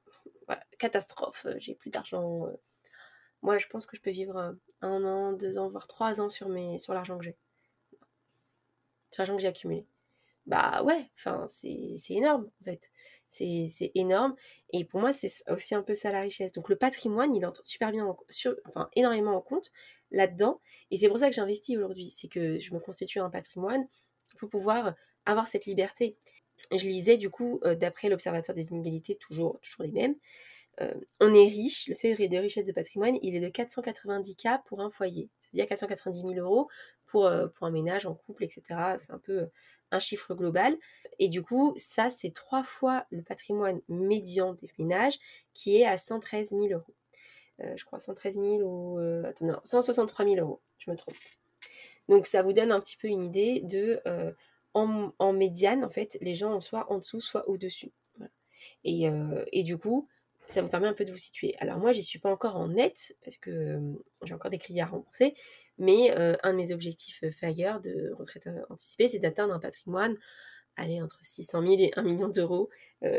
catastrophe, 0.78 1.46
euh, 1.46 1.54
j'ai 1.58 1.74
plus 1.74 1.90
d'argent. 1.90 2.46
Euh. 2.46 2.52
Moi, 3.40 3.56
je 3.58 3.66
pense 3.68 3.87
que 3.87 3.96
je 3.96 4.02
peux 4.02 4.10
vivre 4.10 4.56
un 4.80 5.04
an, 5.04 5.32
deux 5.32 5.58
ans, 5.58 5.68
voire 5.68 5.87
trois 5.87 6.20
ans 6.20 6.28
sur, 6.28 6.48
mes, 6.48 6.78
sur 6.78 6.92
l'argent 6.92 7.16
que 7.18 7.24
j'ai. 7.24 7.37
Sur 9.10 9.22
l'argent 9.22 9.37
que 9.37 9.42
j'ai 9.42 9.48
accumulé. 9.48 9.87
Bah 10.46 10.82
ouais, 10.82 11.10
enfin, 11.16 11.46
c'est 11.48 11.96
énorme 12.10 12.50
en 12.60 12.64
fait. 12.64 12.90
C'est 13.28 13.90
énorme. 13.94 14.34
Et 14.72 14.84
pour 14.84 15.00
moi, 15.00 15.12
c'est 15.12 15.30
aussi 15.50 15.74
un 15.74 15.82
peu 15.82 15.94
ça 15.94 16.12
la 16.12 16.20
richesse. 16.20 16.52
Donc 16.52 16.68
le 16.68 16.76
patrimoine, 16.76 17.34
il 17.34 17.46
entre 17.46 17.66
super 17.66 17.92
bien, 17.92 18.06
enfin 18.66 18.90
énormément 18.94 19.34
en 19.34 19.40
compte 19.40 19.72
là-dedans. 20.10 20.60
Et 20.90 20.98
c'est 20.98 21.08
pour 21.08 21.18
ça 21.18 21.28
que 21.30 21.34
j'investis 21.34 21.76
aujourd'hui. 21.76 22.10
C'est 22.10 22.28
que 22.28 22.58
je 22.58 22.74
me 22.74 22.80
constitue 22.80 23.20
un 23.20 23.30
patrimoine 23.30 23.88
pour 24.38 24.50
pouvoir 24.50 24.94
avoir 25.24 25.48
cette 25.48 25.64
liberté. 25.64 26.18
Je 26.72 26.87
lisais 26.87 27.16
du 27.16 27.31
coup, 27.31 27.61
euh, 27.64 27.74
d'après 27.74 28.09
l'Observatoire 28.09 28.55
des 28.55 28.68
inégalités, 28.68 29.16
toujours, 29.16 29.59
les 29.81 29.90
mêmes, 29.90 30.14
euh, 30.81 30.92
on 31.20 31.33
est 31.33 31.46
riche, 31.46 31.87
le 31.88 31.94
seuil 31.94 32.29
de 32.29 32.38
richesse 32.38 32.64
de 32.64 32.72
patrimoine, 32.72 33.16
il 33.22 33.37
est 33.37 33.40
de 33.40 33.48
490K 33.48 34.62
pour 34.64 34.81
un 34.81 34.90
foyer. 34.90 35.29
C'est-à-dire 35.38 35.68
490 35.68 36.20
000 36.20 36.33
euros 36.35 36.68
pour, 37.07 37.27
euh, 37.27 37.46
pour 37.46 37.66
un 37.66 37.70
ménage 37.70 38.07
en 38.07 38.14
couple, 38.14 38.44
etc. 38.44 38.62
C'est 38.98 39.12
un 39.12 39.18
peu 39.18 39.48
un 39.92 40.00
chiffre 40.00 40.35
global. 40.35 40.77
Et 41.20 41.29
du 41.29 41.42
coup, 41.42 41.74
ça, 41.77 42.11
c'est 42.11 42.33
trois 42.33 42.64
fois 42.64 43.07
le 43.11 43.22
patrimoine 43.22 43.81
médian 43.88 44.55
des 44.55 44.68
ménages 44.79 45.18
qui 45.53 45.77
est 45.77 45.87
à 45.87 45.96
113 45.96 46.50
000 46.50 46.66
euros. 46.66 46.94
Je 47.77 47.85
crois 47.85 48.00
113 48.00 48.35
000 48.35 48.46
ou... 48.62 48.98
Attends, 49.24 49.46
non, 49.46 49.61
163 49.62 50.24
000 50.24 50.37
euros, 50.38 50.61
je 50.79 50.90
me 50.90 50.96
trompe. 50.96 51.14
Donc 52.09 52.27
ça 52.27 52.42
vous 52.42 52.53
donne 52.53 52.72
un 52.72 52.81
petit 52.81 52.96
peu 52.96 53.07
une 53.07 53.22
idée 53.22 53.61
de... 53.61 54.03
Euh, 54.76 55.08
en, 55.18 55.32
médiane, 55.32 55.84
en 55.84 55.90
fait, 55.90 56.18
les 56.20 56.34
gens 56.34 56.60
soit 56.60 56.90
en 56.90 56.98
dessous, 56.98 57.20
soit 57.20 57.48
au-dessus. 57.48 57.92
Et, 58.82 59.06
et, 59.52 59.62
du 59.62 59.76
coup, 59.76 60.08
ça 60.46 60.62
vous 60.62 60.68
permet 60.68 60.88
un 60.88 60.94
peu 60.94 61.04
de 61.04 61.10
vous 61.10 61.18
situer. 61.18 61.54
Alors 61.58 61.78
moi, 61.78 61.92
j'y 61.92 62.02
suis 62.02 62.18
pas 62.18 62.30
encore 62.30 62.56
en 62.56 62.68
net, 62.68 63.16
parce 63.24 63.37
que 63.37 63.78
j'ai 64.22 64.34
encore 64.34 64.50
des 64.50 64.58
crédits 64.58 64.80
à 64.80 64.87
rembourser, 64.87 65.34
mais 65.78 66.16
euh, 66.16 66.37
un 66.42 66.52
de 66.52 66.58
mes 66.58 66.72
objectifs 66.72 67.20
euh, 67.24 67.30
FIRE 67.30 67.80
de 67.80 68.12
retraite 68.16 68.46
euh, 68.46 68.62
anticipée, 68.70 69.08
c'est 69.08 69.18
d'atteindre 69.18 69.54
un 69.54 69.58
patrimoine, 69.58 70.16
allez, 70.76 71.00
entre 71.00 71.18
600 71.22 71.62
000 71.62 71.74
et 71.78 71.92
1 71.96 72.02
million 72.02 72.28
d'euros. 72.28 72.68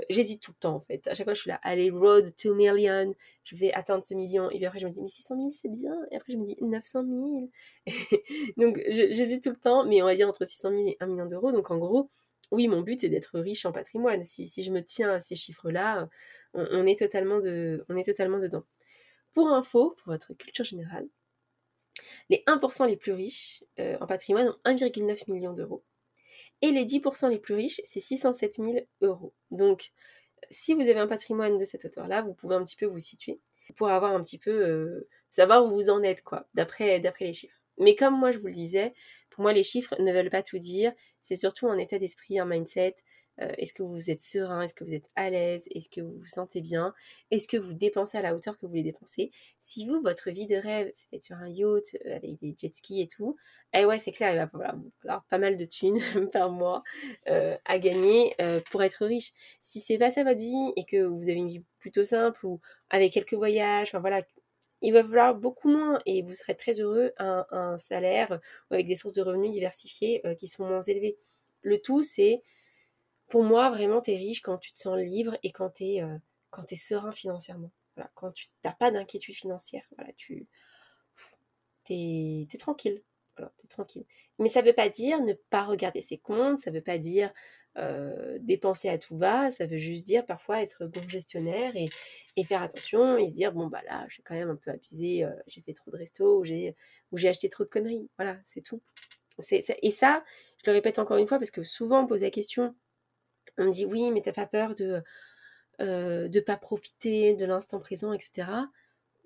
J'hésite 0.09 0.41
tout 0.41 0.51
le 0.51 0.59
temps, 0.59 0.75
en 0.75 0.79
fait. 0.79 1.07
À 1.07 1.13
chaque 1.13 1.25
fois, 1.25 1.33
je 1.33 1.41
suis 1.41 1.49
là, 1.49 1.59
allez, 1.61 1.91
road 1.91 2.35
to 2.35 2.55
million, 2.55 3.13
je 3.43 3.55
vais 3.55 3.71
atteindre 3.73 4.03
ce 4.03 4.15
million. 4.15 4.49
Et 4.49 4.57
puis 4.57 4.65
après, 4.65 4.79
je 4.79 4.87
me 4.87 4.91
dis, 4.91 5.01
mais 5.01 5.07
600 5.07 5.35
000, 5.35 5.51
c'est 5.53 5.69
bien. 5.69 5.95
Et 6.11 6.15
après, 6.15 6.33
je 6.33 6.37
me 6.37 6.45
dis, 6.45 6.57
900 6.59 7.03
000. 7.05 7.49
Donc, 8.57 8.81
j'hésite 8.89 9.43
tout 9.43 9.51
le 9.51 9.57
temps, 9.57 9.85
mais 9.85 10.01
on 10.01 10.05
va 10.05 10.15
dire 10.15 10.27
entre 10.27 10.45
600 10.45 10.69
000 10.71 10.87
et 10.87 10.97
1 10.99 11.05
million 11.05 11.25
d'euros. 11.27 11.51
Donc, 11.51 11.69
en 11.69 11.77
gros, 11.77 12.09
oui, 12.51 12.67
mon 12.67 12.81
but, 12.81 13.01
c'est 13.01 13.09
d'être 13.09 13.39
riche 13.39 13.65
en 13.65 13.71
patrimoine. 13.71 14.23
Si, 14.23 14.47
je 14.47 14.71
me 14.71 14.83
tiens 14.83 15.11
à 15.11 15.19
ces 15.19 15.35
chiffres-là, 15.35 16.09
on, 16.53 16.85
est 16.85 16.97
totalement 16.97 17.39
on 17.89 17.97
est 17.97 18.05
totalement 18.05 18.39
dedans. 18.39 18.63
Pour 19.33 19.49
info, 19.49 19.95
pour 19.97 20.13
votre 20.13 20.33
culture 20.33 20.65
générale, 20.65 21.07
les 22.29 22.43
1% 22.47 22.87
les 22.87 22.97
plus 22.97 23.13
riches 23.13 23.63
euh, 23.79 23.97
en 23.99 24.07
patrimoine 24.07 24.49
ont 24.49 24.57
1,9 24.65 25.31
million 25.31 25.53
d'euros. 25.53 25.83
Et 26.61 26.71
les 26.71 26.85
10% 26.85 27.29
les 27.29 27.39
plus 27.39 27.55
riches, 27.55 27.81
c'est 27.83 27.99
607 27.99 28.55
000 28.55 28.73
euros. 29.01 29.33
Donc, 29.51 29.91
si 30.51 30.73
vous 30.73 30.81
avez 30.81 30.99
un 30.99 31.07
patrimoine 31.07 31.57
de 31.57 31.65
cette 31.65 31.85
hauteur-là, 31.85 32.21
vous 32.21 32.33
pouvez 32.33 32.55
un 32.55 32.63
petit 32.63 32.75
peu 32.75 32.85
vous 32.85 32.99
situer 32.99 33.39
pour 33.75 33.89
avoir 33.89 34.13
un 34.13 34.23
petit 34.23 34.37
peu, 34.37 34.51
euh, 34.51 35.07
savoir 35.31 35.65
où 35.65 35.69
vous 35.69 35.89
en 35.89 36.03
êtes, 36.03 36.23
quoi, 36.23 36.47
d'après 36.53 36.99
les 37.19 37.33
chiffres. 37.33 37.59
Mais 37.77 37.95
comme 37.95 38.17
moi 38.17 38.31
je 38.31 38.39
vous 38.39 38.47
le 38.47 38.53
disais, 38.53 38.93
pour 39.29 39.41
moi 39.41 39.53
les 39.53 39.63
chiffres 39.63 39.95
ne 39.99 40.11
veulent 40.13 40.29
pas 40.29 40.43
tout 40.43 40.57
dire. 40.57 40.93
C'est 41.21 41.35
surtout 41.35 41.67
un 41.67 41.77
état 41.77 41.99
d'esprit, 41.99 42.39
un 42.39 42.45
mindset, 42.45 42.95
euh, 43.41 43.51
est-ce 43.57 43.73
que 43.73 43.83
vous 43.83 44.09
êtes 44.09 44.21
serein? 44.21 44.61
Est-ce 44.61 44.73
que 44.73 44.83
vous 44.83 44.93
êtes 44.93 45.09
à 45.15 45.29
l'aise? 45.29 45.67
Est-ce 45.71 45.89
que 45.89 46.01
vous 46.01 46.17
vous 46.17 46.25
sentez 46.25 46.61
bien? 46.61 46.93
Est-ce 47.31 47.47
que 47.47 47.57
vous 47.57 47.73
dépensez 47.73 48.17
à 48.17 48.21
la 48.21 48.35
hauteur 48.35 48.55
que 48.55 48.61
vous 48.61 48.69
voulez 48.69 48.83
dépenser? 48.83 49.31
Si 49.59 49.85
vous, 49.85 50.01
votre 50.01 50.31
vie 50.31 50.47
de 50.47 50.55
rêve, 50.55 50.91
c'est 50.93 51.11
d'être 51.11 51.23
sur 51.23 51.35
un 51.35 51.49
yacht 51.49 51.95
euh, 52.05 52.15
avec 52.15 52.39
des 52.39 52.55
jet 52.57 52.73
skis 52.73 53.01
et 53.01 53.07
tout, 53.07 53.35
eh 53.73 53.85
ouais, 53.85 53.99
c'est 53.99 54.13
clair, 54.13 54.31
il 54.31 54.37
va 54.37 54.47
falloir 54.47 55.25
pas 55.29 55.37
mal 55.37 55.57
de 55.57 55.65
thunes 55.65 55.99
par 56.31 56.49
mois 56.49 56.83
euh, 57.27 57.57
à 57.65 57.77
gagner 57.79 58.35
pour 58.71 58.83
être 58.83 59.05
riche. 59.05 59.33
Si 59.61 59.79
c'est 59.79 59.97
pas 59.97 60.09
ça 60.09 60.23
votre 60.23 60.39
vie 60.39 60.71
et 60.77 60.85
que 60.85 61.03
vous 61.03 61.23
avez 61.23 61.39
une 61.39 61.49
vie 61.49 61.63
plutôt 61.79 62.05
simple 62.05 62.45
ou 62.45 62.61
avec 62.89 63.11
quelques 63.11 63.33
voyages, 63.33 63.89
enfin 63.89 63.99
voilà, 63.99 64.21
il 64.81 64.93
va 64.93 65.03
falloir 65.03 65.35
beaucoup 65.35 65.69
moins 65.69 65.99
et 66.05 66.21
vous 66.21 66.33
serez 66.33 66.55
très 66.55 66.79
heureux 66.79 67.11
à 67.17 67.47
un, 67.51 67.77
salaire 67.77 68.39
ou 68.69 68.75
avec 68.75 68.87
des 68.87 68.95
sources 68.95 69.13
de 69.13 69.21
revenus 69.21 69.51
diversifiées 69.51 70.21
qui 70.37 70.47
sont 70.47 70.65
moins 70.65 70.81
élevées. 70.81 71.17
Le 71.61 71.81
tout, 71.81 72.03
c'est 72.03 72.43
pour 73.29 73.43
moi, 73.43 73.69
vraiment, 73.69 74.01
tu 74.01 74.11
es 74.11 74.17
riche 74.17 74.41
quand 74.41 74.57
tu 74.57 74.71
te 74.71 74.77
sens 74.79 74.97
libre 74.97 75.38
et 75.43 75.51
quand 75.51 75.69
tu 75.71 75.83
es, 75.85 76.03
euh, 76.03 76.17
serein 76.75 77.11
financièrement. 77.11 77.71
Voilà, 77.95 78.11
quand 78.15 78.31
tu 78.31 78.47
n'as 78.63 78.73
pas 78.73 78.91
d'inquiétude 78.91 79.35
financière. 79.35 79.83
Voilà, 79.97 80.11
tu 80.13 80.47
es, 81.89 82.47
tranquille. 82.59 83.01
Voilà, 83.38 83.51
tranquille. 83.69 84.05
Mais 84.39 84.47
ça 84.47 84.61
ne 84.61 84.67
veut 84.67 84.73
pas 84.73 84.89
dire 84.89 85.21
ne 85.21 85.33
pas 85.33 85.63
regarder 85.63 86.01
ses 86.01 86.17
comptes, 86.17 86.59
ça 86.59 86.71
ne 86.71 86.77
veut 86.77 86.83
pas 86.83 86.97
dire 86.97 87.33
euh, 87.77 88.38
dépenser 88.39 88.88
à 88.88 88.97
tout 88.97 89.17
va, 89.17 89.51
ça 89.51 89.65
veut 89.65 89.77
juste 89.77 90.05
dire 90.05 90.25
parfois 90.25 90.61
être 90.61 90.85
bon 90.85 91.01
gestionnaire 91.09 91.73
et, 91.75 91.89
faire 92.45 92.61
attention 92.61 93.17
et 93.17 93.27
se 93.27 93.33
dire 93.33 93.51
bon 93.51 93.67
bah 93.67 93.81
là 93.85 94.05
j'ai 94.07 94.21
quand 94.23 94.35
même 94.35 94.49
un 94.49 94.55
peu 94.55 94.71
abusé, 94.71 95.25
euh, 95.25 95.31
j'ai 95.47 95.61
fait 95.61 95.73
trop 95.73 95.91
de 95.91 95.97
restos 95.97 96.39
ou 96.39 96.45
j'ai 96.45 97.27
acheté 97.27 97.49
trop 97.49 97.65
de 97.65 97.69
conneries. 97.69 98.09
Voilà, 98.17 98.38
c'est 98.45 98.61
tout. 98.61 98.81
et 99.51 99.91
ça, 99.91 100.23
je 100.63 100.69
le 100.69 100.73
répète 100.73 100.99
encore 100.99 101.17
une 101.17 101.27
fois 101.27 101.38
parce 101.38 101.51
que 101.51 101.63
souvent 101.63 102.03
on 102.03 102.07
pose 102.07 102.21
la 102.21 102.31
question 102.31 102.73
on 103.57 103.65
me 103.65 103.71
dit 103.71 103.85
oui, 103.85 104.11
mais 104.11 104.21
t'as 104.21 104.33
pas 104.33 104.45
peur 104.45 104.75
de 104.75 105.01
ne 105.79 106.27
euh, 106.29 106.41
pas 106.45 106.57
profiter 106.57 107.35
de 107.35 107.45
l'instant 107.45 107.79
présent, 107.79 108.13
etc. 108.13 108.47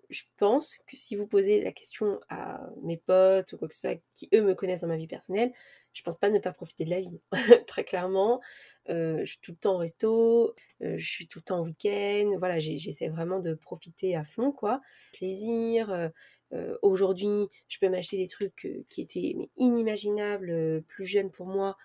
Je 0.09 0.23
pense 0.37 0.77
que 0.87 0.97
si 0.97 1.15
vous 1.15 1.27
posez 1.27 1.61
la 1.63 1.71
question 1.71 2.19
à 2.29 2.67
mes 2.81 2.97
potes 2.97 3.53
ou 3.53 3.57
quoi 3.57 3.67
que 3.67 3.75
ce 3.75 3.81
soit 3.81 4.01
qui 4.15 4.27
eux 4.33 4.41
me 4.41 4.55
connaissent 4.55 4.81
dans 4.81 4.87
ma 4.87 4.97
vie 4.97 5.07
personnelle, 5.07 5.51
je 5.93 6.01
pense 6.01 6.17
pas 6.17 6.29
ne 6.29 6.39
pas 6.39 6.51
profiter 6.51 6.85
de 6.85 6.89
la 6.89 6.99
vie. 6.99 7.19
Très 7.67 7.83
clairement, 7.83 8.41
euh, 8.89 9.19
je 9.19 9.25
suis 9.25 9.39
tout 9.39 9.51
le 9.51 9.57
temps 9.57 9.75
au 9.75 9.77
resto, 9.77 10.55
euh, 10.81 10.97
je 10.97 11.07
suis 11.07 11.27
tout 11.27 11.39
le 11.39 11.43
temps 11.43 11.59
au 11.59 11.65
week-end. 11.65 12.35
Voilà, 12.39 12.57
j'essaie 12.59 13.09
vraiment 13.09 13.39
de 13.39 13.53
profiter 13.53 14.15
à 14.15 14.23
fond, 14.23 14.51
quoi. 14.51 14.81
Plaisir. 15.13 16.11
Aujourd'hui, 16.81 17.47
je 17.67 17.77
peux 17.77 17.89
m'acheter 17.89 18.17
des 18.17 18.27
trucs 18.27 18.67
qui 18.89 19.01
étaient 19.01 19.35
inimaginables 19.57 20.81
plus 20.87 21.05
jeunes 21.05 21.29
pour 21.29 21.45
moi 21.45 21.77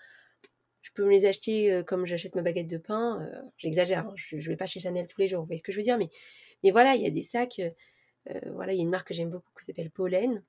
je 0.85 0.91
peux 0.93 1.05
me 1.05 1.11
les 1.11 1.25
acheter 1.25 1.73
euh, 1.73 1.83
comme 1.83 2.05
j'achète 2.05 2.35
ma 2.35 2.43
baguette 2.43 2.69
de 2.69 2.77
pain. 2.77 3.23
Euh, 3.23 3.43
j'exagère, 3.57 4.07
hein, 4.07 4.13
je 4.17 4.37
ne 4.37 4.43
vais 4.43 4.57
pas 4.57 4.67
chez 4.67 4.81
Chanel 4.81 5.07
tous 5.07 5.19
les 5.19 5.27
jours, 5.27 5.41
vous 5.41 5.47
voyez 5.47 5.59
ce 5.59 5.63
que 5.63 5.73
je 5.73 5.79
veux 5.79 5.83
dire. 5.83 5.97
Mais, 5.99 6.11
voilà, 6.71 6.95
il 6.95 7.03
y 7.03 7.07
a 7.07 7.11
des 7.11 7.23
sacs. 7.23 7.59
Euh, 7.59 8.41
voilà, 8.53 8.75
il 8.75 8.77
y 8.77 8.81
a 8.81 8.83
une 8.83 8.91
marque 8.91 9.09
que 9.09 9.15
j'aime 9.15 9.31
beaucoup 9.31 9.51
qui 9.59 9.65
s'appelle 9.65 9.91
Pollen, 9.91 10.43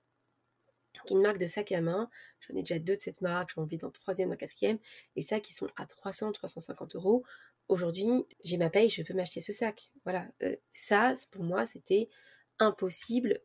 qui 1.06 1.13
est 1.13 1.15
une 1.15 1.21
marque 1.21 1.38
de 1.38 1.48
sacs 1.48 1.71
à 1.71 1.80
main. 1.80 2.10
J'en 2.41 2.56
ai 2.56 2.63
déjà 2.63 2.80
deux 2.80 2.98
de 2.98 3.02
cette 3.02 3.21
marque, 3.21 3.52
j'en 3.56 3.62
envie 3.62 3.78
dans 3.78 3.89
troisième 3.91 4.32
ou 4.32 4.36
quatrième. 4.36 4.78
Les 5.15 5.21
sacs, 5.21 5.41
qui 5.41 5.54
sont 5.54 5.69
à 5.78 5.86
300, 5.86 6.34
350 6.34 6.95
euros. 6.95 7.24
Aujourd'hui, 7.69 8.26
j'ai 8.43 8.58
ma 8.58 8.69
paye, 8.69 8.89
je 8.89 9.04
peux 9.04 9.13
m'acheter 9.13 9.39
ce 9.39 9.54
sac. 9.54 9.89
Voilà, 10.04 10.28
ça, 10.74 11.13
pour 11.32 11.43
moi, 11.43 11.65
c'était 11.65 12.10
impossible 12.60 13.39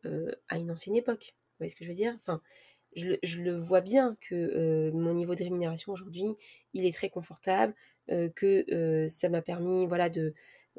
à 0.49 0.59
une 0.59 0.73
ancienne 0.73 0.97
époque. 0.97 1.35
Vous 1.37 1.57
voyez 1.59 1.71
ce 1.71 1.77
que 1.77 1.85
je 1.85 1.91
veux 1.91 1.97
dire? 1.97 2.19
Je, 2.97 3.39
le 3.39 3.57
vois 3.57 3.81
bien 3.81 4.17
que 4.21 4.91
mon 4.93 5.15
niveau 5.15 5.35
de 5.35 5.45
rémunération 5.45 5.93
aujourd'hui, 5.93 6.37
il 6.75 6.87
est 6.87 6.93
très 6.93 7.11
confortable, 7.11 7.75
que 8.09 9.07
ça 9.09 9.29
m'a 9.29 9.43
permis, 9.43 9.87
voilà, 9.87 10.09
de 10.09 10.35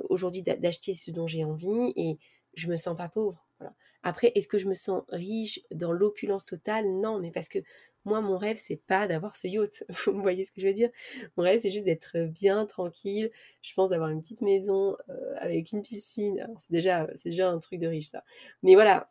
aujourd'hui 0.10 0.42
d'acheter 0.42 0.94
ce 0.94 1.12
dont 1.12 1.28
j'ai 1.28 1.44
envie 1.44 1.94
et 1.96 2.18
je 2.56 2.68
me 2.68 2.78
sens 2.78 2.98
pas 2.98 3.10
pauvre. 3.10 3.46
Voilà. 3.60 3.74
Après, 4.04 4.32
est-ce 4.36 4.48
que 4.48 4.58
je 4.58 4.68
me 4.68 4.74
sens 4.74 5.04
riche 5.10 5.60
dans 5.72 5.92
l'opulence 5.92 6.46
totale? 6.46 6.90
Non, 6.90 7.20
mais 7.20 7.32
parce 7.32 7.48
que 7.48 7.60
moi, 8.04 8.20
mon 8.20 8.38
rêve, 8.38 8.58
c'est 8.58 8.82
pas 8.88 9.08
d'avoir 9.08 9.36
ce 9.36 9.48
yacht. 9.48 9.86
Vous 10.08 10.22
voyez 10.22 10.44
ce 10.44 10.52
que 10.52 10.60
je 10.60 10.68
veux 10.68 10.74
dire? 10.74 10.90
Mon 11.38 11.44
rêve, 11.44 11.60
c'est 11.62 11.70
juste 11.70 11.86
d'être 11.86 12.18
bien 12.26 12.66
tranquille. 12.66 13.32
Je 13.62 13.74
pense 13.76 13.92
d'avoir 13.92 14.10
une 14.10 14.22
petite 14.22 14.42
maison 14.42 14.98
euh, 15.10 15.36
avec 15.38 15.72
une 15.72 15.84
piscine. 15.84 16.48
C'est 16.58 16.72
déjà, 16.72 17.08
c'est 17.16 17.30
déjà 17.30 17.50
un 17.50 17.60
truc 17.60 17.80
de 17.80 17.88
riche, 17.88 18.08
ça. 18.08 18.24
Mais 18.64 18.74
voilà, 18.74 19.11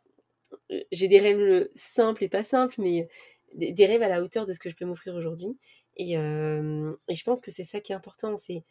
j'ai 0.91 1.07
des 1.07 1.19
rêves 1.19 1.67
simples 1.75 2.23
et 2.23 2.29
pas 2.29 2.43
simples, 2.43 2.75
mais 2.79 3.07
des, 3.53 3.85
rêves 3.85 4.01
à 4.01 4.09
la 4.09 4.21
hauteur 4.21 4.45
de 4.45 4.53
ce 4.53 4.59
que 4.59 4.69
je 4.69 4.75
peux 4.75 4.85
m'offrir 4.85 5.15
aujourd'hui. 5.15 5.57
Et, 5.97 6.17
euh, 6.17 6.93
et, 7.07 7.15
je 7.15 7.23
pense 7.23 7.41
que 7.41 7.51
c'est 7.51 7.63
ça 7.63 7.79
qui 7.79 7.91
est 7.91 7.95
important, 7.95 8.37
c'est 8.37 8.63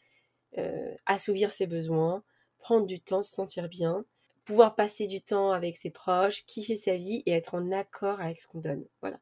assouvir 1.07 1.53
ses 1.53 1.67
besoins, 1.67 2.25
prendre 2.59 2.87
du 2.87 3.01
temps, 3.01 3.23
se 3.23 3.33
sentir 3.33 3.69
bien, 3.69 4.05
pouvoir 4.45 4.75
passer 4.75 5.07
du 5.07 5.21
temps 5.21 5.53
avec 5.53 5.77
ses 5.77 5.91
proches, 5.91 6.45
kiffer 6.45 6.77
sa 6.77 6.97
vie 6.97 7.23
et 7.27 7.33
être 7.33 7.55
en 7.55 7.71
accord 7.71 8.21
avec 8.21 8.41
ce 8.41 8.49
qu'on 8.49 8.61
donne. 8.61 8.85
Voilà. 9.01 9.21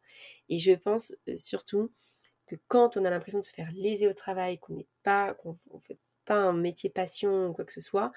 Et 0.49 0.59
je 0.59 0.73
pense 0.73 1.14
euh, 1.29 1.37
surtout 1.37 1.92
que 2.47 2.57
quand 2.68 2.97
on 2.97 3.05
a 3.05 3.11
l'impression 3.11 3.40
de 3.40 3.44
se 3.44 3.53
faire 3.53 3.71
léser 3.73 4.09
au 4.09 4.14
travail, 4.14 4.59
qu'on 4.59 4.75
n'est 4.75 4.87
pas, 5.03 5.35
qu'on 5.35 5.59
fait 5.87 5.99
pas 6.25 6.37
un 6.37 6.55
métier 6.55 6.88
passion 6.88 7.49
ou 7.49 7.53
quoi 7.53 7.66
que 7.66 7.73
ce 7.73 7.83
soit, 7.83 8.11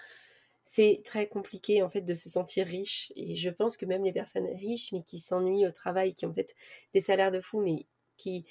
c'est 0.64 1.02
très 1.04 1.28
compliqué 1.28 1.82
en 1.84 1.90
fait 1.90 2.02
de 2.02 2.14
se 2.14 2.30
sentir 2.30 2.68
riche. 2.68 3.12
Et 3.16 3.36
je 3.36 3.50
pense 3.50 3.78
que 3.78 3.86
même 3.86 4.04
les 4.04 4.14
personnes 4.14 4.48
riches 4.56 4.92
mais 4.92 5.04
qui 5.04 5.20
s'ennuient 5.20 5.68
au 5.68 5.72
travail, 5.72 6.14
qui 6.14 6.26
ont 6.26 6.32
peut-être 6.32 6.56
des 6.94 7.00
salaires 7.00 7.32
de 7.32 7.42
fou, 7.42 7.62
mais 7.62 7.88
qui 8.18 8.46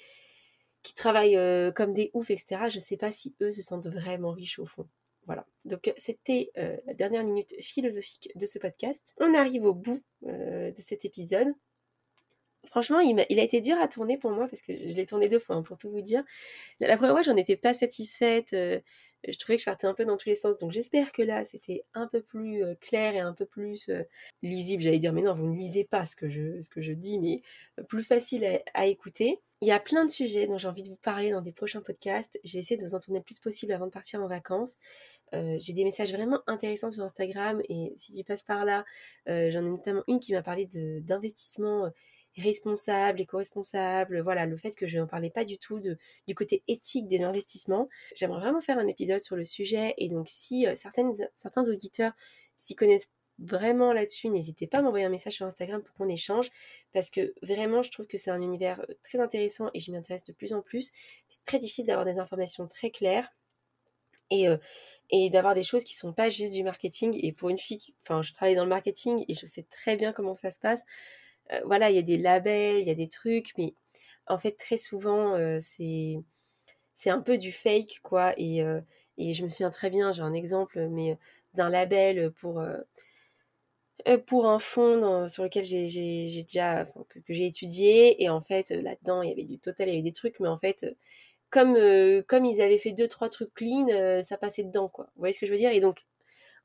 travaillent 0.95 1.37
euh, 1.37 1.71
comme 1.71 1.93
des 1.93 2.11
oufs, 2.13 2.31
etc. 2.31 2.69
Je 2.69 2.77
ne 2.77 2.81
sais 2.81 2.97
pas 2.97 3.11
si 3.11 3.35
eux 3.41 3.51
se 3.51 3.61
sentent 3.61 3.87
vraiment 3.87 4.31
riches 4.31 4.59
au 4.59 4.65
fond. 4.65 4.87
Voilà, 5.27 5.45
donc 5.65 5.93
c'était 5.97 6.51
euh, 6.57 6.77
la 6.85 6.95
dernière 6.95 7.23
minute 7.23 7.53
philosophique 7.61 8.31
de 8.35 8.45
ce 8.47 8.57
podcast. 8.57 9.13
On 9.17 9.35
arrive 9.35 9.65
au 9.65 9.73
bout 9.73 10.01
euh, 10.25 10.71
de 10.71 10.81
cet 10.81 11.05
épisode. 11.05 11.47
Franchement, 12.67 12.99
il 12.99 13.19
a, 13.19 13.43
été 13.43 13.59
dur 13.59 13.77
à 13.79 13.87
tourner 13.87 14.17
pour 14.17 14.31
moi 14.31 14.47
parce 14.47 14.61
que 14.61 14.73
je 14.73 14.95
l'ai 14.95 15.05
tourné 15.05 15.27
deux 15.27 15.39
fois, 15.39 15.55
hein, 15.55 15.63
pour 15.63 15.77
tout 15.77 15.89
vous 15.89 16.01
dire. 16.01 16.23
La, 16.79 16.95
première 16.95 17.13
fois, 17.13 17.21
j'en 17.21 17.35
étais 17.35 17.57
pas 17.57 17.73
satisfaite. 17.73 18.53
Euh, 18.53 18.79
je 19.27 19.37
trouvais 19.37 19.57
que 19.57 19.61
je 19.61 19.65
partais 19.65 19.87
un 19.87 19.93
peu 19.93 20.05
dans 20.05 20.17
tous 20.17 20.29
les 20.29 20.35
sens. 20.35 20.57
Donc 20.57 20.71
j'espère 20.71 21.11
que 21.11 21.21
là, 21.21 21.43
c'était 21.43 21.83
un 21.93 22.07
peu 22.07 22.21
plus 22.21 22.63
clair 22.79 23.15
et 23.15 23.19
un 23.19 23.33
peu 23.33 23.45
plus 23.45 23.89
lisible. 24.41 24.81
J'allais 24.81 24.99
dire, 24.99 25.13
mais 25.13 25.21
non, 25.21 25.35
vous 25.35 25.47
ne 25.47 25.55
lisez 25.55 25.83
pas 25.83 26.05
ce 26.05 26.15
que 26.15 26.29
je, 26.29 26.61
ce 26.61 26.79
dis, 26.91 27.19
mais 27.19 27.41
plus 27.87 28.03
facile 28.03 28.61
à, 28.73 28.85
écouter. 28.87 29.39
Il 29.61 29.67
y 29.67 29.71
a 29.71 29.79
plein 29.79 30.05
de 30.05 30.11
sujets 30.11 30.47
dont 30.47 30.57
j'ai 30.57 30.67
envie 30.67 30.81
de 30.81 30.89
vous 30.89 30.95
parler 30.95 31.31
dans 31.31 31.41
des 31.41 31.51
prochains 31.51 31.81
podcasts. 31.81 32.39
J'ai 32.43 32.57
essayé 32.57 32.77
de 32.77 32.85
vous 32.85 32.95
en 32.95 32.99
tourner 32.99 33.19
le 33.19 33.23
plus 33.23 33.39
possible 33.39 33.73
avant 33.73 33.85
de 33.85 33.91
partir 33.91 34.23
en 34.23 34.27
vacances. 34.27 34.77
Euh, 35.33 35.55
j'ai 35.59 35.73
des 35.73 35.83
messages 35.83 36.11
vraiment 36.11 36.41
intéressants 36.47 36.91
sur 36.91 37.03
Instagram 37.03 37.61
et 37.69 37.93
si 37.95 38.11
tu 38.13 38.23
passes 38.23 38.43
par 38.43 38.65
là, 38.65 38.83
euh, 39.29 39.49
j'en 39.49 39.59
ai 39.59 39.69
notamment 39.69 40.03
une 40.07 40.19
qui 40.19 40.33
m'a 40.33 40.41
parlé 40.41 40.65
d'investissement 40.73 41.85
euh, 41.85 41.89
responsable, 42.37 43.21
éco-responsable, 43.21 44.21
voilà, 44.21 44.45
le 44.45 44.57
fait 44.57 44.75
que 44.75 44.87
je 44.87 44.97
n'en 44.99 45.07
parlais 45.07 45.29
pas 45.29 45.45
du 45.45 45.57
tout 45.57 45.79
de, 45.79 45.97
du 46.27 46.35
côté 46.35 46.63
éthique 46.67 47.07
des 47.07 47.23
investissements. 47.23 47.89
J'aimerais 48.15 48.41
vraiment 48.41 48.61
faire 48.61 48.77
un 48.77 48.87
épisode 48.87 49.21
sur 49.21 49.35
le 49.35 49.43
sujet 49.43 49.93
et 49.97 50.07
donc 50.07 50.29
si 50.29 50.65
certaines, 50.75 51.13
certains 51.35 51.67
auditeurs 51.67 52.13
s'y 52.55 52.75
connaissent 52.75 53.09
vraiment 53.39 53.91
là-dessus, 53.91 54.29
n'hésitez 54.29 54.67
pas 54.67 54.79
à 54.79 54.81
m'envoyer 54.81 55.05
un 55.05 55.09
message 55.09 55.33
sur 55.33 55.45
Instagram 55.45 55.81
pour 55.81 55.95
qu'on 55.95 56.09
échange 56.09 56.51
parce 56.93 57.09
que 57.09 57.33
vraiment 57.41 57.81
je 57.81 57.89
trouve 57.89 58.05
que 58.05 58.17
c'est 58.17 58.29
un 58.29 58.41
univers 58.41 58.85
très 59.03 59.19
intéressant 59.19 59.69
et 59.73 59.79
je 59.79 59.91
m'y 59.91 59.97
intéresse 59.97 60.23
de 60.23 60.33
plus 60.33 60.53
en 60.53 60.61
plus. 60.61 60.91
C'est 61.27 61.43
très 61.43 61.59
difficile 61.59 61.87
d'avoir 61.87 62.05
des 62.05 62.19
informations 62.19 62.67
très 62.67 62.91
claires 62.91 63.33
et, 64.29 64.47
et 65.09 65.29
d'avoir 65.29 65.55
des 65.55 65.63
choses 65.63 65.83
qui 65.83 65.95
sont 65.95 66.13
pas 66.13 66.29
juste 66.29 66.53
du 66.53 66.63
marketing. 66.63 67.17
Et 67.21 67.31
pour 67.31 67.49
une 67.49 67.57
fille, 67.57 67.93
enfin, 68.03 68.21
je 68.21 68.31
travaille 68.31 68.55
dans 68.55 68.63
le 68.63 68.69
marketing 68.69 69.25
et 69.27 69.33
je 69.33 69.45
sais 69.45 69.65
très 69.69 69.95
bien 69.95 70.13
comment 70.13 70.35
ça 70.35 70.51
se 70.51 70.59
passe. 70.59 70.83
Euh, 71.53 71.61
voilà, 71.65 71.89
il 71.89 71.95
y 71.95 71.99
a 71.99 72.03
des 72.03 72.17
labels, 72.17 72.79
il 72.79 72.87
y 72.87 72.91
a 72.91 72.95
des 72.95 73.07
trucs, 73.07 73.51
mais 73.57 73.73
en 74.27 74.37
fait, 74.37 74.53
très 74.53 74.77
souvent, 74.77 75.35
euh, 75.35 75.59
c'est 75.61 76.23
un 77.09 77.21
peu 77.21 77.37
du 77.37 77.51
fake, 77.51 77.99
quoi. 78.03 78.33
Et, 78.37 78.63
euh, 78.63 78.81
et 79.17 79.33
je 79.33 79.43
me 79.43 79.49
souviens 79.49 79.71
très 79.71 79.89
bien, 79.89 80.11
j'ai 80.13 80.21
un 80.21 80.33
exemple, 80.33 80.87
mais 80.89 81.17
d'un 81.53 81.69
label 81.69 82.31
pour 82.31 82.59
un 84.47 84.59
fonds 84.59 85.27
sur 85.27 85.43
lequel 85.43 85.63
j'ai 85.63 86.43
déjà 86.43 86.85
que, 87.09 87.19
j'ai 87.29 87.45
étudié 87.45 88.23
et 88.23 88.29
en 88.29 88.41
fait 88.41 88.69
là-dedans 88.69 89.21
il 89.21 89.29
y 89.29 89.31
avait 89.31 89.43
du 89.43 89.59
total 89.59 89.89
il 89.89 89.91
y 89.91 89.93
avait 89.95 90.01
des 90.01 90.11
trucs 90.13 90.39
mais 90.39 90.47
en 90.47 90.57
fait 90.57 90.95
comme, 91.51 91.75
ils 91.75 92.61
avaient 92.61 92.77
fait 92.77 92.93
deux, 92.93 93.07
trois 93.07 93.29
trucs 93.29 93.53
clean, 93.53 93.87
ça 94.23 94.37
passait 94.37 94.63
dedans, 94.63 94.87
quoi. 94.87 95.05
Vous 95.15 95.19
voyez 95.19 95.33
ce 95.33 95.39
que 95.39 95.45
je 95.45 95.51
veux 95.51 95.57
dire? 95.57 95.71
Et 95.71 95.81
donc, 95.81 95.95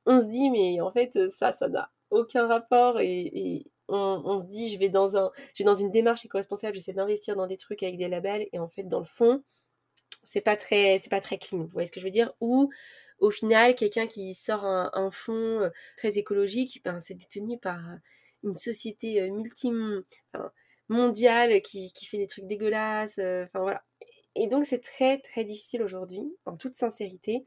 on 0.07 0.20
se 0.20 0.27
dit, 0.27 0.51
mais 0.51 0.81
en 0.81 0.92
fait, 0.92 1.29
ça, 1.29 1.53
ça 1.53 1.68
n'a 1.68 1.90
aucun 2.11 2.46
rapport 2.46 3.01
et, 3.01 3.66
on, 3.88 4.38
se 4.38 4.46
dit, 4.46 4.68
je 4.68 4.79
vais 4.79 4.88
dans 4.88 5.16
un, 5.16 5.31
j'ai 5.55 5.64
dans 5.64 5.75
une 5.75 5.90
démarche 5.90 6.25
éco-responsable, 6.25 6.75
j'essaie 6.75 6.92
d'investir 6.92 7.37
dans 7.37 7.46
des 7.46 7.57
trucs 7.57 7.83
avec 7.83 7.96
des 7.96 8.09
labels 8.09 8.49
et 8.53 8.59
en 8.59 8.68
fait, 8.68 8.85
dans 8.85 9.01
le 9.01 9.07
fond, 9.07 9.42
c'est 10.25 10.40
pas 10.40 10.57
très, 10.57 10.99
c'est 10.99 11.11
pas 11.11 11.20
très 11.20 11.38
clean. 11.38 11.59
Vous 11.59 11.68
voyez 11.68 11.87
ce 11.87 11.92
que 11.92 12.01
je 12.01 12.05
veux 12.05 12.11
dire? 12.11 12.33
Ou 12.40 12.70
au 13.20 13.31
final, 13.31 13.75
quelqu'un 13.75 14.07
qui 14.07 14.35
sort 14.35 14.64
un, 14.64 14.90
un 14.92 15.11
fonds 15.11 15.61
euh, 15.61 15.70
très 15.96 16.18
écologique, 16.18 16.83
ben, 16.85 17.01
c'est 17.01 17.14
détenu 17.14 17.59
par 17.59 17.81
une 18.42 18.57
société 18.57 19.31
multi, 19.31 19.70
mondiale 20.88 21.62
qui, 21.62 21.92
qui 21.92 22.07
fait 22.07 22.18
des 22.18 22.27
trucs 22.27 22.46
dégueulasses. 22.46 23.18
Enfin 23.18 23.61
voilà. 23.61 23.83
Et 24.35 24.49
donc 24.49 24.64
c'est 24.64 24.83
très 24.83 25.18
très 25.18 25.44
difficile 25.44 25.83
aujourd'hui, 25.83 26.22
en 26.44 26.57
toute 26.57 26.75
sincérité, 26.75 27.44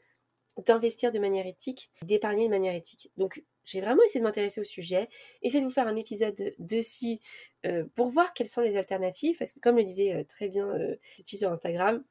d'investir 0.65 1.12
de 1.12 1.19
manière 1.19 1.45
éthique, 1.45 1.91
d'épargner 2.02 2.45
de 2.45 2.49
manière 2.49 2.73
éthique. 2.73 3.12
Donc 3.17 3.43
j'ai 3.69 3.82
vraiment 3.82 4.03
essayé 4.03 4.19
de 4.19 4.25
m'intéresser 4.25 4.62
au 4.62 4.63
sujet, 4.65 5.10
essayer 5.41 5.62
de 5.62 5.65
vous 5.65 5.73
faire 5.73 5.88
un 5.88 5.95
épisode 5.95 6.55
dessus 6.58 7.19
euh, 7.65 7.86
pour 7.95 8.10
voir 8.10 8.34
quelles 8.34 8.49
sont 8.49 8.62
les 8.62 8.77
alternatives, 8.77 9.38
parce 9.38 9.51
que 9.51 9.60
comme 9.60 9.77
le 9.77 9.84
disait 9.84 10.13
euh, 10.13 10.23
très 10.23 10.49
bien 10.49 10.67
euh, 10.67 10.95
sur 11.25 11.51
Instagram, 11.51 12.03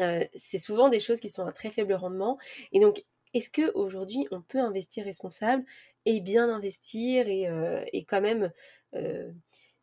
euh, 0.00 0.24
c'est 0.34 0.58
souvent 0.58 0.88
des 0.88 1.00
choses 1.00 1.20
qui 1.20 1.28
sont 1.28 1.46
à 1.46 1.52
très 1.52 1.70
faible 1.70 1.92
rendement. 1.94 2.38
Et 2.72 2.80
donc 2.80 3.04
est-ce 3.34 3.50
qu'aujourd'hui 3.50 4.26
on 4.30 4.40
peut 4.40 4.60
investir 4.60 5.04
responsable 5.04 5.64
et 6.06 6.20
bien 6.20 6.48
investir 6.48 7.28
et, 7.28 7.48
et 7.92 8.04
quand 8.04 8.20
même 8.20 8.52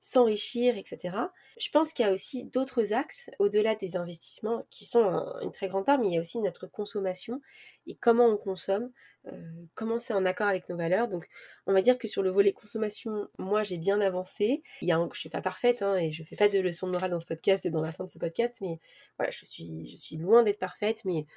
s'enrichir, 0.03 0.79
etc. 0.79 1.15
Je 1.59 1.69
pense 1.69 1.93
qu'il 1.93 2.03
y 2.03 2.09
a 2.09 2.11
aussi 2.11 2.45
d'autres 2.45 2.91
axes 2.91 3.29
au-delà 3.37 3.75
des 3.75 3.95
investissements 3.95 4.65
qui 4.71 4.83
sont 4.83 5.23
une 5.43 5.51
très 5.51 5.67
grande 5.67 5.85
part, 5.85 5.99
mais 5.99 6.07
il 6.07 6.13
y 6.15 6.17
a 6.17 6.19
aussi 6.19 6.39
notre 6.39 6.65
consommation 6.65 7.39
et 7.85 7.93
comment 7.95 8.25
on 8.25 8.35
consomme, 8.35 8.91
euh, 9.27 9.31
comment 9.75 9.99
c'est 9.99 10.13
en 10.13 10.25
accord 10.25 10.47
avec 10.47 10.67
nos 10.69 10.75
valeurs. 10.75 11.07
Donc, 11.07 11.29
on 11.67 11.73
va 11.73 11.83
dire 11.83 11.99
que 11.99 12.07
sur 12.07 12.23
le 12.23 12.31
volet 12.31 12.51
consommation, 12.51 13.27
moi, 13.37 13.61
j'ai 13.61 13.77
bien 13.77 14.01
avancé. 14.01 14.63
Il 14.81 14.87
y 14.87 14.91
a 14.91 15.07
je 15.13 15.19
suis 15.19 15.29
pas 15.29 15.41
parfaite 15.41 15.83
hein, 15.83 15.95
et 15.95 16.11
je 16.11 16.23
fais 16.23 16.35
pas 16.35 16.49
de 16.49 16.59
leçon 16.59 16.87
de 16.87 16.93
morale 16.93 17.11
dans 17.11 17.19
ce 17.19 17.27
podcast 17.27 17.63
et 17.67 17.69
dans 17.69 17.83
la 17.83 17.91
fin 17.91 18.03
de 18.03 18.09
ce 18.09 18.17
podcast, 18.17 18.57
mais 18.61 18.79
voilà, 19.19 19.29
je 19.29 19.45
suis, 19.45 19.87
je 19.87 19.97
suis 19.97 20.17
loin 20.17 20.41
d'être 20.41 20.59
parfaite, 20.59 21.05
mais 21.05 21.27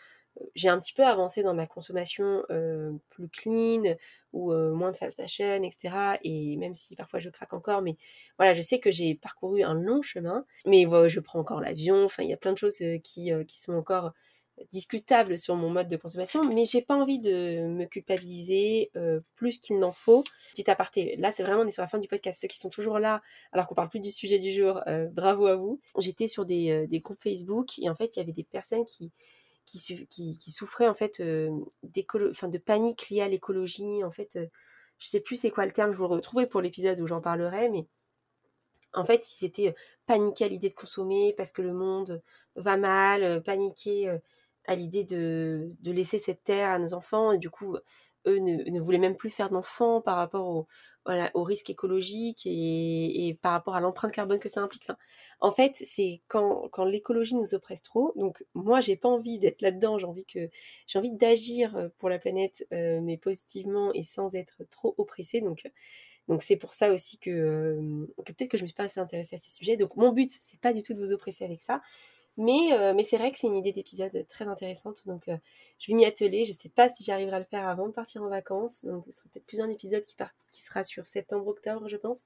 j'ai 0.54 0.68
un 0.68 0.78
petit 0.80 0.92
peu 0.92 1.04
avancé 1.04 1.42
dans 1.42 1.54
ma 1.54 1.66
consommation 1.66 2.42
euh, 2.50 2.92
plus 3.10 3.28
clean 3.28 3.96
ou 4.32 4.52
euh, 4.52 4.72
moins 4.72 4.90
de 4.90 4.96
fast 4.96 5.16
fashion, 5.16 5.62
etc. 5.62 6.18
Et 6.22 6.56
même 6.56 6.74
si 6.74 6.96
parfois 6.96 7.20
je 7.20 7.30
craque 7.30 7.52
encore, 7.52 7.82
mais 7.82 7.96
voilà, 8.38 8.54
je 8.54 8.62
sais 8.62 8.80
que 8.80 8.90
j'ai 8.90 9.14
parcouru 9.14 9.62
un 9.62 9.74
long 9.74 10.02
chemin, 10.02 10.44
mais 10.66 10.86
je 11.08 11.20
prends 11.20 11.38
encore 11.38 11.60
l'avion. 11.60 12.04
Enfin, 12.04 12.22
il 12.22 12.30
y 12.30 12.32
a 12.32 12.36
plein 12.36 12.52
de 12.52 12.58
choses 12.58 12.80
euh, 12.82 12.98
qui, 12.98 13.30
qui 13.46 13.60
sont 13.60 13.74
encore 13.74 14.12
discutables 14.70 15.36
sur 15.36 15.56
mon 15.56 15.68
mode 15.68 15.88
de 15.88 15.96
consommation, 15.96 16.44
mais 16.44 16.64
j'ai 16.64 16.80
pas 16.80 16.94
envie 16.94 17.18
de 17.18 17.66
me 17.66 17.86
culpabiliser 17.86 18.92
plus 19.34 19.58
qu'il 19.58 19.80
n'en 19.80 19.90
faut. 19.90 20.22
Petit 20.52 20.70
aparté, 20.70 21.16
là 21.16 21.32
c'est 21.32 21.42
vraiment 21.42 21.62
on 21.62 21.66
est 21.66 21.72
sur 21.72 21.82
la 21.82 21.88
fin 21.88 21.98
du 21.98 22.06
podcast. 22.06 22.40
Ceux 22.40 22.46
qui 22.46 22.60
sont 22.60 22.70
toujours 22.70 23.00
là, 23.00 23.20
alors 23.50 23.66
qu'on 23.66 23.74
parle 23.74 23.88
plus 23.88 23.98
du 23.98 24.12
sujet 24.12 24.38
du 24.38 24.52
jour, 24.52 24.80
bravo 25.10 25.46
à 25.46 25.56
vous. 25.56 25.80
J'étais 25.98 26.28
sur 26.28 26.44
des, 26.46 26.86
des 26.86 27.00
groupes 27.00 27.20
Facebook 27.20 27.80
et 27.80 27.90
en 27.90 27.96
fait 27.96 28.14
il 28.14 28.20
y 28.20 28.22
avait 28.22 28.30
des 28.30 28.44
personnes 28.44 28.84
qui 28.84 29.10
qui, 29.64 30.06
qui, 30.08 30.50
souffraient 30.50 30.88
en 30.88 30.94
fait 30.94 31.20
euh, 31.20 31.50
de 31.82 32.58
panique 32.58 33.10
liée 33.10 33.22
à 33.22 33.28
l'écologie. 33.28 34.04
En 34.04 34.10
fait, 34.10 34.36
euh, 34.36 34.46
je 34.98 35.08
sais 35.08 35.20
plus 35.20 35.36
c'est 35.36 35.50
quoi 35.50 35.66
le 35.66 35.72
terme, 35.72 35.92
je 35.92 35.96
vous 35.96 36.04
le 36.04 36.10
retrouverai 36.10 36.46
pour 36.46 36.60
l'épisode 36.60 37.00
où 37.00 37.06
j'en 37.06 37.20
parlerai, 37.20 37.68
mais 37.68 37.86
en 38.92 39.04
fait, 39.04 39.26
ils 39.40 39.44
étaient 39.44 39.70
euh, 39.70 39.80
paniqués 40.06 40.44
à 40.44 40.48
l'idée 40.48 40.68
de 40.68 40.74
consommer 40.74 41.34
parce 41.36 41.52
que 41.52 41.62
le 41.62 41.72
monde 41.72 42.22
va 42.56 42.76
mal, 42.76 43.42
paniqués 43.42 44.18
à 44.66 44.74
l'idée 44.74 45.04
de, 45.04 45.72
de, 45.80 45.92
laisser 45.92 46.18
cette 46.18 46.42
terre 46.44 46.70
à 46.70 46.78
nos 46.78 46.94
enfants, 46.94 47.32
et 47.32 47.38
du 47.38 47.50
coup, 47.50 47.76
eux 48.26 48.38
ne, 48.38 48.68
ne 48.70 48.80
voulaient 48.80 48.98
même 48.98 49.16
plus 49.16 49.30
faire 49.30 49.50
d'enfants 49.50 50.00
par 50.00 50.16
rapport 50.16 50.46
au, 50.46 50.66
risque 51.42 51.68
écologique 51.70 52.42
et, 52.46 53.38
par 53.42 53.52
rapport 53.52 53.74
à 53.74 53.80
l'empreinte 53.80 54.12
carbone 54.12 54.38
que 54.38 54.48
ça 54.48 54.62
implique. 54.62 54.86
En 55.40 55.52
fait, 55.52 55.72
c'est 55.76 56.22
quand, 56.28 56.70
l'écologie 56.86 57.34
nous 57.34 57.54
oppresse 57.54 57.82
trop. 57.82 58.12
Donc 58.16 58.44
moi, 58.54 58.80
j'ai 58.80 58.96
pas 58.96 59.08
envie 59.08 59.38
d'être 59.38 59.60
là-dedans. 59.60 59.98
J'ai 59.98 60.98
envie 60.98 61.10
d'agir 61.10 61.76
euh, 61.76 61.88
pour 61.98 62.08
la 62.08 62.18
planète, 62.18 62.66
euh, 62.72 63.00
mais 63.02 63.18
positivement 63.18 63.92
et 63.92 64.02
sans 64.02 64.34
être 64.34 64.64
trop 64.70 64.94
oppressée. 64.96 65.42
Donc 65.42 66.42
c'est 66.42 66.56
pour 66.56 66.72
ça 66.72 66.90
aussi 66.90 67.18
que, 67.18 68.06
que 68.24 68.32
peut-être 68.32 68.50
que 68.50 68.56
je 68.56 68.62
me 68.62 68.68
suis 68.68 68.74
pas 68.74 68.84
assez 68.84 69.00
intéressée 69.00 69.36
à 69.36 69.38
ces 69.38 69.50
sujets. 69.50 69.76
Donc 69.76 69.96
mon 69.96 70.12
but, 70.12 70.32
c'est 70.40 70.60
pas 70.60 70.72
du 70.72 70.82
tout 70.82 70.94
de 70.94 71.00
vous 71.00 71.12
oppresser 71.12 71.44
avec 71.44 71.60
ça. 71.60 71.82
Mais, 72.36 72.92
mais 72.94 73.04
c'est 73.04 73.16
vrai 73.16 73.30
que 73.30 73.38
c'est 73.38 73.46
une 73.46 73.56
idée 73.56 73.72
d'épisode 73.72 74.26
très 74.28 74.46
intéressante. 74.46 75.06
Donc 75.06 75.22
je 75.26 75.92
vais 75.92 75.94
m'y 75.94 76.04
atteler. 76.04 76.44
Je 76.44 76.52
sais 76.52 76.68
pas 76.68 76.88
si 76.88 77.04
j'arriverai 77.04 77.36
à 77.36 77.38
le 77.38 77.44
faire 77.44 77.68
avant 77.68 77.86
de 77.86 77.92
partir 77.92 78.22
en 78.22 78.28
vacances. 78.28 78.84
Donc 78.84 79.04
ce 79.06 79.12
sera 79.12 79.28
peut-être 79.32 79.46
plus 79.46 79.60
un 79.60 79.70
épisode 79.70 80.04
qui, 80.04 80.16
part, 80.16 80.34
qui 80.50 80.62
sera 80.62 80.82
sur 80.82 81.06
septembre-octobre, 81.06 81.88
je 81.88 81.96
pense. 81.96 82.22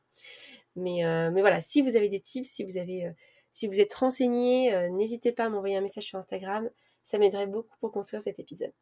Mais, 0.77 1.03
mais 1.31 1.41
voilà, 1.43 1.61
si 1.61 1.83
vous 1.83 1.95
avez 1.95 2.09
des 2.09 2.21
tips, 2.21 2.49
si 2.49 2.65
vous 2.65 2.79
avez 2.79 3.13
si 3.53 3.67
vous 3.67 3.81
êtes 3.81 3.95
renseigné, 3.95 4.75
euh, 4.75 4.89
n'hésitez 4.91 5.33
pas 5.33 5.45
à 5.45 5.49
m'envoyer 5.49 5.77
un 5.77 5.81
message 5.81 6.05
sur 6.05 6.19
Instagram. 6.19 6.71
Ça 7.05 7.19
m'aiderait 7.19 7.47
beaucoup 7.47 7.77
pour 7.81 7.91
construire 7.91 8.23
cet 8.23 8.39
épisode. 8.39 8.73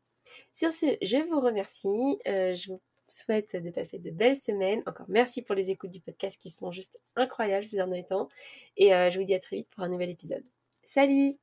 Sur 0.52 0.72
ce, 0.72 0.98
je 1.02 1.16
vous 1.28 1.40
remercie. 1.40 2.18
Euh, 2.26 2.54
je 2.54 2.72
vous 2.72 2.80
souhaite 3.06 3.56
de 3.56 3.70
passer 3.70 3.98
de 3.98 4.10
belles 4.10 4.36
semaines. 4.36 4.82
Encore 4.86 5.06
merci 5.08 5.42
pour 5.42 5.54
les 5.54 5.70
écoutes 5.70 5.92
du 5.92 6.00
podcast 6.00 6.40
qui 6.40 6.50
sont 6.50 6.72
juste 6.72 7.02
incroyables 7.14 7.66
ces 7.66 7.76
derniers 7.76 8.04
temps. 8.04 8.28
Et 8.76 8.94
euh, 8.94 9.10
je 9.10 9.18
vous 9.18 9.24
dis 9.24 9.34
à 9.34 9.40
très 9.40 9.56
vite 9.56 9.68
pour 9.70 9.82
un 9.84 9.88
nouvel 9.88 10.10
épisode. 10.10 10.44
Salut 10.86 11.36